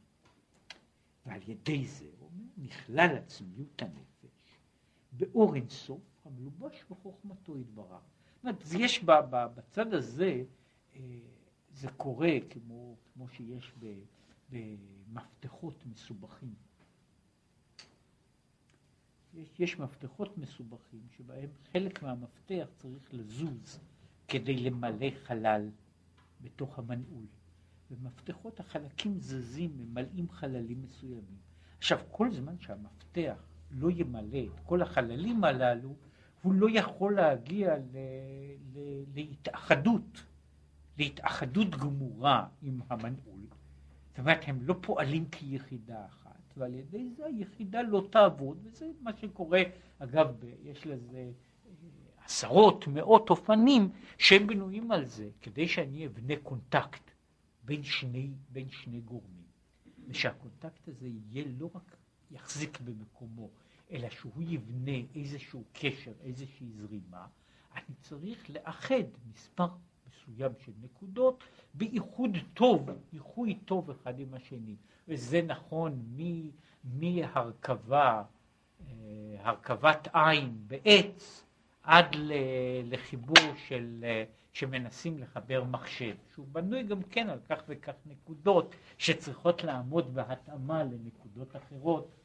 ועל 1.26 1.42
ידי 1.48 1.88
זה, 1.88 2.06
אומר, 2.22 2.44
נכלל 2.58 3.16
עצמיות 3.16 3.82
הנפש 3.82 4.60
באור 5.12 5.56
אינסוף 5.56 6.02
המלובש 6.26 6.86
בחוכמתו 6.90 7.58
יתברך. 7.58 8.02
זאת 8.36 8.44
אומרת, 8.44 8.64
יש 8.78 9.04
בצד 9.56 9.94
הזה, 9.94 10.44
אה, 10.96 11.02
זה 11.72 11.88
קורה 11.98 12.34
כמו, 12.50 12.96
כמו 13.14 13.30
שיש 13.30 13.74
במפתחות 14.50 15.86
מסובכים. 15.86 16.56
יש, 19.40 19.60
יש 19.60 19.80
מפתחות 19.80 20.38
מסובכים 20.38 21.02
שבהם 21.18 21.50
חלק 21.74 22.04
מהמפתח 22.04 22.68
צריך 22.78 23.14
לזוז 23.14 23.80
כדי 24.28 24.58
למלא 24.58 25.10
חלל 25.24 25.70
בתוך 26.42 26.80
המנעול. 26.80 27.26
ומפתחות 27.92 28.60
החלקים 28.60 29.20
זזים, 29.20 29.78
ממלאים 29.78 30.30
חללים 30.30 30.82
מסוימים. 30.82 31.38
עכשיו, 31.78 32.00
כל 32.12 32.32
זמן 32.32 32.60
שהמפתח 32.60 33.44
לא 33.72 33.92
ימלא 33.92 34.46
את 34.54 34.60
כל 34.64 34.82
החללים 34.82 35.44
הללו, 35.44 35.96
הוא 36.42 36.54
לא 36.54 36.68
יכול 36.72 37.16
להגיע 37.16 37.78
ל, 37.78 37.98
ל, 38.74 39.04
להתאחדות, 39.14 40.24
להתאחדות 40.98 41.70
גמורה 41.70 42.48
עם 42.62 42.80
המנעול. 42.90 43.42
זאת 44.10 44.20
אומרת, 44.20 44.40
הם 44.48 44.62
לא 44.62 44.76
פועלים 44.82 45.30
כיחידה 45.30 46.06
אחת. 46.06 46.29
ועל 46.60 46.76
ידי 46.76 47.10
זה 47.10 47.26
היחידה 47.26 47.82
לא 47.82 48.08
תעבוד, 48.10 48.60
וזה 48.64 48.86
מה 49.02 49.12
שקורה, 49.18 49.62
אגב, 50.00 50.44
יש 50.64 50.88
לזה 50.88 51.18
אה, 51.18 51.32
עשרות, 52.26 52.88
מאות 52.88 53.30
אופנים 53.30 53.90
שהם 54.18 54.48
בנויים 54.48 54.92
על 54.92 55.06
זה, 55.06 55.30
כדי 55.42 55.68
שאני 55.68 56.08
אבנה 56.08 56.34
קונטקט 56.44 57.12
בין 57.64 57.84
שני, 57.84 58.30
בין 58.50 58.70
שני 58.70 59.02
גורמים, 59.02 59.44
ושהקונטקט 60.08 60.88
הזה 60.88 61.08
יהיה 61.08 61.46
לא 61.60 61.70
רק 61.76 61.98
יחזיק 62.32 62.80
במקומו, 62.82 63.50
אלא 63.92 64.10
שהוא 64.10 64.44
יבנה 64.44 64.98
איזשהו 65.16 65.64
קשר, 65.74 66.14
איזושהי 66.22 66.68
זרימה, 66.70 67.28
אני 67.76 67.96
צריך 68.02 68.50
לאחד 68.50 69.04
מספר 69.34 69.68
מסוים 70.10 70.52
של 70.66 70.72
נקודות 70.82 71.44
באיחוד 71.74 72.38
טוב, 72.54 72.90
איחוי 73.14 73.54
טוב 73.66 73.90
אחד 73.90 74.20
עם 74.20 74.34
השני. 74.34 74.76
וזה 75.08 75.42
נכון 75.42 76.18
מהרכבה, 76.84 78.24
אה, 78.82 78.86
הרכבת 79.40 80.08
עין 80.14 80.58
בעץ, 80.68 81.46
עד 81.84 82.16
לחיבור 82.84 83.56
של, 83.68 84.00
אה, 84.04 84.24
שמנסים 84.54 85.18
לחבר 85.18 85.64
מחשב, 85.64 86.16
שהוא 86.34 86.48
בנוי 86.52 86.84
גם 86.84 87.04
כן 87.04 87.30
על 87.30 87.40
כך 87.50 87.64
וכך 87.68 87.94
נקודות 88.06 88.76
שצריכות 88.98 89.64
לעמוד 89.64 90.14
בהתאמה 90.14 90.84
לנקודות 90.84 91.56
אחרות 91.56 92.16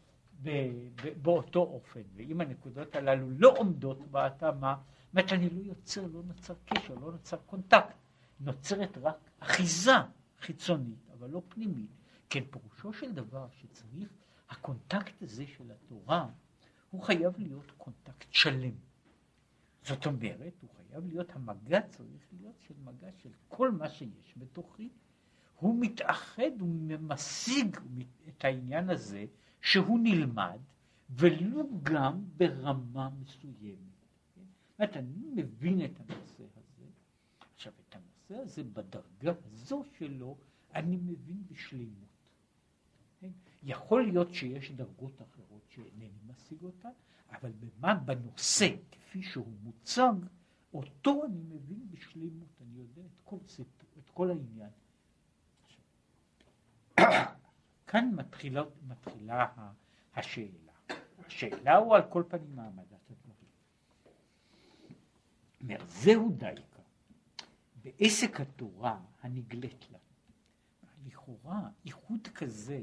באותו 1.22 1.60
אופן, 1.60 2.00
ואם 2.16 2.40
הנקודות 2.40 2.96
הללו 2.96 3.26
לא 3.30 3.54
עומדות 3.58 3.98
בהתאמה, 4.10 4.74
אומרת 5.14 5.32
אני 5.32 5.50
לא 5.50 5.60
יוצר, 5.60 6.06
לא 6.06 6.22
נוצר 6.22 6.54
קשר, 6.64 6.94
לא 6.94 7.12
נוצר 7.12 7.36
קונטקט, 7.36 7.96
נוצרת 8.40 8.98
רק 8.98 9.30
אחיזה 9.38 9.92
חיצונית, 10.40 11.10
אבל 11.12 11.30
לא 11.30 11.42
פנימית. 11.48 11.90
כן, 12.30 12.44
פירושו 12.50 12.92
של 12.92 13.12
דבר 13.12 13.48
שצריך, 13.50 14.08
הקונטקט 14.50 15.22
הזה 15.22 15.46
של 15.46 15.70
התורה, 15.70 16.28
הוא 16.90 17.02
חייב 17.02 17.38
להיות 17.38 17.70
קונטקט 17.76 18.26
שלם. 18.30 18.74
זאת 19.82 20.06
אומרת, 20.06 20.52
הוא 20.60 20.70
חייב 20.76 21.06
להיות, 21.06 21.36
המגע 21.36 21.80
צריך 21.80 22.22
להיות 22.32 22.60
של 22.60 22.74
מגע 22.84 23.08
של 23.22 23.30
כל 23.48 23.70
מה 23.70 23.88
שיש 23.88 24.34
בתוכי. 24.36 24.88
הוא 25.58 25.76
מתאחד, 25.80 26.60
הוא 26.60 26.98
משיג 27.00 27.76
את 28.28 28.44
העניין 28.44 28.90
הזה 28.90 29.24
שהוא 29.60 29.98
נלמד, 30.02 30.58
ולו 31.10 31.80
גם 31.82 32.24
ברמה 32.36 33.10
מסוימת. 33.20 33.93
זאת 34.78 34.96
אני 34.96 35.30
מבין 35.34 35.84
את 35.84 36.00
הנושא 36.00 36.44
הזה. 36.56 36.86
עכשיו, 37.54 37.72
את 37.88 37.94
הנושא 37.94 38.42
הזה 38.42 38.64
בדרגה 38.64 39.32
הזו 39.44 39.84
שלו, 39.98 40.36
אני 40.74 40.96
מבין 40.96 41.42
בשלימות. 41.50 42.14
כן? 43.20 43.30
יכול 43.62 44.02
להיות 44.06 44.34
שיש 44.34 44.70
דרגות 44.70 45.22
אחרות 45.22 45.62
שאינני 45.68 46.18
משיג 46.26 46.62
אותן, 46.62 46.90
אבל 47.30 47.52
במה 47.52 47.94
בנושא, 47.94 48.68
כפי 48.90 49.22
שהוא 49.22 49.52
מוצג, 49.62 50.14
אותו 50.74 51.24
אני 51.24 51.42
מבין 51.42 51.90
בשלימות, 51.90 52.48
אני 52.60 52.78
יודע 52.78 53.02
את 53.02 53.20
כל 53.24 53.38
סיפור, 53.46 53.88
את 53.98 54.10
כל 54.10 54.30
העניין. 54.30 54.70
כאן 57.86 58.10
מתחילה, 58.14 58.62
מתחילה 58.88 59.46
השאלה. 60.14 60.72
השאלה 61.26 61.76
הוא 61.76 61.96
על 61.96 62.02
כל 62.10 62.22
פנים. 62.28 62.58
אומר, 62.58 62.82
זהו 65.88 66.30
דייקה, 66.36 66.82
בעסק 67.82 68.40
התורה 68.40 69.00
הנגלית 69.22 69.90
לה. 69.90 69.98
לכאורה, 71.06 71.68
איחוד 71.84 72.28
כזה 72.34 72.82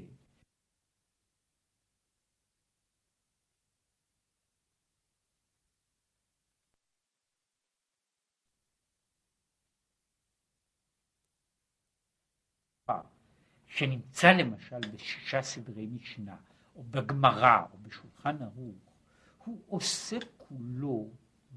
שנמצא 13.67 14.31
למשל 14.31 14.79
בשישה 14.93 15.41
סדרי 15.41 15.87
משנה, 15.87 16.35
או 16.75 16.83
בגמרא, 16.83 17.65
או 17.73 17.77
בשולחן 17.77 18.41
ערוך, 18.41 18.93
הוא 19.37 19.61
עוסק 19.67 20.23
כולו 20.37 21.09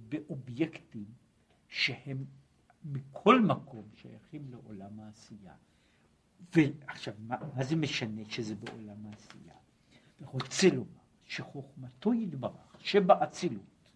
באובייקטים 0.09 1.05
שהם 1.69 2.25
מכל 2.85 3.41
מקום 3.41 3.89
שייכים 3.95 4.51
לעולם 4.51 5.01
העשייה. 5.01 5.55
ועכשיו, 6.55 7.15
מה, 7.19 7.37
מה 7.57 7.65
זה 7.65 7.77
משנה 7.77 8.23
שזה 8.29 8.55
בעולם 8.55 9.07
העשייה? 9.07 9.55
אני 10.19 10.27
רוצה 10.27 10.69
לומר 10.69 11.01
שחוכמתו 11.27 12.15
יתברך, 12.15 12.77
שבאצילות, 12.81 13.91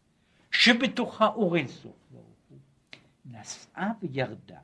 שבתוכה 0.51 1.27
אור 1.27 1.57
אינסוף 1.57 1.97
ברוך 2.11 2.39
הוא, 2.49 2.59
נסעה 3.25 3.93
וירדה 4.01 4.61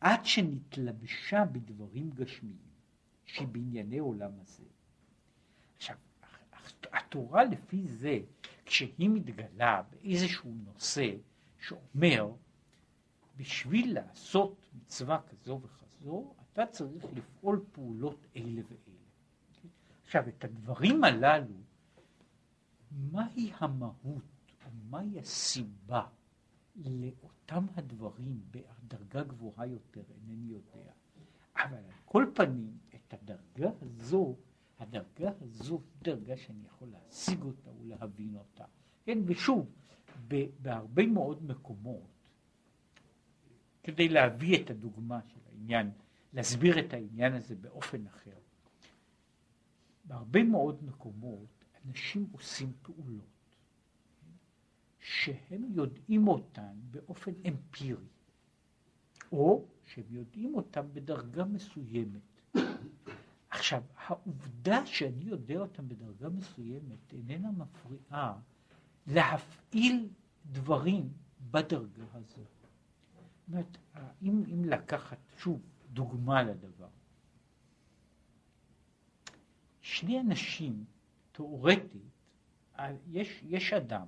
עד 0.00 0.24
שנתלבשה 0.24 1.44
בדברים 1.44 2.10
גשמיים. 2.10 2.72
שבענייני 3.32 3.98
עולם 3.98 4.30
הזה. 4.40 4.64
עכשיו, 5.76 5.96
התורה 6.92 7.44
לפי 7.44 7.86
זה, 7.86 8.18
כשהיא 8.72 9.10
מתגלה 9.10 9.82
באיזשהו 9.90 10.54
נושא 10.64 11.14
שאומר, 11.58 12.32
בשביל 13.36 13.94
לעשות 13.94 14.66
מצווה 14.74 15.20
כזו 15.22 15.60
וכזו, 15.62 16.34
אתה 16.52 16.66
צריך 16.66 17.04
לפעול 17.14 17.64
פעולות 17.72 18.26
אלה 18.36 18.62
ואלה. 18.68 19.00
עכשיו, 20.04 20.28
את 20.28 20.44
הדברים 20.44 21.04
הללו, 21.04 21.54
מהי 22.90 23.52
המהות, 23.58 24.52
או 24.64 24.70
מהי 24.90 25.20
הסיבה 25.20 26.06
לאותם 26.76 27.66
הדברים 27.76 28.40
בדרגה 28.50 29.22
גבוהה 29.22 29.66
יותר, 29.66 30.02
אינני 30.14 30.52
יודע. 30.52 30.92
אבל 31.56 31.76
על 31.76 31.90
כל 32.04 32.26
פנים, 32.34 32.78
את 32.94 33.14
הדרגה 33.14 33.70
הזו, 33.80 34.36
הדרגה 34.82 35.30
הזו 35.40 35.74
היא 35.74 36.02
דרגה 36.02 36.36
שאני 36.36 36.66
יכול 36.66 36.88
להשיג 36.88 37.42
אותה 37.42 37.70
ולהבין 37.80 38.36
אותה. 38.36 38.64
כן, 39.04 39.18
ושוב, 39.26 39.70
בהרבה 40.62 41.06
מאוד 41.06 41.44
מקומות, 41.44 42.10
כדי 43.82 44.08
להביא 44.08 44.62
את 44.62 44.70
הדוגמה 44.70 45.20
של 45.26 45.40
העניין, 45.46 45.90
להסביר 46.32 46.78
את 46.78 46.92
העניין 46.92 47.32
הזה 47.32 47.54
באופן 47.54 48.06
אחר. 48.06 48.38
בהרבה 50.04 50.42
מאוד 50.42 50.84
מקומות 50.84 51.64
אנשים 51.86 52.26
עושים 52.32 52.72
פעולות 52.82 53.56
שהם 54.98 55.64
יודעים 55.74 56.28
אותן 56.28 56.76
באופן 56.90 57.32
אמפירי, 57.48 58.06
או 59.32 59.64
שהם 59.84 60.04
יודעים 60.10 60.54
אותן 60.54 60.88
בדרגה 60.92 61.44
מסוימת. 61.44 62.31
עכשיו, 63.62 63.82
העובדה 63.96 64.86
שאני 64.86 65.24
יודע 65.24 65.58
אותם 65.58 65.88
בדרגה 65.88 66.28
מסוימת 66.28 67.12
איננה 67.12 67.50
מפריעה 67.50 68.38
להפעיל 69.06 70.08
דברים 70.52 71.12
בדרגה 71.50 72.04
הזאת. 72.12 72.36
זאת 72.36 73.48
אומרת, 73.48 73.76
אם, 74.22 74.64
לקחת 74.64 75.18
שוב 75.38 75.60
דוגמה 75.92 76.42
לדבר, 76.42 76.88
שני 79.80 80.20
אנשים, 80.20 80.84
תאורטית, 81.32 82.18
יש, 83.06 83.42
יש 83.42 83.72
אדם 83.72 84.06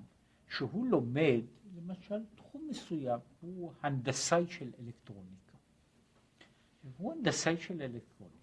שהוא 0.48 0.86
לומד, 0.86 1.40
למשל, 1.76 2.24
תחום 2.34 2.66
מסוים, 2.70 3.20
הוא 3.40 3.72
הנדסאי 3.82 4.46
של 4.48 4.72
אלקטרוניקה. 4.78 5.58
הוא 6.98 7.12
הנדסאי 7.12 7.56
של 7.56 7.82
אלקטרוניקה, 7.82 8.33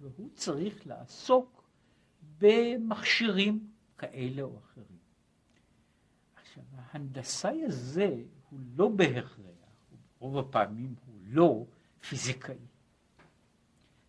והוא 0.00 0.30
צריך 0.34 0.86
לעסוק 0.86 1.68
במכשירים 2.38 3.70
כאלה 3.98 4.42
או 4.42 4.58
אחרים. 4.58 4.98
עכשיו, 6.36 6.64
ההנדסאי 6.74 7.64
הזה 7.64 8.22
הוא 8.50 8.60
לא 8.76 8.88
בהכרח, 8.88 9.46
רוב 10.18 10.38
הפעמים 10.38 10.94
הוא 11.06 11.20
לא 11.24 11.64
פיזיקאי. 12.08 12.56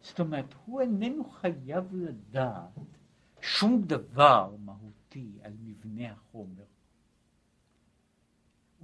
זאת 0.02 0.20
אומרת, 0.20 0.54
הוא 0.66 0.82
איננו 0.82 1.30
חייב 1.30 1.96
לדעת 1.96 2.80
שום 3.42 3.82
דבר 3.82 4.56
מהותי 4.60 5.32
על 5.42 5.54
מבנה 5.60 6.12
החומר. 6.12 6.64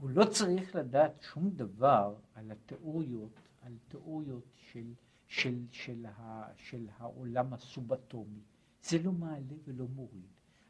הוא 0.01 0.10
לא 0.10 0.26
צריך 0.26 0.76
לדעת 0.76 1.22
שום 1.22 1.49
דבר 1.49 2.16
על 2.36 2.51
התיאוריות, 2.51 3.39
על 3.62 3.78
תיאוריות 3.88 4.43
של, 4.55 4.93
של, 5.28 5.65
של, 5.71 6.05
ה, 6.05 6.47
של 6.55 6.88
העולם 6.97 7.53
הסובטומי. 7.53 8.41
זה 8.84 9.03
לא 9.03 9.11
מעלה 9.11 9.55
ולא 9.65 9.86
מוריד, 9.95 10.28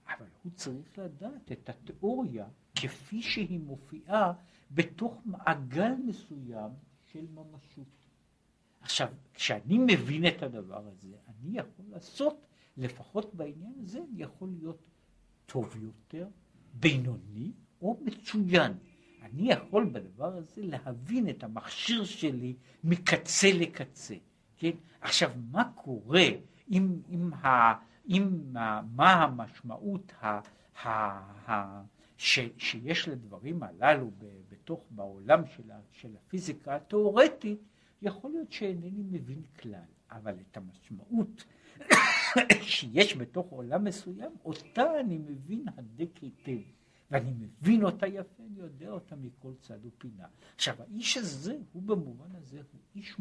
אבל 0.08 0.26
הוא 0.43 0.51
צריך 0.55 0.97
לדעת 0.99 1.51
את 1.51 1.70
התיאוריה 1.70 2.47
כפי 2.76 3.22
שהיא 3.22 3.60
מופיעה 3.60 4.34
בתוך 4.72 5.22
מעגל 5.26 5.91
מסוים 6.05 6.72
של 7.12 7.26
ממשות. 7.34 7.88
עכשיו, 8.82 9.08
כשאני 9.34 9.78
מבין 9.78 10.28
את 10.28 10.43
הדבר 10.43 10.88
הזה, 10.88 11.16
אני 11.28 11.58
יכול 11.58 11.86
לעשות, 11.89 12.47
לפחות 12.78 13.36
בעניין 13.36 13.74
הזה, 13.82 13.99
אני 14.12 14.24
יכול 14.24 14.49
להיות 14.60 14.89
טוב 15.45 15.76
יותר, 15.84 16.28
בינוני 16.74 17.51
או 17.82 17.99
מצוין. 18.01 18.74
אני 19.22 19.51
יכול 19.51 19.89
בדבר 19.91 20.38
הזה 20.38 20.62
להבין 20.62 21.30
את 21.30 21.43
המכשיר 21.43 22.03
שלי 22.03 22.55
מקצה 22.84 23.47
לקצה. 23.53 24.16
כן? 24.58 24.72
עכשיו, 25.01 25.32
מה 25.51 25.72
קורה 25.76 26.28
אם, 26.72 27.01
אם, 27.10 27.34
ה, 27.34 27.74
אם 28.10 28.53
מה 28.95 29.14
המשמעות 29.14 30.14
ה, 30.22 30.39
ה, 30.84 30.89
ה, 31.51 31.82
ש, 32.18 32.39
שיש 32.58 33.08
לדברים 33.08 33.64
הללו 33.64 34.12
ב, 34.18 34.26
בתוך, 34.49 34.84
בעולם 34.89 35.41
של, 35.55 35.72
ה, 35.72 35.80
של 35.91 36.10
הפיזיקה 36.16 36.76
התיאורטית, 36.76 37.60
יכול 38.01 38.32
להיות 38.32 38.51
שאינני 38.51 39.03
מבין 39.12 39.41
כלל, 39.60 39.89
אבל 40.12 40.36
את 40.41 40.58
המשמעות 40.58 41.43
שיש 42.62 43.18
בתוך 43.18 43.47
עולם 43.49 43.84
מסוים, 43.84 44.32
אותה 44.45 44.99
אני 44.99 45.18
מבין 45.18 45.66
הדק 45.78 46.18
היטב. 46.22 46.62
ואני 47.12 47.32
מבין 47.39 47.84
אותה 47.84 48.08
יפה, 48.08 48.43
אני 48.51 48.60
יודע 48.60 48.89
אותה 48.89 49.16
מכל 49.16 49.53
צד 49.62 49.78
ופינה. 49.86 50.28
עכשיו, 50.55 50.76
האיש 50.80 51.18
הזה, 51.18 51.58
הוא 51.74 51.84
במובן 51.84 52.36
הזה, 52.36 52.58
הוא 52.58 52.82
איש 52.95 53.20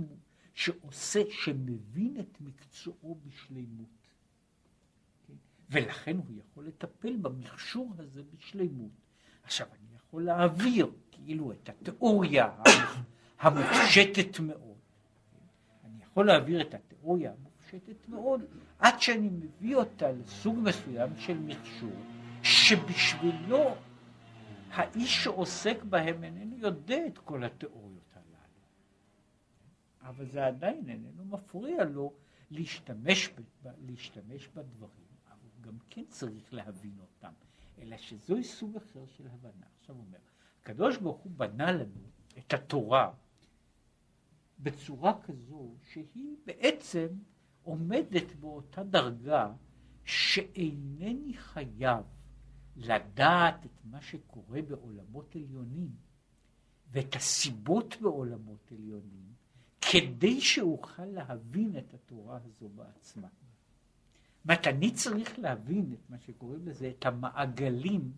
שעושה, 0.57 1.21
שמבין 1.31 2.17
את 2.21 2.41
מקצועו 2.41 3.19
בשלימות. 3.27 3.89
כן? 5.27 5.35
ולכן 5.71 6.17
הוא 6.17 6.37
יכול 6.39 6.67
לטפל 6.67 7.17
במכשור 7.17 7.93
הזה 7.99 8.23
בשלימות. 8.35 8.91
עכשיו, 9.43 9.67
אני 9.67 9.97
יכול 9.97 10.25
להעביר 10.25 10.91
כאילו 11.11 11.53
את 11.53 11.69
התיאוריה 11.69 12.51
המופשטת 13.39 14.41
מאוד. 14.41 14.79
כן? 15.31 15.39
אני 15.85 16.03
יכול 16.03 16.27
להעביר 16.27 16.61
את 16.61 16.75
התיאוריה 16.75 17.33
המופשטת 17.33 18.09
מאוד, 18.09 18.41
עד 18.79 19.01
שאני 19.01 19.29
מביא 19.29 19.77
אותה 19.77 20.13
לסוג 20.13 20.59
מסוים 20.63 21.11
של 21.19 21.39
מכשור. 21.39 21.97
שבשבילו 22.43 23.75
האיש 24.71 25.25
שעוסק 25.25 25.83
בהם 25.83 26.25
איננו 26.25 26.57
יודע 26.59 27.07
את 27.07 27.19
כל 27.19 27.45
התיאוריות. 27.45 28.06
אבל 30.09 30.27
זה 30.27 30.47
עדיין 30.47 30.89
איננו 30.89 31.25
מפריע 31.25 31.85
לו 31.85 32.13
להשתמש, 32.51 33.29
ב, 33.29 33.69
להשתמש 33.87 34.49
בדברים, 34.49 35.07
אבל 35.29 35.51
גם 35.61 35.79
כן 35.91 36.05
צריך 36.09 36.55
להבין 36.55 36.99
אותם, 37.01 37.33
אלא 37.79 37.97
שזוהי 37.97 38.45
סוג 38.45 38.77
אחר 38.77 39.07
של 39.07 39.27
הבנה. 39.27 39.67
עכשיו 39.81 39.97
אומר, 39.97 40.19
הקדוש 40.61 40.97
ברוך 40.97 41.19
הוא 41.19 41.33
בנה 41.37 41.73
לנו 41.73 42.11
את 42.39 42.55
התורה 42.55 43.13
בצורה 44.59 45.23
כזו 45.23 45.75
שהיא 45.83 46.37
בעצם 46.47 47.09
עומדת 47.63 48.37
באותה 48.41 48.85
דרגה 48.85 49.53
שאינני 50.05 51.35
חייב 51.35 52.05
לדעת 52.77 53.67
את 53.67 53.85
מה 53.85 54.01
שקורה 54.01 54.63
בעולמות 54.63 55.37
עליונים 55.37 55.91
ואת 56.91 57.15
הסיבות 57.15 57.97
בעולמות 58.01 58.73
עליונים 58.73 59.36
כדי 59.91 60.41
שאוכל 60.41 61.05
להבין 61.05 61.79
את 61.79 61.95
התורה 61.95 62.39
הזו 62.45 62.69
בעצמה. 62.69 63.29
זאת 64.45 64.67
אני 64.67 64.91
צריך 64.91 65.39
להבין 65.39 65.93
את 65.93 66.11
מה 66.11 66.19
שקוראים 66.19 66.69
לזה, 66.69 66.93
את 66.99 67.07
המעגלים 67.07 68.13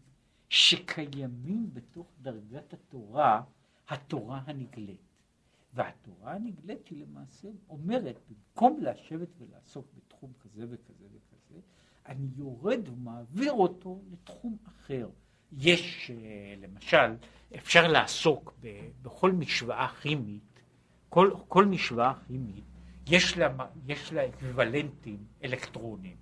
שקיימים 0.49 1.71
בתוך 1.73 2.07
דרגת 2.23 2.73
התורה, 2.73 3.43
התורה 3.89 4.43
הנגלית. 4.47 5.01
והתורה 5.75 6.35
הנגלית 6.35 6.89
היא 6.89 7.07
למעשה 7.07 7.49
אומרת, 7.69 8.17
במקום 8.29 8.81
לשבת 8.83 9.29
ולעסוק 9.39 9.87
בתחום 9.97 10.33
כזה 10.41 10.67
וכזה 10.71 11.05
וכזה, 11.05 11.61
אני 12.07 12.29
יורד 12.37 12.89
ומעביר 12.89 13.53
אותו 13.53 14.01
לתחום 14.13 14.57
אחר. 14.65 15.09
יש, 15.53 16.11
אה, 16.11 16.55
למשל, 16.59 17.17
אפשר 17.57 17.89
לעסוק 17.89 18.55
בכל 19.03 19.33
משוואה 19.33 19.89
כימית, 19.89 20.58
כל, 21.09 21.31
כל 21.49 21.65
משוואה 21.65 22.13
כימית, 22.27 22.65
יש 23.07 23.39
לה, 23.39 23.49
יש 23.87 24.13
לה 24.13 24.29
אקוויוולנטים 24.29 25.25
אלקטרונים. 25.45 26.17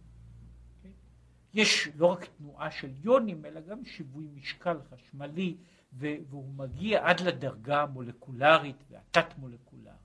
יש 1.54 1.88
לא 1.96 2.06
רק 2.06 2.24
תנועה 2.24 2.70
של 2.70 2.90
יונים, 3.02 3.44
אלא 3.44 3.60
גם 3.60 3.84
שיווי 3.84 4.26
משקל 4.34 4.76
חשמלי, 4.90 5.56
והוא 5.92 6.54
מגיע 6.54 7.08
עד 7.08 7.20
לדרגה 7.20 7.82
המולקולרית 7.82 8.76
והתת-מולקולרית. 8.90 9.96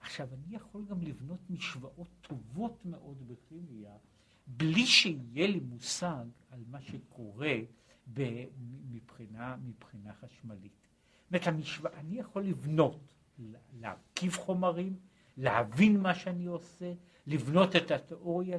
עכשיו, 0.00 0.28
אני 0.32 0.56
יכול 0.56 0.84
גם 0.88 1.02
לבנות 1.02 1.50
משוואות 1.50 2.08
טובות 2.20 2.84
מאוד 2.84 3.28
בכימיה, 3.28 3.92
בלי 4.46 4.86
שיהיה 4.86 5.46
לי 5.46 5.60
מושג 5.60 6.24
על 6.50 6.60
מה 6.70 6.80
שקורה 6.80 7.56
מבחינה, 8.90 9.56
מבחינה 9.64 10.12
חשמלית. 10.14 10.72
זאת 10.72 11.28
אומרת, 11.30 11.46
המשוואה, 11.46 12.00
אני 12.00 12.18
יכול 12.18 12.42
לבנות, 12.42 13.14
להרכיב 13.80 14.36
חומרים, 14.36 14.96
להבין 15.36 16.00
מה 16.00 16.14
שאני 16.14 16.46
עושה, 16.46 16.92
לבנות 17.26 17.76
את 17.76 17.90
התיאוריה, 17.90 18.58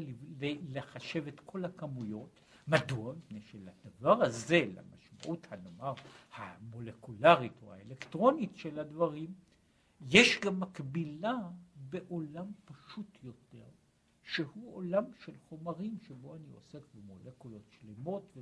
לחשב 0.69 1.27
את 1.27 1.39
כל 1.39 1.65
הכמויות. 1.65 2.39
מדוע? 2.67 3.13
מפני 3.13 3.41
שלדבר 3.41 4.23
הזה, 4.23 4.65
למשמעות, 4.75 5.47
הנאמר, 5.51 5.93
המולקולרית 6.36 7.53
או 7.63 7.73
האלקטרונית 7.73 8.55
של 8.55 8.79
הדברים, 8.79 9.34
יש 10.01 10.39
גם 10.39 10.59
מקבילה 10.59 11.38
בעולם 11.75 12.51
פשוט 12.65 13.17
יותר, 13.23 13.65
שהוא 14.23 14.75
עולם 14.75 15.03
של 15.25 15.31
חומרים 15.49 15.97
שבו 16.07 16.36
אני 16.36 16.49
עוסק 16.51 16.81
במולקולות 16.93 17.61
שלמות 17.69 18.38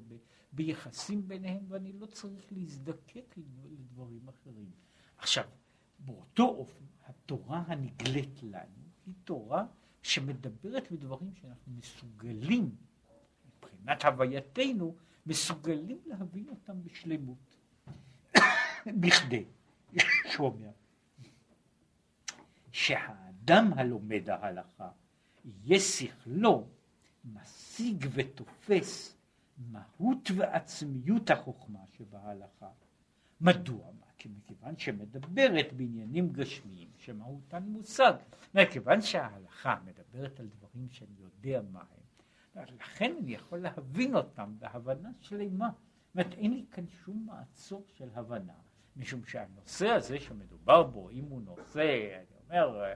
וביחסים 0.54 1.28
ביניהם 1.28 1.66
ואני 1.68 1.94
לא 1.94 2.06
צריך 2.06 2.46
להזדקק 2.52 3.36
לדברים 3.66 4.30
אחרים. 4.30 4.72
עכשיו, 5.18 5.44
באותו 6.38 6.56
אופן, 6.58 6.86
התורה 7.06 7.64
הנגלית 7.68 8.44
לנו 8.44 8.82
היא 9.06 9.14
תורה 9.24 9.66
שמדברת 10.02 10.92
בדברים 10.92 11.36
שאנחנו 11.36 11.74
מסוגלים, 11.78 12.76
מבחינת 13.46 14.06
הווייתנו, 14.06 14.96
מסוגלים 15.26 16.00
להבין 16.06 16.50
אותם 16.50 16.84
בשלמות. 16.84 17.56
בכדי, 19.02 19.46
שאומר, 20.32 20.72
שהאדם 22.72 23.74
הלומד 23.76 24.30
ההלכה 24.30 24.90
יהיה 25.46 25.80
שכלו 25.80 26.68
משיג 27.26 28.08
ותופס 28.14 29.18
מהות 29.58 30.32
ועצמיות 30.36 31.30
החוכמה 31.30 31.80
שבהלכה. 31.98 32.70
מדוע? 33.42 33.92
כי 34.22 34.30
מכיוון 34.30 34.78
שמדברת 34.78 35.74
בעניינים 35.74 36.30
גשמיים 36.30 36.90
שמהותן 36.98 37.64
מושג, 37.64 38.14
מכיוון 38.56 39.02
שההלכה 39.02 39.76
מדברת 39.86 40.40
על 40.40 40.48
דברים 40.48 40.90
שאני 40.90 41.16
יודע 41.20 41.62
מה 41.72 41.84
הם, 42.56 42.64
לכן 42.76 43.14
אני 43.20 43.34
יכול 43.34 43.60
להבין 43.60 44.16
אותם 44.16 44.54
בהבנה 44.60 45.10
שלמה. 45.22 45.70
זאת 45.70 46.16
אומרת, 46.16 46.34
אין 46.34 46.54
לי 46.54 46.66
כאן 46.72 46.88
שום 46.88 47.28
מעצור 47.28 47.84
של 47.88 48.10
הבנה, 48.14 48.54
משום 48.96 49.26
שהנושא 49.26 49.88
הזה 49.88 50.20
שמדובר 50.20 50.84
בו, 50.84 51.10
אם 51.10 51.26
הוא 51.30 51.42
נושא, 51.42 52.18
אני 52.50 52.62
אומר, 52.62 52.94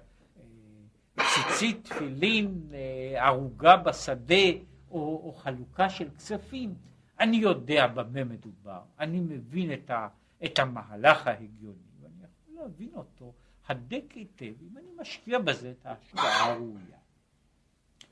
ציצית, 1.20 1.84
תפילין, 1.84 2.70
אה, 2.74 3.28
ערוגה 3.28 3.78
בשדה 3.78 4.46
או, 4.90 5.22
או 5.24 5.34
חלוקה 5.34 5.90
של 5.90 6.10
כספים, 6.10 6.76
אני 7.20 7.38
יודע 7.38 7.88
במה 7.88 8.24
מדובר, 8.24 8.82
אני 9.00 9.20
מבין 9.20 9.74
את, 9.74 9.90
ה, 9.90 10.08
את 10.46 10.60
המהלך 10.60 11.28
ההגיוני, 11.28 11.92
ואני 12.02 12.24
יכול 12.24 12.54
להבין 12.56 12.96
אותו 12.96 13.34
הדק 13.68 14.12
היטב, 14.12 14.54
אם 14.62 14.78
אני 14.78 14.88
משקיע 14.98 15.40
בזה 15.40 15.72
את 15.72 15.86
ההשקעה 15.86 16.46
הראויה. 16.46 17.00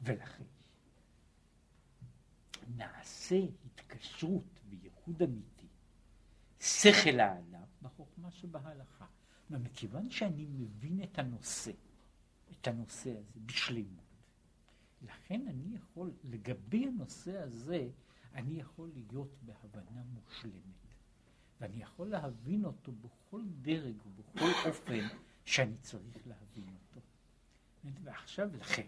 ולכן, 0.02 0.44
נעשה 2.76 3.40
התקשרות 3.66 4.60
וייחוד 4.70 5.22
אמיתי, 5.22 5.68
שכל 6.60 7.20
האדם 7.20 7.64
בחוכמה 7.82 8.32
שבהלכה. 8.32 9.06
ומכיוון 9.50 10.10
שאני 10.10 10.46
מבין 10.46 11.04
את 11.04 11.20
הנושא, 11.20 11.72
את 12.52 12.68
הנושא 12.68 13.10
הזה 13.18 13.40
בשלמות, 13.46 14.04
לכן 15.02 15.48
אני 15.48 15.76
יכול, 15.76 16.12
לגבי 16.24 16.88
הנושא 16.88 17.38
הזה, 17.38 17.90
אני 18.34 18.60
יכול 18.60 18.92
להיות 18.94 19.36
בהבנה 19.42 20.04
מושלמת. 20.04 20.83
ואני 21.64 21.82
יכול 21.84 22.08
להבין 22.08 22.66
אותו 22.66 22.92
בכל 22.92 23.42
דרג 23.62 23.96
ובכל 24.06 24.70
אופן 24.70 25.00
שאני 25.46 25.78
צריך 25.78 26.28
להבין 26.28 26.64
אותו. 26.74 27.02
ועכשיו, 28.04 28.50
לכן, 28.60 28.88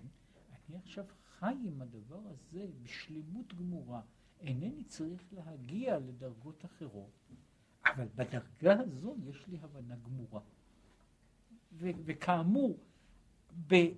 אני 0.52 0.78
עכשיו 0.78 1.06
חי 1.40 1.56
עם 1.66 1.82
הדבר 1.82 2.20
הזה 2.26 2.68
בשלמות 2.84 3.54
גמורה. 3.54 4.02
אינני 4.40 4.84
צריך 4.84 5.22
להגיע 5.32 6.00
לדרגות 6.00 6.66
אחרות, 6.66 7.12
אבל 7.86 8.08
בדרגה 8.16 8.80
הזו 8.80 9.16
יש 9.30 9.48
לי 9.48 9.58
הבנה 9.62 9.96
גמורה. 9.96 10.42
ו- 11.72 11.90
וכאמור, 12.06 12.78
ב- 13.68 13.94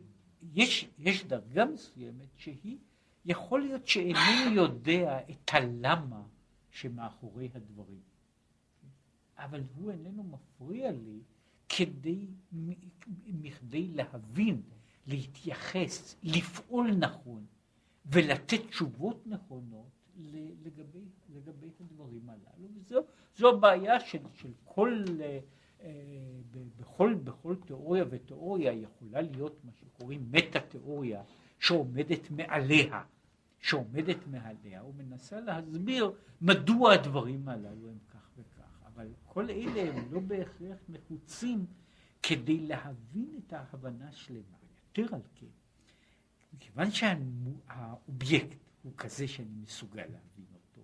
יש, 0.53 0.89
יש 0.97 1.23
דרגה 1.25 1.65
מסוימת 1.65 2.30
שהיא, 2.36 2.78
יכול 3.25 3.61
להיות 3.61 3.88
שאינני 3.88 4.55
יודע 4.55 5.19
את 5.30 5.49
הלמה 5.53 6.23
שמאחורי 6.71 7.49
הדברים. 7.55 8.16
אבל 9.38 9.63
הוא 9.75 9.91
איננו 9.91 10.23
מפריע 10.23 10.91
לי 10.91 11.19
כדי, 11.69 12.27
מכדי 13.27 13.88
להבין, 13.88 14.61
להתייחס, 15.07 16.15
לפעול 16.23 16.91
נכון 16.91 17.45
ולתת 18.05 18.67
תשובות 18.69 19.27
נכונות 19.27 19.97
לגבי, 20.63 21.05
לגבי 21.35 21.67
הדברים 21.79 22.29
הללו. 22.29 22.67
וזו 22.75 22.99
זו 23.35 23.49
הבעיה 23.49 23.99
של, 23.99 24.19
של 24.33 24.49
כל, 24.65 25.05
אה, 25.21 25.39
אה 25.81 25.89
בכל, 26.77 27.13
בכל 27.13 27.55
תיאוריה 27.55 28.05
ותיאוריה 28.09 28.73
יכולה 28.73 29.21
להיות 29.21 29.59
מה 29.63 29.71
שקוראים 29.71 30.27
מטה-תיאוריה 30.31 31.23
שעומדת 31.59 32.31
מעליה, 32.31 33.03
שעומדת 33.59 34.27
מעליה 34.31 34.83
ומנסה 34.85 35.39
להסביר 35.39 36.11
מדוע 36.41 36.93
הדברים 36.93 37.49
הללו 37.49 37.89
הם 37.89 37.97
כך 38.09 38.29
וכך, 38.38 38.57
אבל 38.97 39.13
כל 39.25 39.49
אלה 39.49 39.81
הם 39.81 40.13
לא 40.13 40.19
בהכרח 40.19 40.77
נחוצים 40.89 41.65
כדי 42.23 42.57
להבין 42.57 43.39
את 43.39 43.53
ההבנה 43.53 44.11
שלמה. 44.11 44.57
יותר 44.95 45.15
על 45.15 45.21
כן, 45.35 45.45
מכיוון 46.53 46.91
שהאובייקט 46.91 48.57
הוא 48.83 48.93
כזה 48.97 49.27
שאני 49.27 49.55
מסוגל 49.63 50.01
להבין 50.01 50.45
אותו, 50.53 50.81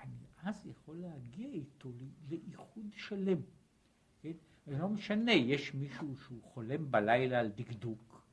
אני 0.00 0.16
אז 0.42 0.66
יכול 0.66 0.96
להגיע 0.96 1.48
איתו 1.48 1.92
לאיחוד 2.30 2.86
שלם. 2.96 3.40
כן? 4.22 4.32
לא 4.66 4.88
משנה, 4.88 5.32
יש 5.32 5.74
מישהו 5.74 6.16
שהוא 6.16 6.42
חולם 6.42 6.90
בלילה 6.90 7.40
על 7.40 7.48
דקדוק, 7.48 8.26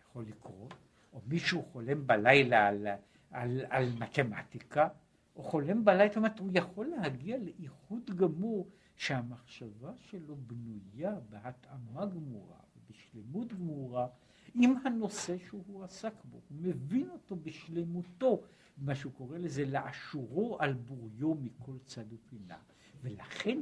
יכול 0.00 0.24
לקרות, 0.24 0.74
או 1.12 1.22
מישהו 1.26 1.62
חולם 1.62 2.06
בלילה 2.06 2.68
על, 2.68 2.86
על, 3.30 3.60
על 3.68 3.92
מתמטיקה, 3.98 4.88
או 5.36 5.42
חולם 5.42 5.84
בלילה, 5.84 6.08
זאת 6.08 6.16
אומרת, 6.16 6.38
הוא 6.38 6.50
יכול 6.54 6.86
להגיע 6.86 7.36
לאיחוד 7.38 8.10
גמור 8.16 8.68
שהמחשבה 8.96 9.92
שלו 9.98 10.36
בנויה 10.36 11.14
בהתאמה 11.30 12.06
גמורה, 12.06 12.58
בשלמות 12.90 13.52
גמורה, 13.52 14.06
עם 14.54 14.74
הנושא 14.84 15.38
שהוא 15.38 15.84
עסק 15.84 16.12
בו, 16.24 16.40
הוא 16.48 16.58
מבין 16.60 17.10
אותו 17.10 17.36
בשלמותו, 17.36 18.42
מה 18.78 18.94
שהוא 18.94 19.12
קורא 19.12 19.38
לזה 19.38 19.64
לאשורו 19.64 20.56
על 20.60 20.72
בוריו 20.72 21.34
מכל 21.34 21.78
צד 21.84 22.12
ופינה. 22.12 22.58
ולכן 23.02 23.58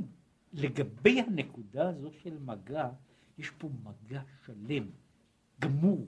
לגבי 0.52 1.20
הנקודה 1.20 1.88
הזו 1.88 2.12
של 2.12 2.38
מגע, 2.38 2.90
יש 3.38 3.50
פה 3.50 3.68
מגע 3.84 4.22
שלם, 4.46 4.90
גמור, 5.60 6.06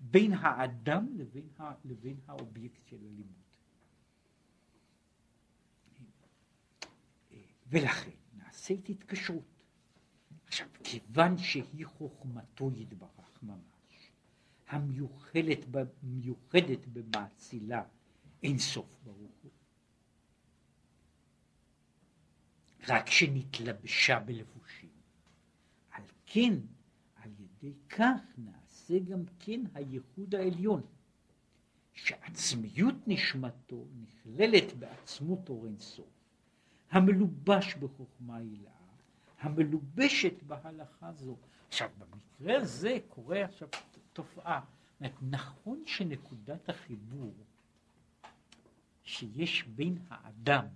בין 0.00 0.32
האדם 0.32 1.06
לבין, 1.16 1.48
ה, 1.58 1.72
לבין 1.84 2.16
האובייקט 2.26 2.86
של 2.86 2.96
הלימוד. 2.96 3.49
ולכן 7.70 8.10
נעשית 8.34 8.88
התקשרות. 8.88 9.64
עכשיו, 10.46 10.66
כיוון 10.84 11.38
שהיא 11.38 11.86
חוכמתו 11.86 12.70
יתברך 12.74 13.42
ממש, 13.42 14.12
המיוחדת, 14.68 15.58
מיוחדת 16.02 16.86
במאצילה 16.86 17.82
אין 18.42 18.58
סוף 18.58 18.98
ברוך 19.04 19.32
הוא, 19.42 19.50
רק 22.88 23.06
שנתלבשה 23.10 24.20
בלבושים. 24.20 24.90
על 25.90 26.04
כן, 26.26 26.54
על 27.14 27.30
ידי 27.38 27.74
כך 27.88 28.20
נעשה 28.38 28.98
גם 28.98 29.24
כן 29.38 29.60
הייחוד 29.74 30.34
העליון, 30.34 30.82
שעצמיות 31.92 32.94
נשמתו 33.06 33.86
נכללת 34.00 34.72
בעצמות 34.78 35.48
אור 35.48 35.66
אינסוף, 35.66 36.19
המלובש 36.90 37.74
בחוכמה 37.74 38.36
הילאה, 38.36 38.72
המלובשת 39.40 40.42
בהלכה 40.42 41.12
זו. 41.12 41.36
עכשיו, 41.68 41.90
במקרה 41.98 42.62
הזה 42.62 42.98
קורה 43.08 43.44
עכשיו 43.44 43.68
תופעה. 44.12 44.60
נכון 45.22 45.82
שנקודת 45.86 46.68
החיבור 46.68 47.34
שיש 49.04 49.64
בין 49.64 49.98
האדם 50.08 50.66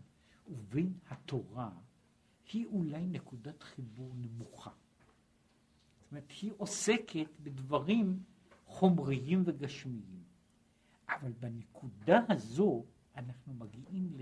ובין 0.49 0.93
התורה 1.11 1.71
היא 2.53 2.67
אולי 2.67 3.07
נקודת 3.07 3.63
חיבור 3.63 4.13
נמוכה. 4.15 4.71
זאת 6.01 6.11
אומרת, 6.11 6.31
היא 6.43 6.53
עוסקת 6.57 7.27
בדברים 7.41 8.23
חומריים 8.67 9.43
וגשמיים. 9.47 10.25
אבל 11.09 11.33
בנקודה 11.33 12.21
הזו 12.29 12.85
אנחנו 13.17 13.55
מגיעים 13.55 14.13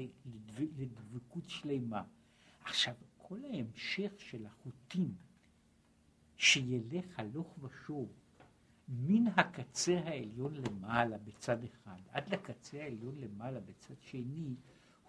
לדבקות 0.79 1.49
שלמה. 1.49 2.03
עכשיו, 2.65 2.95
כל 3.17 3.45
ההמשך 3.45 4.13
של 4.19 4.47
החוטים 4.47 5.15
שילך 6.37 7.19
הלוך 7.19 7.59
ושוב 7.63 8.09
מן 8.89 9.27
הקצה 9.37 9.99
העליון 10.05 10.55
למעלה 10.55 11.19
בצד 11.19 11.65
אחד 11.65 12.01
עד 12.11 12.29
לקצה 12.29 12.83
העליון 12.83 13.19
למעלה 13.19 13.61
בצד 13.61 13.95
שני, 14.01 14.55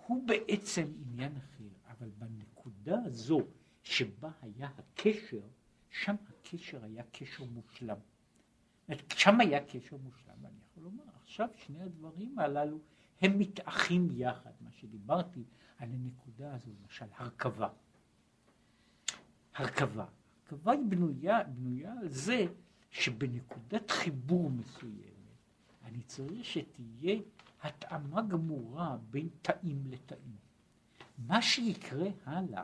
הוא 0.08 0.28
בעצם 0.28 0.88
עניין 1.02 1.38
אחר, 1.38 1.70
אבל 1.88 2.10
בנקודה 2.10 2.98
הזו 3.06 3.40
שבה 3.84 4.32
היה 4.42 4.70
הקשר, 4.78 5.42
שם 5.90 6.16
הקשר 6.30 6.84
היה 6.84 7.04
קשר 7.12 7.44
מושלם. 7.44 7.98
שם 9.10 9.40
היה 9.40 9.66
קשר 9.66 9.98
מושלם, 9.98 10.34
ואני 10.42 10.58
יכול 10.72 10.84
לומר, 10.84 11.04
עכשיו 11.24 11.50
שני 11.66 11.82
הדברים 11.82 12.40
הללו 12.40 12.80
הם 13.22 13.40
מתאחים 13.40 14.08
יחד, 14.12 14.52
מה 14.62 14.72
שדיברתי 14.72 15.44
על 15.78 15.90
הנקודה 15.92 16.56
הזו, 16.56 16.72
למשל 16.82 17.06
הרכבה. 17.18 17.70
הרכבה. 19.56 20.06
הרכבה 20.42 20.72
היא 20.72 20.82
בנויה, 20.90 21.44
בנויה 21.44 21.94
על 22.02 22.10
זה 22.10 22.46
שבנקודת 22.92 23.92
חיבור 23.92 24.50
מסוימת 24.50 25.14
אני 25.94 26.02
צריך 26.04 26.46
שתהיה 26.46 27.20
התאמה 27.62 28.22
גמורה 28.22 28.98
בין 29.10 29.30
תאים 29.42 29.84
לתאים. 29.86 30.36
מה 31.18 31.42
שיקרה 31.42 32.08
הלאה, 32.26 32.64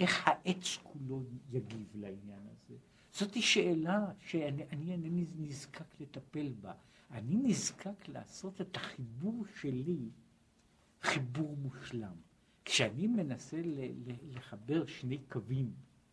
איך 0.00 0.28
העץ 0.28 0.78
כולו 0.82 1.22
יגיב 1.50 1.86
לעניין 1.94 2.40
הזה, 2.52 2.74
זאת 3.12 3.42
שאלה 3.42 4.06
שאני 4.20 4.62
אינני 4.62 5.26
נזקק 5.36 6.00
לטפל 6.00 6.52
בה. 6.60 6.72
אני 7.10 7.36
נזקק 7.36 8.08
לעשות 8.08 8.60
את 8.60 8.76
החיבור 8.76 9.44
שלי 9.60 10.08
חיבור 11.02 11.56
מושלם. 11.56 12.16
כשאני 12.64 13.06
מנסה 13.06 13.62
לחבר 14.28 14.86
שני 14.86 15.18
קווים 15.18 15.72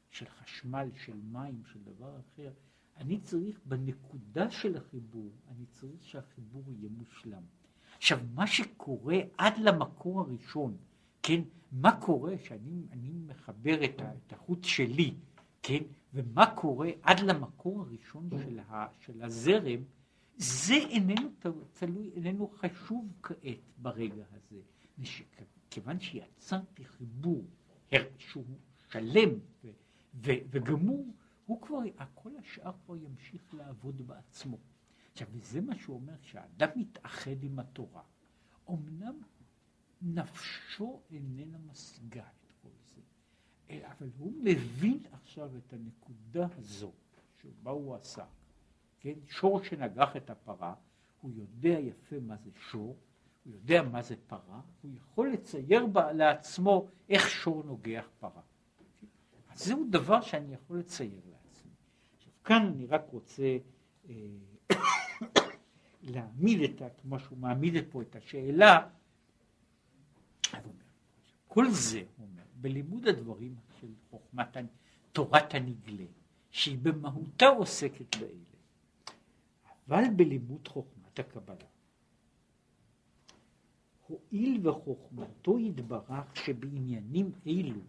של 0.09 0.25
חשמל, 0.29 0.89
של 0.95 1.19
מים, 1.31 1.61
של 1.65 1.79
דבר 1.83 2.19
אחר, 2.19 2.51
אני 2.97 3.19
צריך 3.19 3.59
בנקודה 3.65 4.51
של 4.51 4.77
החיבור, 4.77 5.31
אני 5.47 5.65
צריך 5.65 6.03
שהחיבור 6.03 6.63
יהיה 6.67 6.89
מושלם. 6.89 7.43
עכשיו, 7.97 8.19
מה 8.33 8.47
שקורה 8.47 9.17
עד 9.37 9.57
למקור 9.57 10.21
הראשון, 10.21 10.77
כן, 11.23 11.41
מה 11.71 12.01
קורה 12.01 12.37
שאני 12.37 13.11
מחבר 13.27 13.85
את, 13.85 14.01
ה, 14.01 14.11
את 14.13 14.33
החוט 14.33 14.63
שלי, 14.63 15.13
כן, 15.63 15.83
ומה 16.13 16.55
קורה 16.55 16.89
עד 17.01 17.19
למקור 17.19 17.81
הראשון 17.81 18.29
של, 18.29 18.59
ה, 18.59 18.87
של 18.99 19.23
הזרם, 19.23 19.83
זה 20.41 20.73
איננו 20.73 21.29
תלוי, 21.73 22.11
איננו 22.15 22.47
חשוב 22.47 23.13
כעת 23.23 23.59
ברגע 23.77 24.23
הזה. 24.31 24.61
כיוון 25.69 25.99
שיצרתי 25.99 26.85
חיבור 26.85 27.45
שהוא 28.17 28.45
שלם 28.91 29.29
ו- 29.63 29.69
ו- 30.13 30.41
וגמור, 30.49 31.13
הוא 31.45 31.61
כבר, 31.61 31.77
כל 32.13 32.37
השאר 32.37 32.71
כבר 32.85 32.95
ימשיך 32.95 33.53
לעבוד 33.53 34.07
בעצמו. 34.07 34.57
עכשיו, 35.11 35.27
וזה 35.31 35.61
מה 35.61 35.75
שהוא 35.75 35.95
אומר, 35.95 36.13
כשאדם 36.21 36.69
מתאחד 36.75 37.43
עם 37.43 37.59
התורה, 37.59 38.03
אמנם 38.69 39.21
נפשו 40.01 41.01
איננה 41.11 41.57
משיגה 41.57 42.23
את 42.23 42.51
כל 42.61 42.69
זה, 42.95 43.01
אבל 43.87 44.09
הוא 44.17 44.33
מבין 44.43 44.99
עכשיו 45.11 45.57
את 45.57 45.73
הנקודה 45.73 46.47
הזו 46.57 46.91
שבה 47.41 47.71
הוא 47.71 47.95
עסק, 47.95 48.23
כן? 49.01 49.13
שור 49.27 49.63
שנגח 49.63 50.15
את 50.17 50.29
הפרה, 50.29 50.73
הוא 51.21 51.31
יודע 51.35 51.79
יפה 51.79 52.15
מה 52.21 52.35
זה 52.37 52.49
שור, 52.69 52.97
הוא 53.43 53.53
יודע 53.53 53.81
מה 53.81 54.01
זה 54.01 54.15
פרה, 54.27 54.61
הוא 54.81 54.91
יכול 54.95 55.31
לצייר 55.31 55.85
בה, 55.85 56.11
לעצמו 56.11 56.87
איך 57.09 57.29
שור 57.29 57.63
נוגח 57.63 58.05
פרה. 58.19 58.41
אז 59.49 59.65
זהו 59.65 59.87
דבר 59.89 60.21
שאני 60.21 60.53
יכול 60.53 60.79
לצייר 60.79 61.21
לעצמי. 61.31 61.71
עכשיו 62.15 62.33
כאן 62.43 62.71
אני 62.75 62.85
רק 62.85 63.03
רוצה 63.11 63.57
אה, 64.09 64.15
להעמיד 66.03 66.61
את, 66.61 66.81
כמו 67.01 67.19
שהוא 67.19 67.37
מעמיד 67.37 67.73
פה 67.89 68.01
את 68.01 68.15
השאלה, 68.15 68.87
כל 71.47 71.69
זה, 71.69 72.03
הוא 72.17 72.27
אומר, 72.31 72.43
בלימוד 72.55 73.07
הדברים 73.07 73.55
של 73.79 73.87
חוכמת 74.09 74.57
תורת 75.11 75.53
הנגלה, 75.53 76.05
שהיא 76.51 76.77
במהותה 76.81 77.47
עוסקת 77.47 78.15
באלה, 78.15 78.50
אבל 79.87 80.03
בלימוד 80.15 80.67
חוכמת 80.67 81.19
הקבלה, 81.19 81.67
הואיל 84.07 84.67
וחוכמתו 84.67 85.59
יתברך 85.59 86.35
שבעניינים 86.35 87.31
אלו 87.47 87.81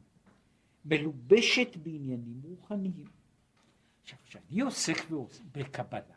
מלובשת 0.85 1.77
בעניינים 1.77 2.41
רוחניים. 2.45 3.09
עכשיו, 4.03 4.19
כשאני 4.25 4.61
עוסק 4.61 4.97
בקבלה, 5.53 6.17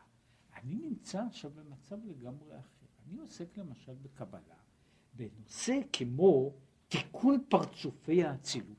אני 0.55 0.75
נמצא 0.75 1.23
עכשיו 1.27 1.51
במצב 1.51 1.95
לגמרי 2.05 2.59
אחר. 2.59 2.85
אני 3.07 3.19
עוסק 3.19 3.57
למשל 3.57 3.93
בקבלה, 4.01 4.55
בנושא 5.13 5.79
כמו 5.93 6.53
תיקון 6.87 7.43
פרצופי 7.49 8.23
האצילות. 8.23 8.77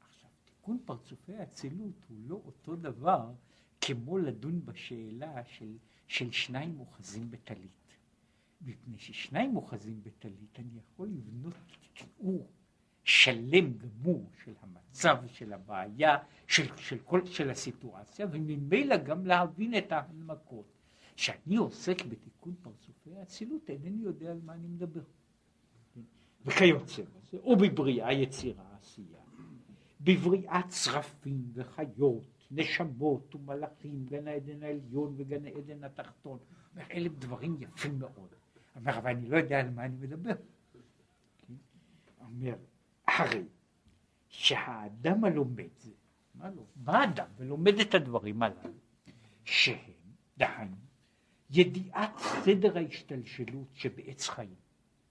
עכשיו, 0.00 0.30
תיקון 0.44 0.78
פרצופי 0.84 1.34
האצילות 1.34 2.04
הוא 2.08 2.18
לא 2.26 2.40
אותו 2.46 2.76
דבר 2.76 3.32
כמו 3.86 4.18
לדון 4.18 4.64
בשאלה 4.64 5.44
של, 5.44 5.76
של 6.06 6.30
שניים 6.30 6.80
אוחזים 6.80 7.30
בטלית. 7.30 7.70
מפני 8.60 8.98
ששניים 8.98 9.56
אוחזים 9.56 10.00
בטלית, 10.02 10.58
אני 10.58 10.78
יכול 10.78 11.08
לבנות 11.08 11.54
תיאור 11.92 12.48
שלם 13.04 13.72
גמור 13.78 14.30
של 14.44 14.52
המצב, 14.62 15.16
של 15.26 15.52
הבעיה, 15.52 16.16
של, 16.46 16.76
של, 16.76 16.98
כל, 16.98 17.26
של 17.26 17.50
הסיטואציה, 17.50 18.26
וממילא 18.30 18.96
גם 18.96 19.26
להבין 19.26 19.78
את 19.78 19.92
ההנמקות. 19.92 20.66
כשאני 21.16 21.56
עוסק 21.56 22.04
בתיקון 22.04 22.54
פרצופי 22.62 23.16
האצילות, 23.16 23.70
אינני 23.70 24.02
יודע 24.02 24.30
על 24.30 24.40
מה 24.44 24.54
אני 24.54 24.68
מדבר. 24.68 25.02
וכיוצא 26.44 27.02
בזה, 27.02 27.38
או 27.38 27.56
בבריאה, 27.56 28.12
יצירה, 28.12 28.64
עשייה, 28.80 29.20
בבריאת 30.00 30.68
צרפים 30.68 31.50
וחיות, 31.54 32.33
נשמות 32.54 33.34
ומלאכים, 33.34 34.04
גן 34.04 34.28
העדן 34.28 34.62
העליון 34.62 35.14
וגן 35.16 35.44
העדן 35.44 35.84
התחתון. 35.84 36.38
אלה 36.90 37.08
דברים 37.08 37.56
יפים 37.60 37.98
מאוד. 37.98 38.34
אומר, 38.76 38.98
אבל 38.98 39.10
אני 39.10 39.28
לא 39.28 39.36
יודע 39.36 39.60
על 39.60 39.70
מה 39.70 39.84
אני 39.84 39.96
מדבר. 39.96 40.34
אומר, 42.20 42.54
הרי 43.08 43.42
שהאדם 44.28 45.24
הלומד, 45.24 45.68
מה 46.34 46.50
לא? 46.50 46.62
בא 46.76 47.04
אדם 47.04 47.26
ולומד 47.36 47.80
את 47.80 47.94
הדברים 47.94 48.42
הללו, 48.42 48.70
שהם, 49.44 49.76
דהיינו, 50.38 50.76
ידיעת 51.50 52.18
סדר 52.18 52.76
ההשתלשלות 52.78 53.68
שבעץ 53.74 54.28
חיים. 54.28 54.54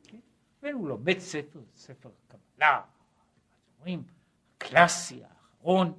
כן? 0.04 0.20
והוא 0.62 0.90
לומד 0.90 1.20
ספר, 1.20 1.62
ספר 1.76 2.10
קבלה, 2.28 2.82
אומרים, 3.78 4.04
הקלאסי 4.58 5.24
האחרון, 5.24 5.94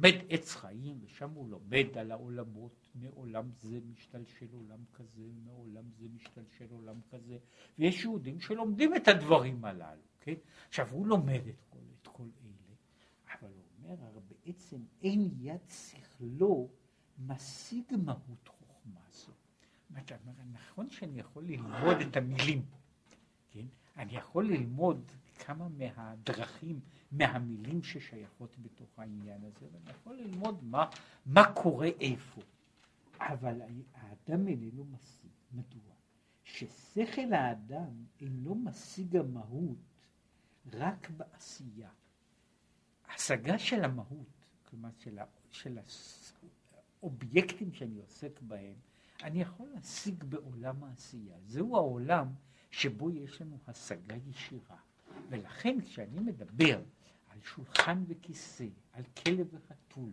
לומד 0.00 0.24
עץ 0.28 0.54
חיים, 0.54 0.98
ושם 1.02 1.30
הוא 1.30 1.48
לומד 1.48 1.98
על 1.98 2.12
העולמות, 2.12 2.88
מעולם 2.94 3.50
זה 3.60 3.78
משתלשל 3.92 4.46
עולם 4.52 4.84
כזה, 4.92 5.22
מעולם 5.44 5.84
זה 5.98 6.06
משתלשל 6.14 6.66
עולם 6.70 7.00
כזה, 7.10 7.38
ויש 7.78 8.04
יהודים 8.04 8.40
שלומדים 8.40 8.96
את 8.96 9.08
הדברים 9.08 9.64
הללו, 9.64 10.02
כן? 10.20 10.34
עכשיו, 10.68 10.88
הוא 10.90 11.06
לומד 11.06 11.40
את 11.48 11.62
כל, 11.68 11.78
את 12.02 12.08
כל 12.08 12.22
אלה, 12.44 12.74
אבל 13.34 13.50
הוא 13.52 13.62
אומר, 13.78 14.04
הרי 14.04 14.20
בעצם 14.28 14.78
אין 15.02 15.30
יד 15.38 15.60
שכלו 15.68 16.68
משיג 17.18 17.84
מהות 18.04 18.48
חוכמה 18.48 19.00
זו. 19.12 19.32
אתה 19.98 20.16
אומר, 20.22 20.32
נכון 20.52 20.90
שאני 20.90 21.20
יכול 21.20 21.44
ללמוד 21.44 21.96
את 22.08 22.16
המילים, 22.16 22.64
כן? 23.50 23.66
אני 23.96 24.16
יכול 24.16 24.46
ללמוד 24.46 25.12
כמה 25.38 25.68
מהדרכים, 25.68 26.80
מהמילים 27.12 27.82
ששייכות 27.82 28.56
בתוך 28.58 28.98
העניין 28.98 29.44
הזה, 29.44 29.66
ואני 29.72 29.90
יכול 29.90 30.16
ללמוד 30.16 30.64
מה, 30.64 30.86
מה 31.26 31.52
קורה 31.54 31.88
איפה. 32.00 32.40
אבל 33.20 33.60
האדם 33.94 34.48
איננו 34.48 34.84
משיג. 34.84 35.30
מדוע? 35.52 35.94
ששכל 36.44 37.32
האדם 37.32 38.04
אינו 38.20 38.54
משיג 38.54 39.16
המהות 39.16 39.78
רק 40.72 41.10
בעשייה. 41.10 41.90
השגה 43.14 43.58
של 43.58 43.84
המהות, 43.84 44.46
כלומר 44.64 44.88
של, 44.98 45.18
ה, 45.18 45.24
של 45.50 45.78
האובייקטים 47.00 47.72
שאני 47.72 47.98
עוסק 47.98 48.40
בהם, 48.40 48.74
אני 49.22 49.40
יכול 49.40 49.68
להשיג 49.74 50.24
בעולם 50.24 50.84
העשייה. 50.84 51.36
זהו 51.46 51.76
העולם 51.76 52.28
שבו 52.70 53.10
יש 53.10 53.42
לנו 53.42 53.58
השגה 53.66 54.16
ישירה. 54.28 54.76
ולכן 55.28 55.80
כשאני 55.80 56.20
מדבר 56.20 56.82
על 57.40 57.46
שולחן 57.46 58.04
וכיסא, 58.08 58.66
על 58.92 59.02
כלב 59.24 59.46
וחתול, 59.54 60.10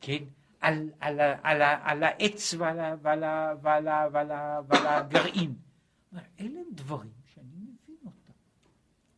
כן, 0.00 0.24
על, 0.60 0.90
על, 1.00 1.20
על, 1.20 1.62
על 1.62 2.02
העץ 2.02 2.54
ועל, 2.54 2.76
ועל, 3.02 3.24
ועל, 3.62 3.88
ועל, 4.12 4.30
ועל 4.68 4.86
הגרעין. 4.86 5.54
אלה 6.14 6.60
הם 6.60 6.66
דברים 6.74 7.12
שאני 7.24 7.56
מבין 7.56 7.96
אותם. 8.04 8.32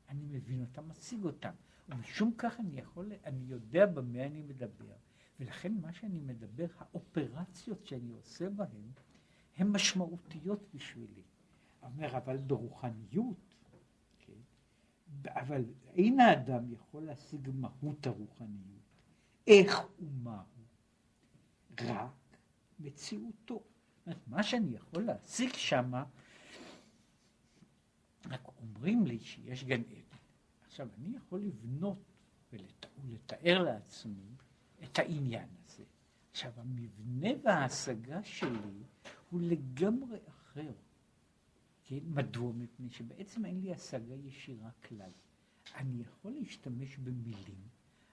אני 0.08 0.24
מבין 0.24 0.61
אותם, 0.61 0.88
משיג 0.88 1.24
אותם. 1.24 1.50
ומשום 1.88 2.32
כך 2.38 2.61
אני 2.61 2.78
יכול, 2.78 3.12
אני 3.24 3.44
יודע 3.48 3.86
במה 3.86 4.26
אני 4.26 4.42
מדבר. 4.42 4.94
ולכן 5.40 5.74
מה 5.80 5.92
שאני 5.92 6.20
מדבר, 6.20 6.66
האופרציות 6.78 7.86
שאני 7.86 8.12
עושה 8.12 8.50
בהן, 8.50 8.90
הן 9.56 9.68
משמעותיות 9.68 10.68
בשבילי. 10.74 11.22
אומר, 11.82 12.16
אבל 12.16 12.36
ברוחניות, 12.36 13.49
אבל 15.28 15.64
אין 15.94 16.20
האדם 16.20 16.72
יכול 16.72 17.02
להשיג 17.02 17.50
מהות 17.54 18.06
הרוחניות. 18.06 18.80
איך 19.46 19.80
ומה 20.00 20.42
רק 21.80 22.36
מציאותו. 22.80 23.62
מה 24.26 24.42
שאני 24.42 24.74
יכול 24.74 25.02
להשיג 25.02 25.52
שם, 25.52 25.92
רק 28.26 28.48
אומרים 28.62 29.06
לי 29.06 29.20
שיש 29.20 29.64
גן 29.64 29.80
עדן. 29.80 30.16
עכשיו, 30.66 30.88
אני 30.98 31.16
יכול 31.16 31.40
לבנות 31.40 31.98
ולת... 32.52 32.86
ולתאר 33.04 33.62
לעצמי 33.62 34.36
את 34.84 34.98
העניין 34.98 35.48
הזה. 35.64 35.84
עכשיו, 36.30 36.52
המבנה 36.56 37.28
וההשגה 37.42 38.22
שלי 38.22 38.82
הוא 39.30 39.40
לגמרי 39.40 40.18
אחר. 40.28 40.72
כן? 41.91 41.99
מדוע? 42.05 42.53
מפני 42.53 42.91
שבעצם 42.91 43.45
אין 43.45 43.61
לי 43.61 43.72
השגה 43.72 44.14
ישירה 44.14 44.70
כלל. 44.88 45.11
אני 45.74 46.03
יכול 46.03 46.32
להשתמש 46.32 46.97
במילים, 46.97 47.68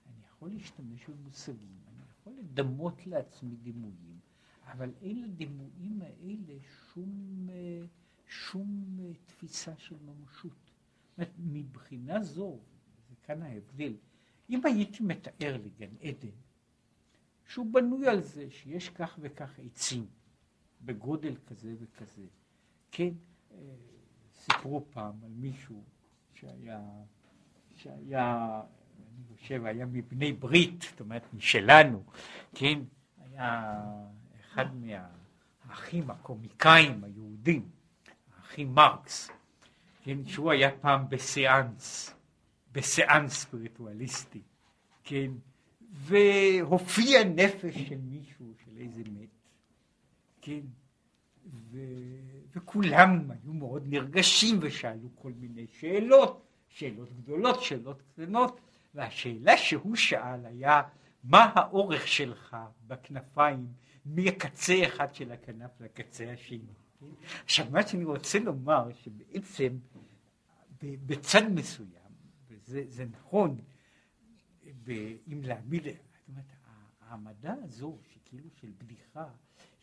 אני 0.08 0.22
יכול 0.28 0.50
להשתמש 0.50 1.10
במושגים, 1.10 1.78
יכול 2.28 2.34
לדמות 2.40 3.08
לעצמי 3.08 3.56
דימויים, 3.56 4.20
אבל 4.64 4.94
אין 5.02 5.22
לדימויים 5.22 6.02
האלה 6.02 6.60
שום, 6.94 7.50
שום 8.28 8.98
תפיסה 9.26 9.78
של 9.78 9.96
ממשות. 10.06 10.72
מבחינה 11.40 12.24
זו, 12.24 12.60
וכאן 13.12 13.42
ההבדל, 13.42 13.94
אם 14.50 14.62
הייתי 14.66 15.04
מתאר 15.04 15.58
לי 15.58 15.70
גן 15.70 15.96
עדן, 16.02 16.36
שהוא 17.48 17.74
בנוי 17.74 18.08
על 18.08 18.22
זה 18.22 18.52
שיש 18.52 18.90
כך 18.90 19.20
וכך 19.22 19.60
עצים, 19.60 20.06
בגודל 20.82 21.36
כזה 21.46 21.76
וכזה, 21.80 22.26
כן, 22.92 23.04
אה, 23.10 23.37
סיפרו 24.34 24.86
פעם 24.92 25.14
על 25.24 25.32
מישהו 25.36 25.84
שהיה, 26.34 26.82
שהיה 27.76 28.62
אני 29.18 29.38
חושב, 29.38 29.66
היה 29.66 29.86
מבני 29.86 30.34
ברית, 30.34 30.82
זאת 30.82 31.00
אומרת, 31.00 31.34
משלנו, 31.34 32.04
כן? 32.56 32.80
היה 33.18 33.74
אחד 34.40 34.66
מהאחים 34.76 36.10
הקומיקאים 36.10 37.04
היהודים, 37.04 37.70
האחים 38.38 38.76
מרקס, 38.76 39.30
כן, 40.04 40.26
שהוא 40.26 40.52
היה 40.52 40.78
פעם 40.82 41.10
בסיאנס, 41.10 42.16
בסיאנס 42.72 43.34
ספיריטואליסטי, 43.34 44.42
כן, 45.04 45.32
והופיע 45.92 47.24
נפש 47.24 47.78
של 47.78 47.98
מישהו, 48.02 48.54
של 48.66 48.78
איזה 48.78 49.02
מת, 49.12 49.30
כן, 50.42 50.62
ו... 51.54 51.78
וכולם 52.58 53.32
היו 53.32 53.54
מאוד 53.54 53.84
נרגשים 53.88 54.60
ושאלו 54.62 55.10
כל 55.16 55.32
מיני 55.40 55.68
שאלות, 55.68 56.46
שאלות 56.68 57.14
גדולות, 57.14 57.64
שאלות 57.64 58.02
קטנות, 58.02 58.60
והשאלה 58.94 59.58
שהוא 59.58 59.96
שאל 59.96 60.46
היה, 60.46 60.82
מה 61.24 61.52
האורך 61.56 62.08
שלך 62.08 62.58
בכנפיים 62.88 63.68
מקצה 64.06 64.74
אחד 64.88 65.14
של 65.16 65.32
הכנף 65.32 65.82
לקצה 65.82 66.32
השני? 66.34 66.74
עכשיו, 67.44 67.66
מה 67.72 67.88
שאני 67.88 68.04
רוצה 68.04 68.40
לומר, 68.40 68.90
שבעצם 68.94 69.78
בצד 70.82 71.52
מסוים, 71.52 72.12
וזה 72.50 73.06
נכון, 73.12 73.58
אם 75.28 75.42
להעמיד, 75.44 75.84
זאת 75.84 76.30
אומרת, 76.30 76.46
העמדה 77.02 77.54
הזו, 77.64 77.98
שכאילו 78.14 78.50
של 78.62 78.72
בדיחה, 78.78 79.26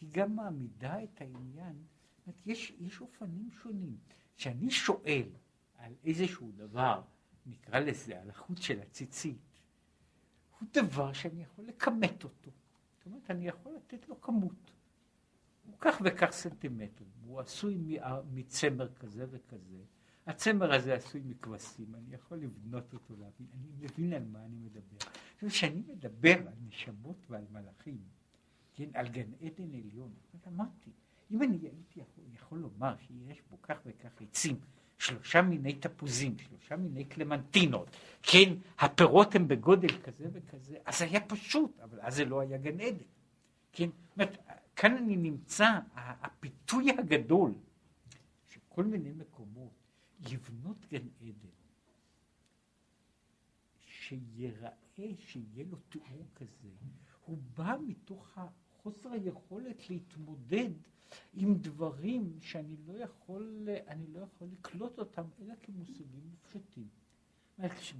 היא 0.01 0.09
גם 0.12 0.37
מעמידה 0.37 1.03
את 1.03 1.20
העניין, 1.20 1.75
יש, 2.47 2.72
יש 2.81 3.01
אופנים 3.01 3.51
שונים. 3.62 3.97
כשאני 4.37 4.70
שואל 4.70 5.29
על 5.77 5.93
איזשהו 6.05 6.53
דבר, 6.57 7.03
נקרא 7.47 7.79
לזה, 7.79 8.20
על 8.20 8.31
החוט 8.31 8.59
של 8.62 8.81
הציצית, 8.81 9.61
הוא 10.59 10.68
דבר 10.72 11.12
שאני 11.12 11.43
יכול 11.43 11.64
לכמת 11.64 12.25
אותו. 12.25 12.51
זאת 12.97 13.07
אומרת, 13.07 13.31
אני 13.31 13.49
יכול 13.49 13.72
לתת 13.77 14.09
לו 14.09 14.20
כמות. 14.20 14.70
הוא 15.66 15.75
כך 15.79 16.01
וכך 16.05 16.31
סנטימטרים, 16.31 17.11
הוא 17.25 17.41
עשוי 17.41 17.99
מצמר 18.33 18.95
כזה 18.95 19.27
וכזה. 19.31 19.83
הצמר 20.27 20.72
הזה 20.75 20.95
עשוי 20.95 21.20
מכבשים, 21.25 21.95
אני 21.95 22.14
יכול 22.14 22.39
לבנות 22.39 22.95
אותו, 22.95 23.16
להבין, 23.16 23.47
אני 23.53 23.68
מבין 23.79 24.12
על 24.12 24.25
מה 24.25 24.45
אני 24.45 24.57
מדבר. 24.57 24.97
כשאני 25.39 25.83
מדבר 25.87 26.49
על 26.49 26.55
נשמות 26.66 27.27
ועל 27.31 27.45
מלאכים, 27.51 27.99
כן, 28.75 28.89
על 28.95 29.09
גן 29.09 29.33
עדן 29.41 29.75
עליון, 29.75 30.12
אמרתי, 30.47 30.91
אם 31.35 31.43
אני 31.43 31.59
הייתי 31.59 32.01
יכול, 32.01 32.24
יכול 32.35 32.59
לומר 32.59 32.95
שיש 32.97 33.43
בו 33.51 33.62
כך 33.62 33.76
וכך 33.87 34.22
עצים, 34.22 34.57
שלושה 34.99 35.43
מיני 35.43 35.74
תפוזים, 35.74 36.39
שלושה 36.39 36.76
מיני 36.76 37.05
קלמנטינות, 37.05 37.89
כן, 38.22 38.55
הפירות 38.78 39.35
הם 39.35 39.49
בגודל 39.49 40.03
כזה 40.03 40.28
וכזה, 40.32 40.76
אז 40.85 41.03
היה 41.03 41.20
פשוט, 41.20 41.80
אבל 41.80 41.99
אז 42.01 42.16
זה 42.16 42.24
לא 42.24 42.41
היה 42.41 42.59
גן 42.59 42.80
עדן, 42.80 43.05
כן, 43.72 43.89
אומרת, 44.16 44.39
כאן 44.76 44.97
אני 44.97 45.16
נמצא, 45.16 45.68
הפיתוי 45.95 46.91
הגדול, 46.91 47.55
שכל 48.49 48.85
מיני 48.85 49.12
מקומות, 49.12 49.72
לבנות 50.32 50.87
גן 50.91 51.09
עדן, 51.20 51.49
שיראה, 53.87 54.70
שיהיה 55.18 55.64
לו 55.70 55.76
תיאור 55.89 56.26
כזה, 56.35 56.68
הוא 57.24 57.39
בא 57.57 57.76
מתוך 57.87 58.39
חוסר 58.82 59.12
היכולת 59.12 59.91
להתמודד 59.91 60.70
עם 61.35 61.55
דברים 61.55 62.39
שאני 62.41 62.77
לא 62.87 62.93
יכול, 62.93 63.69
אני 63.89 64.07
לא 64.13 64.21
יכול 64.21 64.49
לקלוט 64.53 64.99
אותם 64.99 65.25
אלא 65.43 65.55
כמושגים 65.63 66.07
מופשטים. 66.31 66.89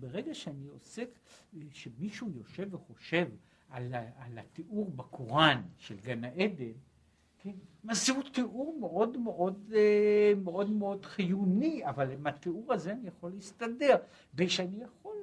ברגע 0.01 0.35
שאני 0.35 0.67
עוסק, 0.67 1.09
שמישהו 1.71 2.31
יושב 2.31 2.75
וחושב 2.75 3.29
על, 3.69 3.95
על 4.17 4.39
התיאור 4.39 4.91
בקוראן 4.91 5.63
של 5.79 5.97
גן 5.97 6.25
העדן, 6.25 6.73
כן? 7.39 7.53
זהו 7.93 8.23
תיאור 8.23 8.77
מאוד 8.81 9.17
מאוד 9.17 9.73
מאוד 10.37 10.71
מאוד 10.71 11.05
חיוני, 11.05 11.87
אבל 11.89 12.11
עם 12.11 12.27
התיאור 12.27 12.73
הזה 12.73 12.93
אני 12.93 13.09
יכול 13.09 13.31
להסתדר, 13.31 13.97
ושאני 14.35 14.83
יכול, 14.83 15.17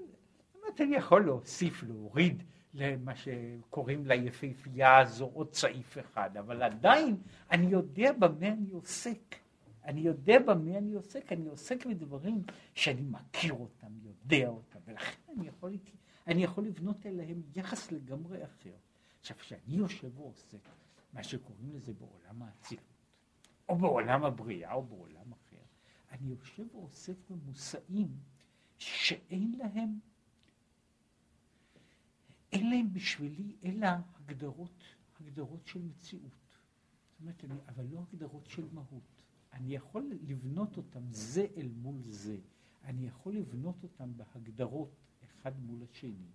באמת 0.54 0.82
אני 0.82 0.96
יכול 0.96 1.26
להוסיף, 1.26 1.84
להוריד 1.84 2.44
למה 2.74 3.16
שקוראים 3.16 4.06
ליפהפייה 4.06 5.00
הזו 5.00 5.26
עוד 5.26 5.54
סעיף 5.54 5.98
אחד, 5.98 6.38
אבל 6.38 6.64
עדיין 6.64 7.18
אני 7.52 7.66
יודע 7.66 8.12
במה 8.12 8.48
אני 8.48 8.72
עוסק. 8.72 9.36
אני 9.86 10.02
יודע 10.02 10.40
במה 10.40 10.78
אני 10.78 10.94
עוסק, 10.94 11.32
אני 11.32 11.48
עוסק 11.48 11.86
בדברים 11.86 12.44
שאני 12.74 13.02
מכיר 13.02 13.54
אותם, 13.54 13.88
יודע 14.04 14.48
אותם, 14.48 14.80
ולכן 14.86 15.22
אני 15.38 15.48
יכול, 15.48 15.78
אני 16.28 16.44
יכול 16.44 16.66
לבנות 16.66 17.06
אליהם 17.06 17.42
יחס 17.56 17.92
לגמרי 17.92 18.44
אחר. 18.44 18.76
עכשיו, 19.20 19.38
כשאני 19.38 19.76
יושב 19.76 20.20
ועוסק, 20.20 20.70
מה 21.14 21.24
שקוראים 21.24 21.72
לזה 21.74 21.94
בעולם 21.94 22.42
האצילות, 22.42 22.86
או 23.70 23.76
בעולם 23.76 24.24
הבריאה, 24.24 24.74
או 24.74 24.84
בעולם 24.84 25.32
אחר, 25.32 25.64
אני 26.12 26.28
יושב 26.28 26.76
ועוסק 26.76 27.16
במושאים 27.30 28.08
שאין 28.78 29.56
להם 29.58 30.00
אין 32.54 32.70
להם 32.70 32.94
בשבילי 32.94 33.56
אלא 33.64 33.88
הגדרות, 34.16 34.84
הגדרות 35.20 35.68
של 35.68 35.82
מציאות. 35.82 36.32
זאת 37.12 37.22
אומרת, 37.22 37.44
אני, 37.44 37.54
אבל 37.68 37.86
לא 37.92 38.04
הגדרות 38.10 38.50
של 38.50 38.68
מהות. 38.72 39.04
אני 39.54 39.76
יכול 39.76 40.12
לבנות 40.22 40.78
אותם 40.78 41.02
זה 41.12 41.46
אל 41.58 41.68
מול 41.68 42.02
זה. 42.08 42.38
אני 42.84 43.08
יכול 43.08 43.36
לבנות 43.36 43.84
אותם 43.84 44.18
בהגדרות 44.18 44.96
אחד 45.24 45.60
מול 45.60 45.84
השני, 45.84 46.32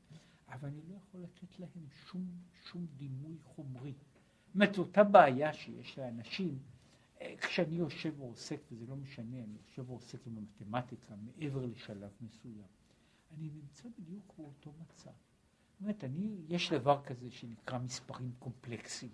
אבל 0.49 0.69
אני 0.69 0.81
לא 0.89 0.95
יכול 0.95 1.21
לתת 1.21 1.59
להם 1.59 1.87
שום, 1.91 2.29
שום 2.65 2.87
דימוי 2.97 3.39
חומרי. 3.45 3.93
זאת 4.47 4.55
אומרת, 4.55 4.79
אותה 4.79 5.05
בעיה 5.05 5.53
שיש 5.53 5.99
לאנשים, 5.99 6.59
אה, 7.21 7.35
כשאני 7.41 7.77
יושב 7.77 8.15
ועוסק, 8.21 8.61
וזה 8.73 8.87
לא 8.87 8.97
משנה, 8.97 9.39
אני 9.39 9.57
יושב 9.67 9.91
ועוסק 9.91 10.27
עם 10.27 10.39
המתמטיקה 10.39 11.15
מעבר 11.17 11.67
לשלב 11.67 12.11
מסוים, 12.21 12.67
אני 13.31 13.51
נמצא 13.51 13.89
בדיוק 13.99 14.35
באותו 14.39 14.73
מצב. 14.81 15.11
באמת, 15.81 16.05
אני, 16.05 16.37
יש 16.49 16.73
דבר 16.73 17.03
כזה 17.03 17.31
שנקרא 17.31 17.79
מספרים 17.79 18.33
קומפלקסיים. 18.39 19.13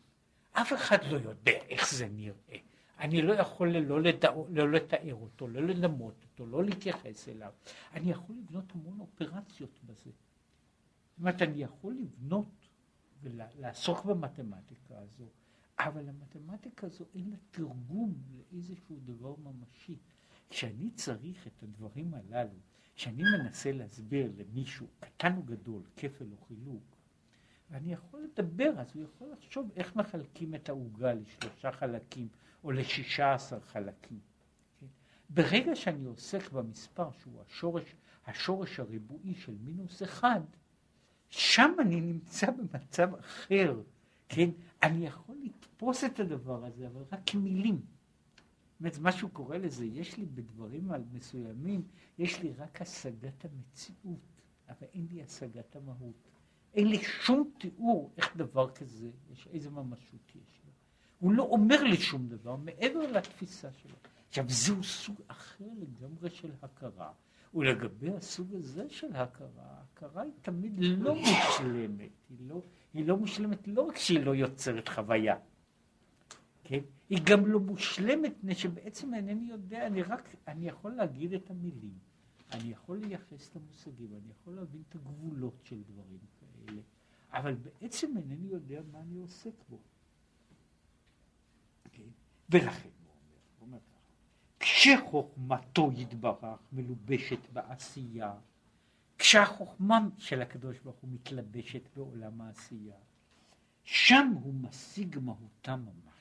אף 0.52 0.72
אחד 0.72 0.98
לא 1.10 1.18
יודע 1.18 1.52
איך 1.52 1.94
זה 1.94 2.08
נראה. 2.08 2.58
אני 2.98 3.22
לא 3.22 3.32
יכול 3.32 3.76
לא, 3.76 4.02
לדע, 4.02 4.30
לא 4.48 4.72
לתאר 4.72 5.14
אותו, 5.14 5.48
לא 5.48 5.62
ללמוד 5.62 6.14
אותו, 6.22 6.46
לא 6.46 6.64
להתייחס 6.64 7.28
אליו. 7.28 7.52
אני 7.92 8.10
יכול 8.10 8.36
לבנות 8.36 8.64
המון 8.74 9.00
אופרציות 9.00 9.78
בזה. 9.84 10.10
זאת 10.10 11.18
אומרת, 11.18 11.42
אני 11.42 11.62
יכול 11.62 11.94
לבנות 11.94 12.68
ולעסוק 13.22 14.04
במתמטיקה 14.04 14.98
הזו, 14.98 15.28
אבל 15.78 16.09
המתמטיקה 16.09 16.86
הזו 16.86 17.05
אין 17.14 17.30
לה 17.30 17.36
תרגום 17.51 18.14
לאיזשהו 18.30 18.98
דבר 19.05 19.34
ממשי. 19.36 19.97
כשאני 20.51 20.90
צריך 20.90 21.47
את 21.47 21.62
הדברים 21.62 22.14
הללו 22.14 22.59
כשאני 22.94 23.23
מנסה 23.23 23.73
להסביר 23.73 24.32
למישהו, 24.36 24.86
קטן 25.01 25.36
או 25.36 25.43
גדול, 25.43 25.82
כפל 25.97 26.24
או 26.32 26.36
חילוק, 26.47 26.82
ואני 27.70 27.93
יכול 27.93 28.20
לדבר, 28.20 28.70
אז 28.78 28.94
הוא 28.94 29.05
יכול 29.05 29.28
לחשוב 29.32 29.70
איך 29.77 29.97
מחלקים 29.97 30.55
את 30.55 30.69
העוגה 30.69 31.12
לשלושה 31.14 31.73
חלקים 31.73 32.28
או 32.64 32.73
לשישה 32.73 33.35
עשר 33.35 33.60
חלקים. 33.60 34.20
כן? 34.81 34.86
ברגע 35.31 35.77
שאני 35.77 36.05
עוסק 36.05 36.52
במספר 36.52 37.10
שהוא 37.12 37.40
השורש, 37.47 37.94
השורש 38.27 38.81
הריבועי 38.81 39.35
של 39.35 39.55
מינוס 39.60 40.02
אחד, 40.02 40.40
שם 41.28 41.74
אני 41.78 42.01
נמצא 42.01 42.51
במצב 42.51 43.14
אחר, 43.14 43.82
כן? 44.28 44.51
אני 44.82 45.06
יכול 45.06 45.36
לתפוס 45.43 46.05
את 46.05 46.20
הדבר 46.20 46.64
הזה, 46.64 46.86
אבל 46.86 47.02
רק 47.12 47.20
כמילים. 47.27 47.81
אומרת, 48.82 48.98
משהו 49.00 49.28
קורה 49.28 49.59
לזה, 49.59 49.84
יש 49.84 50.16
לי 50.16 50.26
בדברים 50.26 50.90
מסוימים, 51.12 51.82
יש 52.18 52.42
לי 52.42 52.52
רק 52.59 52.82
השגת 52.82 53.44
המציאות, 53.44 54.20
אבל 54.68 54.86
אין 54.94 55.06
לי 55.10 55.22
השגת 55.22 55.76
המהות. 55.76 56.28
אין 56.74 56.88
לי 56.88 56.98
שום 57.02 57.50
תיאור 57.59 58.12
איך 58.16 58.36
דבר 58.36 58.70
כזה, 58.70 59.10
יש 59.32 59.48
איזה 59.52 59.70
ממשות 59.70 60.28
יש 60.28 60.60
לו. 60.64 60.72
הוא 61.18 61.32
לא 61.32 61.42
אומר 61.42 61.82
לי 61.82 61.96
שום 61.96 62.28
דבר 62.28 62.56
מעבר 62.56 63.12
לתפיסה 63.12 63.72
שלו. 63.72 63.96
עכשיו, 64.28 64.44
זהו 64.48 64.82
סוג 64.82 65.20
אחר 65.26 65.68
לגמרי 65.76 66.30
של 66.30 66.50
הכרה, 66.62 67.12
ולגבי 67.54 68.10
הסוג 68.10 68.54
הזה 68.54 68.90
של 68.90 69.16
הכרה, 69.16 69.48
ההכרה 69.56 70.22
היא 70.22 70.32
תמיד 70.40 70.72
לא 70.78 71.14
מושלמת, 71.14 72.10
היא 72.30 72.38
לא, 72.40 72.62
היא 72.94 73.06
לא 73.06 73.16
מושלמת 73.16 73.68
לא 73.68 73.82
רק 73.82 73.96
שהיא 73.96 74.20
לא 74.20 74.34
יוצרת 74.34 74.88
חוויה, 74.88 75.36
כן? 76.64 76.80
היא 77.09 77.18
גם 77.24 77.47
לא 77.47 77.60
מושלמת, 77.60 78.32
מפני 78.36 78.55
שבעצם 78.55 79.14
אינני 79.14 79.51
יודע, 79.51 79.86
אני 79.86 80.02
רק, 80.02 80.34
אני 80.48 80.68
יכול 80.68 80.93
להגיד 80.93 81.32
את 81.32 81.51
המילים, 81.51 81.98
אני 82.52 82.70
יכול 82.70 82.98
לייחס 82.98 83.48
את 83.51 83.56
המושגים, 83.56 84.14
אני 84.14 84.30
יכול 84.30 84.55
להבין 84.55 84.82
את 84.89 84.94
הגבולות 84.94 85.60
של 85.64 85.82
דברים 85.82 86.18
כאלה, 86.40 86.82
אבל 87.32 87.55
בעצם 87.55 88.16
אינני 88.16 88.47
יודע 88.47 88.80
מה 88.93 89.01
אני 89.01 89.16
עוסק 89.16 89.55
בו. 89.68 89.78
כן? 91.93 92.02
ולכן 92.51 92.89
הוא 92.89 93.10
אומר, 93.10 93.39
הוא 93.59 93.66
אומר 93.66 93.78
ככה, 93.78 94.01
כשחוכמתו 94.60 95.90
יתברך 95.93 96.59
מלובשת 96.72 97.51
בעשייה, 97.52 98.34
כשהחוכמה 99.18 100.09
של 100.18 100.43
הקדוש 100.43 100.78
ברוך 100.78 100.97
הוא 100.97 101.10
מתלבשת 101.12 101.89
בעולם 101.97 102.40
העשייה, 102.40 102.97
שם 103.84 104.32
הוא 104.43 104.55
משיג 104.55 105.18
מהותה 105.18 105.76
ממש. 105.76 106.11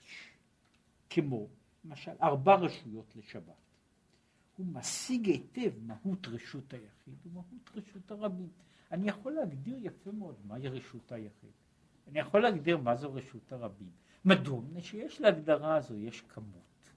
כמו 1.14 1.48
למשל 1.86 2.12
ארבע 2.22 2.56
רשויות 2.56 3.16
לשבת. 3.16 3.54
הוא 4.56 4.66
משיג 4.66 5.28
היטב 5.28 5.72
מהות 5.82 6.28
רשות 6.28 6.74
היחיד 6.74 7.14
ומהות 7.26 7.72
רשות 7.76 8.12
הרבים. 8.12 8.50
אני 8.92 9.08
יכול 9.08 9.34
להגדיר 9.34 9.78
יפה 9.82 10.12
מאוד 10.12 10.36
מהי 10.46 10.68
רשות 10.68 11.12
היחיד. 11.12 11.52
אני 12.08 12.20
יכול 12.20 12.42
להגדיר 12.42 12.78
מה 12.78 12.96
זו 12.96 13.14
רשות 13.14 13.52
הרבים. 13.52 13.90
מדוע? 14.26 14.62
מפני 14.62 14.82
שיש 14.82 15.22
להגדרה 15.22 15.76
הזו, 15.76 15.98
יש 15.98 16.22
כמות, 16.22 16.90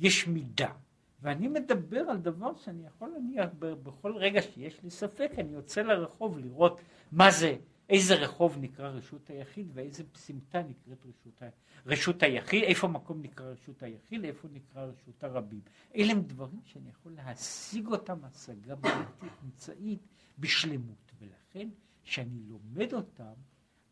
יש 0.00 0.28
מידה, 0.28 0.72
ואני 1.20 1.48
מדבר 1.48 2.00
על 2.00 2.16
דבר 2.16 2.56
שאני 2.56 2.86
יכול 2.86 3.08
להניח 3.08 3.50
בכל 3.58 4.16
רגע 4.16 4.42
שיש 4.42 4.82
לי 4.82 4.90
ספק, 4.90 5.30
אני 5.38 5.52
יוצא 5.52 5.82
לרחוב 5.82 6.38
לראות 6.38 6.80
מה 7.12 7.30
זה, 7.30 7.56
איזה 7.88 8.14
רחוב 8.14 8.58
נקרא 8.60 8.88
רשות 8.88 9.30
היחיד 9.30 9.70
ואיזה 9.72 10.04
סמטה 10.14 10.62
נקראת 10.62 11.06
רשות, 11.06 11.42
ה... 11.42 11.48
רשות 11.86 12.22
היחיד, 12.22 12.62
איפה 12.62 12.88
מקום 12.88 13.22
נקרא 13.22 13.46
רשות 13.46 13.82
היחיד, 13.82 14.24
איפה 14.24 14.48
נקרא 14.52 14.84
רשות 14.84 15.24
הרבים. 15.24 15.60
אלה 15.96 16.12
הם 16.12 16.22
דברים 16.22 16.60
שאני 16.64 16.90
יכול 16.90 17.12
להשיג 17.12 17.86
אותם 17.86 18.24
השגה 18.24 18.74
בלתי 18.74 19.26
אמצעית 19.44 20.00
בשלמות, 20.38 21.12
ולכן 21.18 21.68
כשאני 22.02 22.42
לומד 22.48 22.94
אותם 22.94 23.34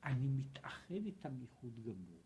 אני 0.04 0.28
מתאחד 0.28 1.06
איתם 1.06 1.40
ייחוד 1.40 1.80
גמור. 1.82 2.22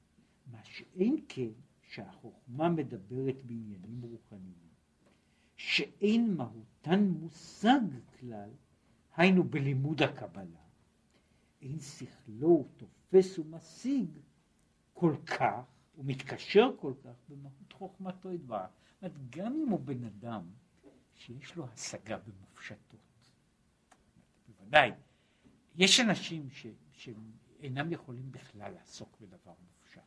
מה 0.46 0.60
שאין 0.64 1.16
כן 1.28 1.50
שהחוכמה 1.82 2.68
מדברת 2.68 3.42
בעניינים 3.44 4.02
רוחניים, 4.02 4.70
שאין 5.56 6.34
מהותן 6.34 7.04
מושג 7.04 7.80
כלל, 8.20 8.50
היינו 9.16 9.44
בלימוד 9.44 10.02
הקבלה, 10.02 10.59
אין 11.62 11.78
שכלו 11.80 12.68
תופס 12.76 13.38
ומשיג 13.38 14.18
כל 14.92 15.14
כך, 15.26 15.64
הוא 15.94 16.04
מתקשר 16.04 16.70
כל 16.80 16.92
כך 17.04 17.14
במהות 17.28 17.72
חוכמתו 17.72 18.32
יתברך. 18.32 18.70
זאת 18.94 19.02
אומרת, 19.02 19.30
גם 19.30 19.56
אם 19.56 19.68
הוא 19.68 19.80
בן 19.80 20.04
אדם 20.04 20.50
שיש 21.14 21.56
לו 21.56 21.66
השגה 21.68 22.18
במופשטות, 22.18 23.00
בוודאי, 24.48 24.90
יש 25.76 26.00
אנשים 26.00 26.50
ש, 26.50 26.66
שאינם 26.92 27.92
יכולים 27.92 28.32
בכלל 28.32 28.72
לעסוק 28.72 29.16
בדבר 29.20 29.54
מופשט. 29.66 30.00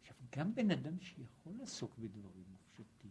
עכשיו, 0.00 0.16
גם 0.36 0.54
בן 0.54 0.70
אדם 0.70 1.00
שיכול 1.00 1.52
לעסוק 1.58 1.98
בדברים 1.98 2.44
מופשטים, 2.52 3.10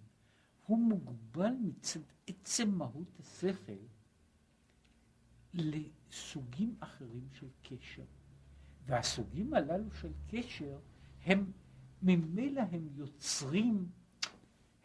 הוא 0.65 0.79
מוגבל 0.79 1.53
מצד 1.61 1.99
עצם 2.27 2.69
מהות 2.69 3.19
השכל 3.19 3.85
לסוגים 5.55 6.75
אחרים 6.79 7.27
של 7.33 7.47
קשר. 7.63 8.03
והסוגים 8.85 9.53
הללו 9.53 9.91
של 9.91 10.11
קשר 10.27 10.79
הם 11.23 11.51
ממילא 12.01 12.61
הם 12.71 12.87
יוצרים, 12.95 13.87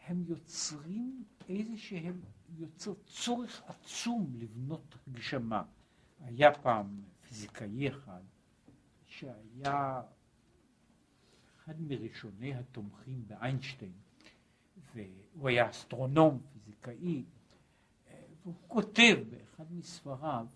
הם 0.07 0.23
יוצרים 0.27 1.23
איזה 1.49 1.77
שהם 1.77 2.21
יוצר 2.57 2.93
צורך 3.05 3.61
עצום 3.65 4.33
לבנות 4.35 4.95
הגשמה. 5.07 5.63
היה 6.19 6.53
פעם 6.53 7.01
פיזיקאי 7.27 7.89
אחד 7.89 8.21
שהיה 9.05 10.01
אחד 11.57 11.81
מראשוני 11.81 12.53
התומכים 12.53 13.23
באיינשטיין, 13.27 13.91
והוא 14.95 15.49
היה 15.49 15.69
אסטרונום, 15.69 16.41
פיזיקאי, 16.53 17.23
והוא 18.43 18.55
כותב 18.67 19.17
באחד 19.29 19.73
מספריו, 19.73 20.47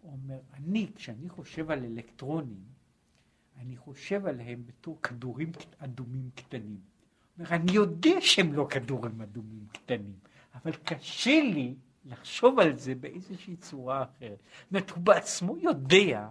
הוא 0.00 0.12
אומר, 0.12 0.38
אני, 0.54 0.90
כשאני 0.94 1.28
חושב 1.28 1.70
על 1.70 1.84
אלקטרונים, 1.84 2.64
אני 3.60 3.76
חושב 3.76 4.26
עליהם 4.26 4.62
בתור 4.66 4.98
כדורים 5.02 5.52
אדומים 5.78 6.30
קטנים. 6.34 6.80
אומר, 7.38 7.50
אני 7.50 7.72
יודע 7.72 8.20
שהם 8.20 8.52
לא 8.52 8.66
כדורים 8.70 9.20
אדומים 9.22 9.66
קטנים, 9.72 10.14
אבל 10.54 10.72
קשה 10.72 11.40
לי 11.42 11.74
לחשוב 12.04 12.58
על 12.58 12.76
זה 12.76 12.94
באיזושהי 12.94 13.56
צורה 13.56 14.02
אחרת. 14.02 14.38
זאת 14.38 14.70
אומרת, 14.70 14.90
הוא 14.90 15.02
בעצמו 15.02 15.58
יודע 15.58 16.28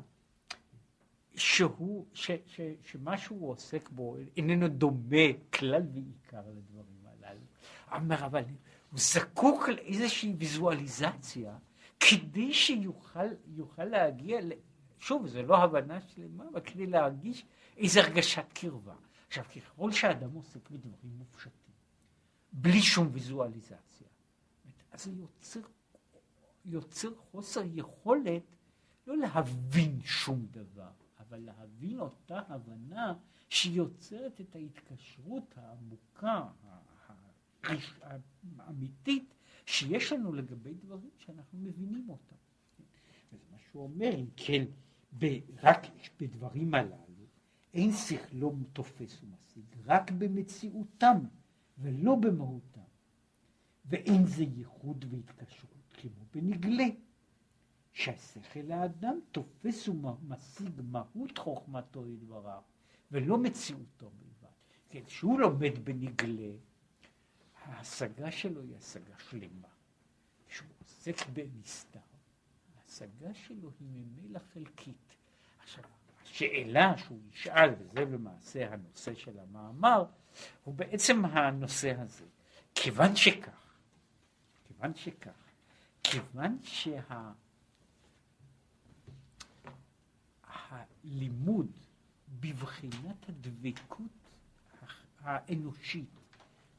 שהוא, 1.35 2.05
ש, 2.13 2.31
ש, 2.45 2.61
שמה 2.83 3.17
שהוא 3.17 3.49
עוסק 3.49 3.89
בו 3.89 4.17
איננו 4.37 4.67
דומה 4.67 5.25
כלל 5.53 5.83
ועיקר 5.93 6.41
לדברים 6.57 7.05
הללו. 7.05 7.39
אומר, 7.91 8.25
אבל 8.25 8.43
הוא 8.91 8.99
זקוק 8.99 9.69
לאיזושהי 9.69 10.33
ויזואליזציה 10.37 11.57
כדי 11.99 12.53
שיוכל 12.53 13.83
להגיע. 13.83 14.39
שוב, 14.99 15.27
זו 15.27 15.41
לא 15.41 15.57
הבנה 15.57 16.01
שלמה, 16.01 16.43
אבל 16.51 16.61
כדי 16.61 16.87
להרגיש 16.87 17.45
איזו 17.77 17.99
הרגשת 17.99 18.45
קרבה. 18.53 18.95
עכשיו, 19.27 19.43
ככל 19.55 19.91
שאדם 19.91 20.33
עוסק 20.33 20.69
בדברים 20.69 21.17
מופשטים, 21.17 21.75
בלי 22.51 22.81
שום 22.81 23.09
ויזואליזציה, 23.11 24.07
אז 24.91 25.03
זה 25.03 25.11
יוצר, 25.11 25.59
יוצר 26.65 27.15
חוסר 27.15 27.61
יכולת 27.73 28.55
לא 29.07 29.17
להבין 29.17 30.01
שום 30.01 30.45
דבר, 30.51 30.91
אבל 31.19 31.39
להבין 31.39 31.99
אותה 31.99 32.41
הבנה 32.47 33.13
שיוצרת 33.49 34.41
את 34.41 34.55
ההתקשרות 34.55 35.53
העמוקה, 35.57 36.47
האמיתית, 38.57 39.33
שיש 39.65 40.11
לנו 40.11 40.33
לגבי 40.33 40.73
דברים 40.73 41.09
שאנחנו 41.17 41.59
מבינים 41.59 42.09
אותם. 42.09 42.35
וזה 43.33 43.43
מה 43.51 43.57
שהוא 43.57 43.83
אומר, 43.83 44.15
אם 44.15 44.27
כן, 44.35 44.65
רק 45.63 45.87
בדברים 46.19 46.73
הללו, 46.73 47.25
אין 47.73 47.91
שכלו 47.91 48.55
תופס 48.73 49.21
ומשיג, 49.23 49.65
רק 49.85 50.11
במציאותם 50.11 51.17
ולא 51.77 52.15
במהותם. 52.15 52.81
ואין 53.85 54.25
זה 54.25 54.43
ייחוד 54.43 55.05
והתקשרות 55.09 55.93
כמו 55.93 56.25
בנגלה. 56.33 56.87
שהשכל 57.95 58.71
האדם 58.71 59.19
תופס 59.31 59.89
ומשיג 59.89 60.81
מהות 60.83 61.37
חוכמתו 61.37 62.05
לדבריו, 62.05 62.61
ולא 63.11 63.37
מציאותו 63.37 64.09
בלבד. 64.19 64.53
כן, 64.89 65.01
שהוא 65.07 65.39
לומד 65.39 65.79
בנגלה, 65.83 66.51
ההשגה 67.65 68.31
שלו 68.31 68.61
היא 68.61 68.77
השגה 68.77 69.13
שלמה. 69.29 69.67
כשהוא 70.47 70.69
עוסק 70.81 71.27
בנסתר, 71.33 71.99
ההשגה 72.77 73.33
שלו 73.33 73.71
היא 73.79 73.87
ממילא 73.91 74.39
חלקית. 74.53 75.15
עכשיו, 75.59 75.83
השאלה 76.23 76.97
שהוא 76.97 77.19
ישאל, 77.31 77.73
וזה 77.79 78.05
למעשה 78.05 78.73
הנושא 78.73 79.15
של 79.15 79.39
המאמר, 79.39 80.05
הוא 80.63 80.75
בעצם 80.75 81.25
הנושא 81.25 81.99
הזה. 81.99 82.25
כיוון 82.75 83.15
שכך, 83.15 83.77
כיוון 84.67 84.95
שכך, 84.95 85.51
כיוון 86.03 86.57
שה... 86.63 87.31
הלימוד 91.03 91.71
בבחינת 92.39 93.29
הדבקות 93.29 94.29
האנושית, 95.19 96.09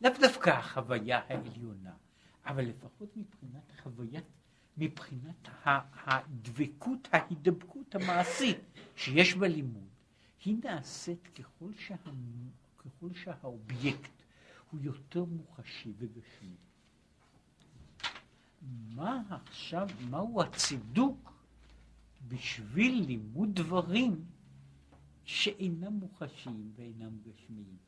לאו 0.01 0.11
דווקא 0.21 0.51
החוויה 0.51 1.21
העליונה, 1.29 1.95
אבל 2.47 2.65
לפחות 2.65 3.17
מבחינת 3.17 3.73
חוויית, 3.83 4.25
מבחינת 4.77 5.49
הדבקות, 5.65 7.09
ההידבקות 7.13 7.95
המעשית 7.95 8.59
שיש 8.97 9.35
בלימוד, 9.35 9.89
היא 10.45 10.57
נעשית 10.65 11.29
ככל, 11.39 11.73
שה, 11.79 11.95
ככל 12.79 13.15
שהאובייקט 13.15 14.11
הוא 14.71 14.81
יותר 14.83 15.25
מוחשי 15.25 15.93
וגשמי. 15.99 16.57
מה 18.95 19.23
עכשיו, 19.31 19.89
מהו 20.11 20.43
הצידוק 20.43 21.33
בשביל 22.29 23.05
לימוד 23.07 23.55
דברים 23.55 24.25
שאינם 25.25 25.93
מוחשיים 25.93 26.73
ואינם 26.77 27.19
גשמיים. 27.23 27.86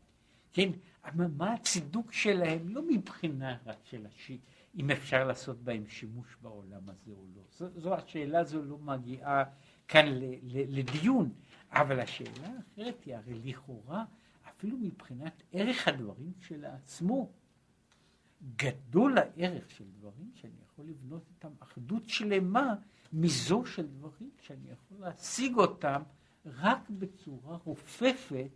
כן, 0.59 0.71
אבל 1.05 1.27
מה 1.37 1.53
הצידוק 1.53 2.13
שלהם, 2.13 2.69
לא 2.69 2.83
מבחינה 2.89 3.57
רק 3.67 3.77
של 3.85 4.07
השיט, 4.07 4.41
אם 4.77 4.91
אפשר 4.91 5.25
לעשות 5.25 5.63
בהם 5.63 5.89
שימוש 5.89 6.37
בעולם 6.43 6.89
הזה 6.89 7.13
או 7.13 7.25
לא. 7.37 7.43
זו, 7.51 7.81
זו 7.81 7.95
השאלה 7.95 8.41
הזו 8.41 8.63
לא 8.63 8.79
מגיעה 8.79 9.45
כאן 9.89 10.07
ל, 10.07 10.25
ל, 10.43 10.79
לדיון, 10.79 11.33
אבל 11.71 12.01
השאלה 12.01 12.49
האחרת 12.57 13.05
היא 13.05 13.17
הרי 13.17 13.35
לכאורה, 13.45 14.05
אפילו 14.49 14.77
מבחינת 14.79 15.43
ערך 15.53 15.89
הדברים 15.89 16.33
כשלעצמו, 16.41 17.31
גדול 18.57 19.19
הערך 19.19 19.71
של 19.71 19.85
דברים 19.99 20.31
שאני 20.35 20.61
יכול 20.65 20.85
לבנות 20.85 21.23
איתם 21.29 21.53
אחדות 21.59 22.09
שלמה 22.09 22.75
מזו 23.13 23.67
של 23.67 23.87
דברים 23.87 24.31
שאני 24.41 24.71
יכול 24.71 24.99
להשיג 25.01 25.57
אותם 25.57 26.03
רק 26.47 26.91
בצורה 26.91 27.57
רופפת, 27.65 28.51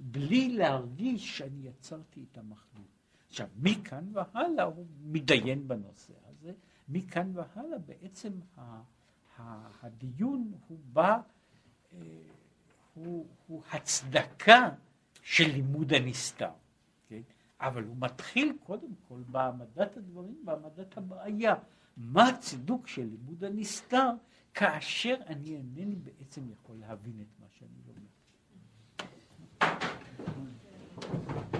בלי 0.00 0.48
להרגיש 0.56 1.38
שאני 1.38 1.68
יצרתי 1.68 2.24
את 2.32 2.38
המחלוק. 2.38 2.86
עכשיו, 3.28 3.48
מכאן 3.56 4.04
והלאה 4.12 4.64
הוא 4.64 4.86
מתדיין 5.04 5.68
בנושא 5.68 6.12
הזה, 6.24 6.52
מכאן 6.88 7.32
והלאה 7.34 7.78
בעצם 7.78 8.32
ה, 8.56 8.82
ה, 9.38 9.68
הדיון 9.82 10.52
הוא 10.68 10.78
בא, 10.92 11.20
אה, 11.92 11.98
הוא, 12.94 13.26
הוא 13.46 13.62
הצדקה 13.72 14.70
של 15.22 15.52
לימוד 15.52 15.92
הנסתר. 15.92 16.52
כן? 17.08 17.20
אבל 17.60 17.84
הוא 17.84 17.96
מתחיל 17.98 18.56
קודם 18.64 18.94
כל 19.08 19.22
בהעמדת 19.30 19.96
הדברים, 19.96 20.42
בהעמדת 20.44 20.96
הבעיה. 20.96 21.54
מה 21.96 22.28
הצידוק 22.28 22.86
של 22.86 23.04
לימוד 23.04 23.44
הנסתר, 23.44 24.10
כאשר 24.54 25.16
אני 25.26 25.56
אינני 25.56 25.96
בעצם 25.96 26.50
יכול 26.50 26.76
להבין 26.76 27.20
את 27.20 27.40
מה 27.40 27.46
שאני 27.50 27.82
לומד. 27.86 28.15
Thank 31.00 31.54
you. 31.54 31.55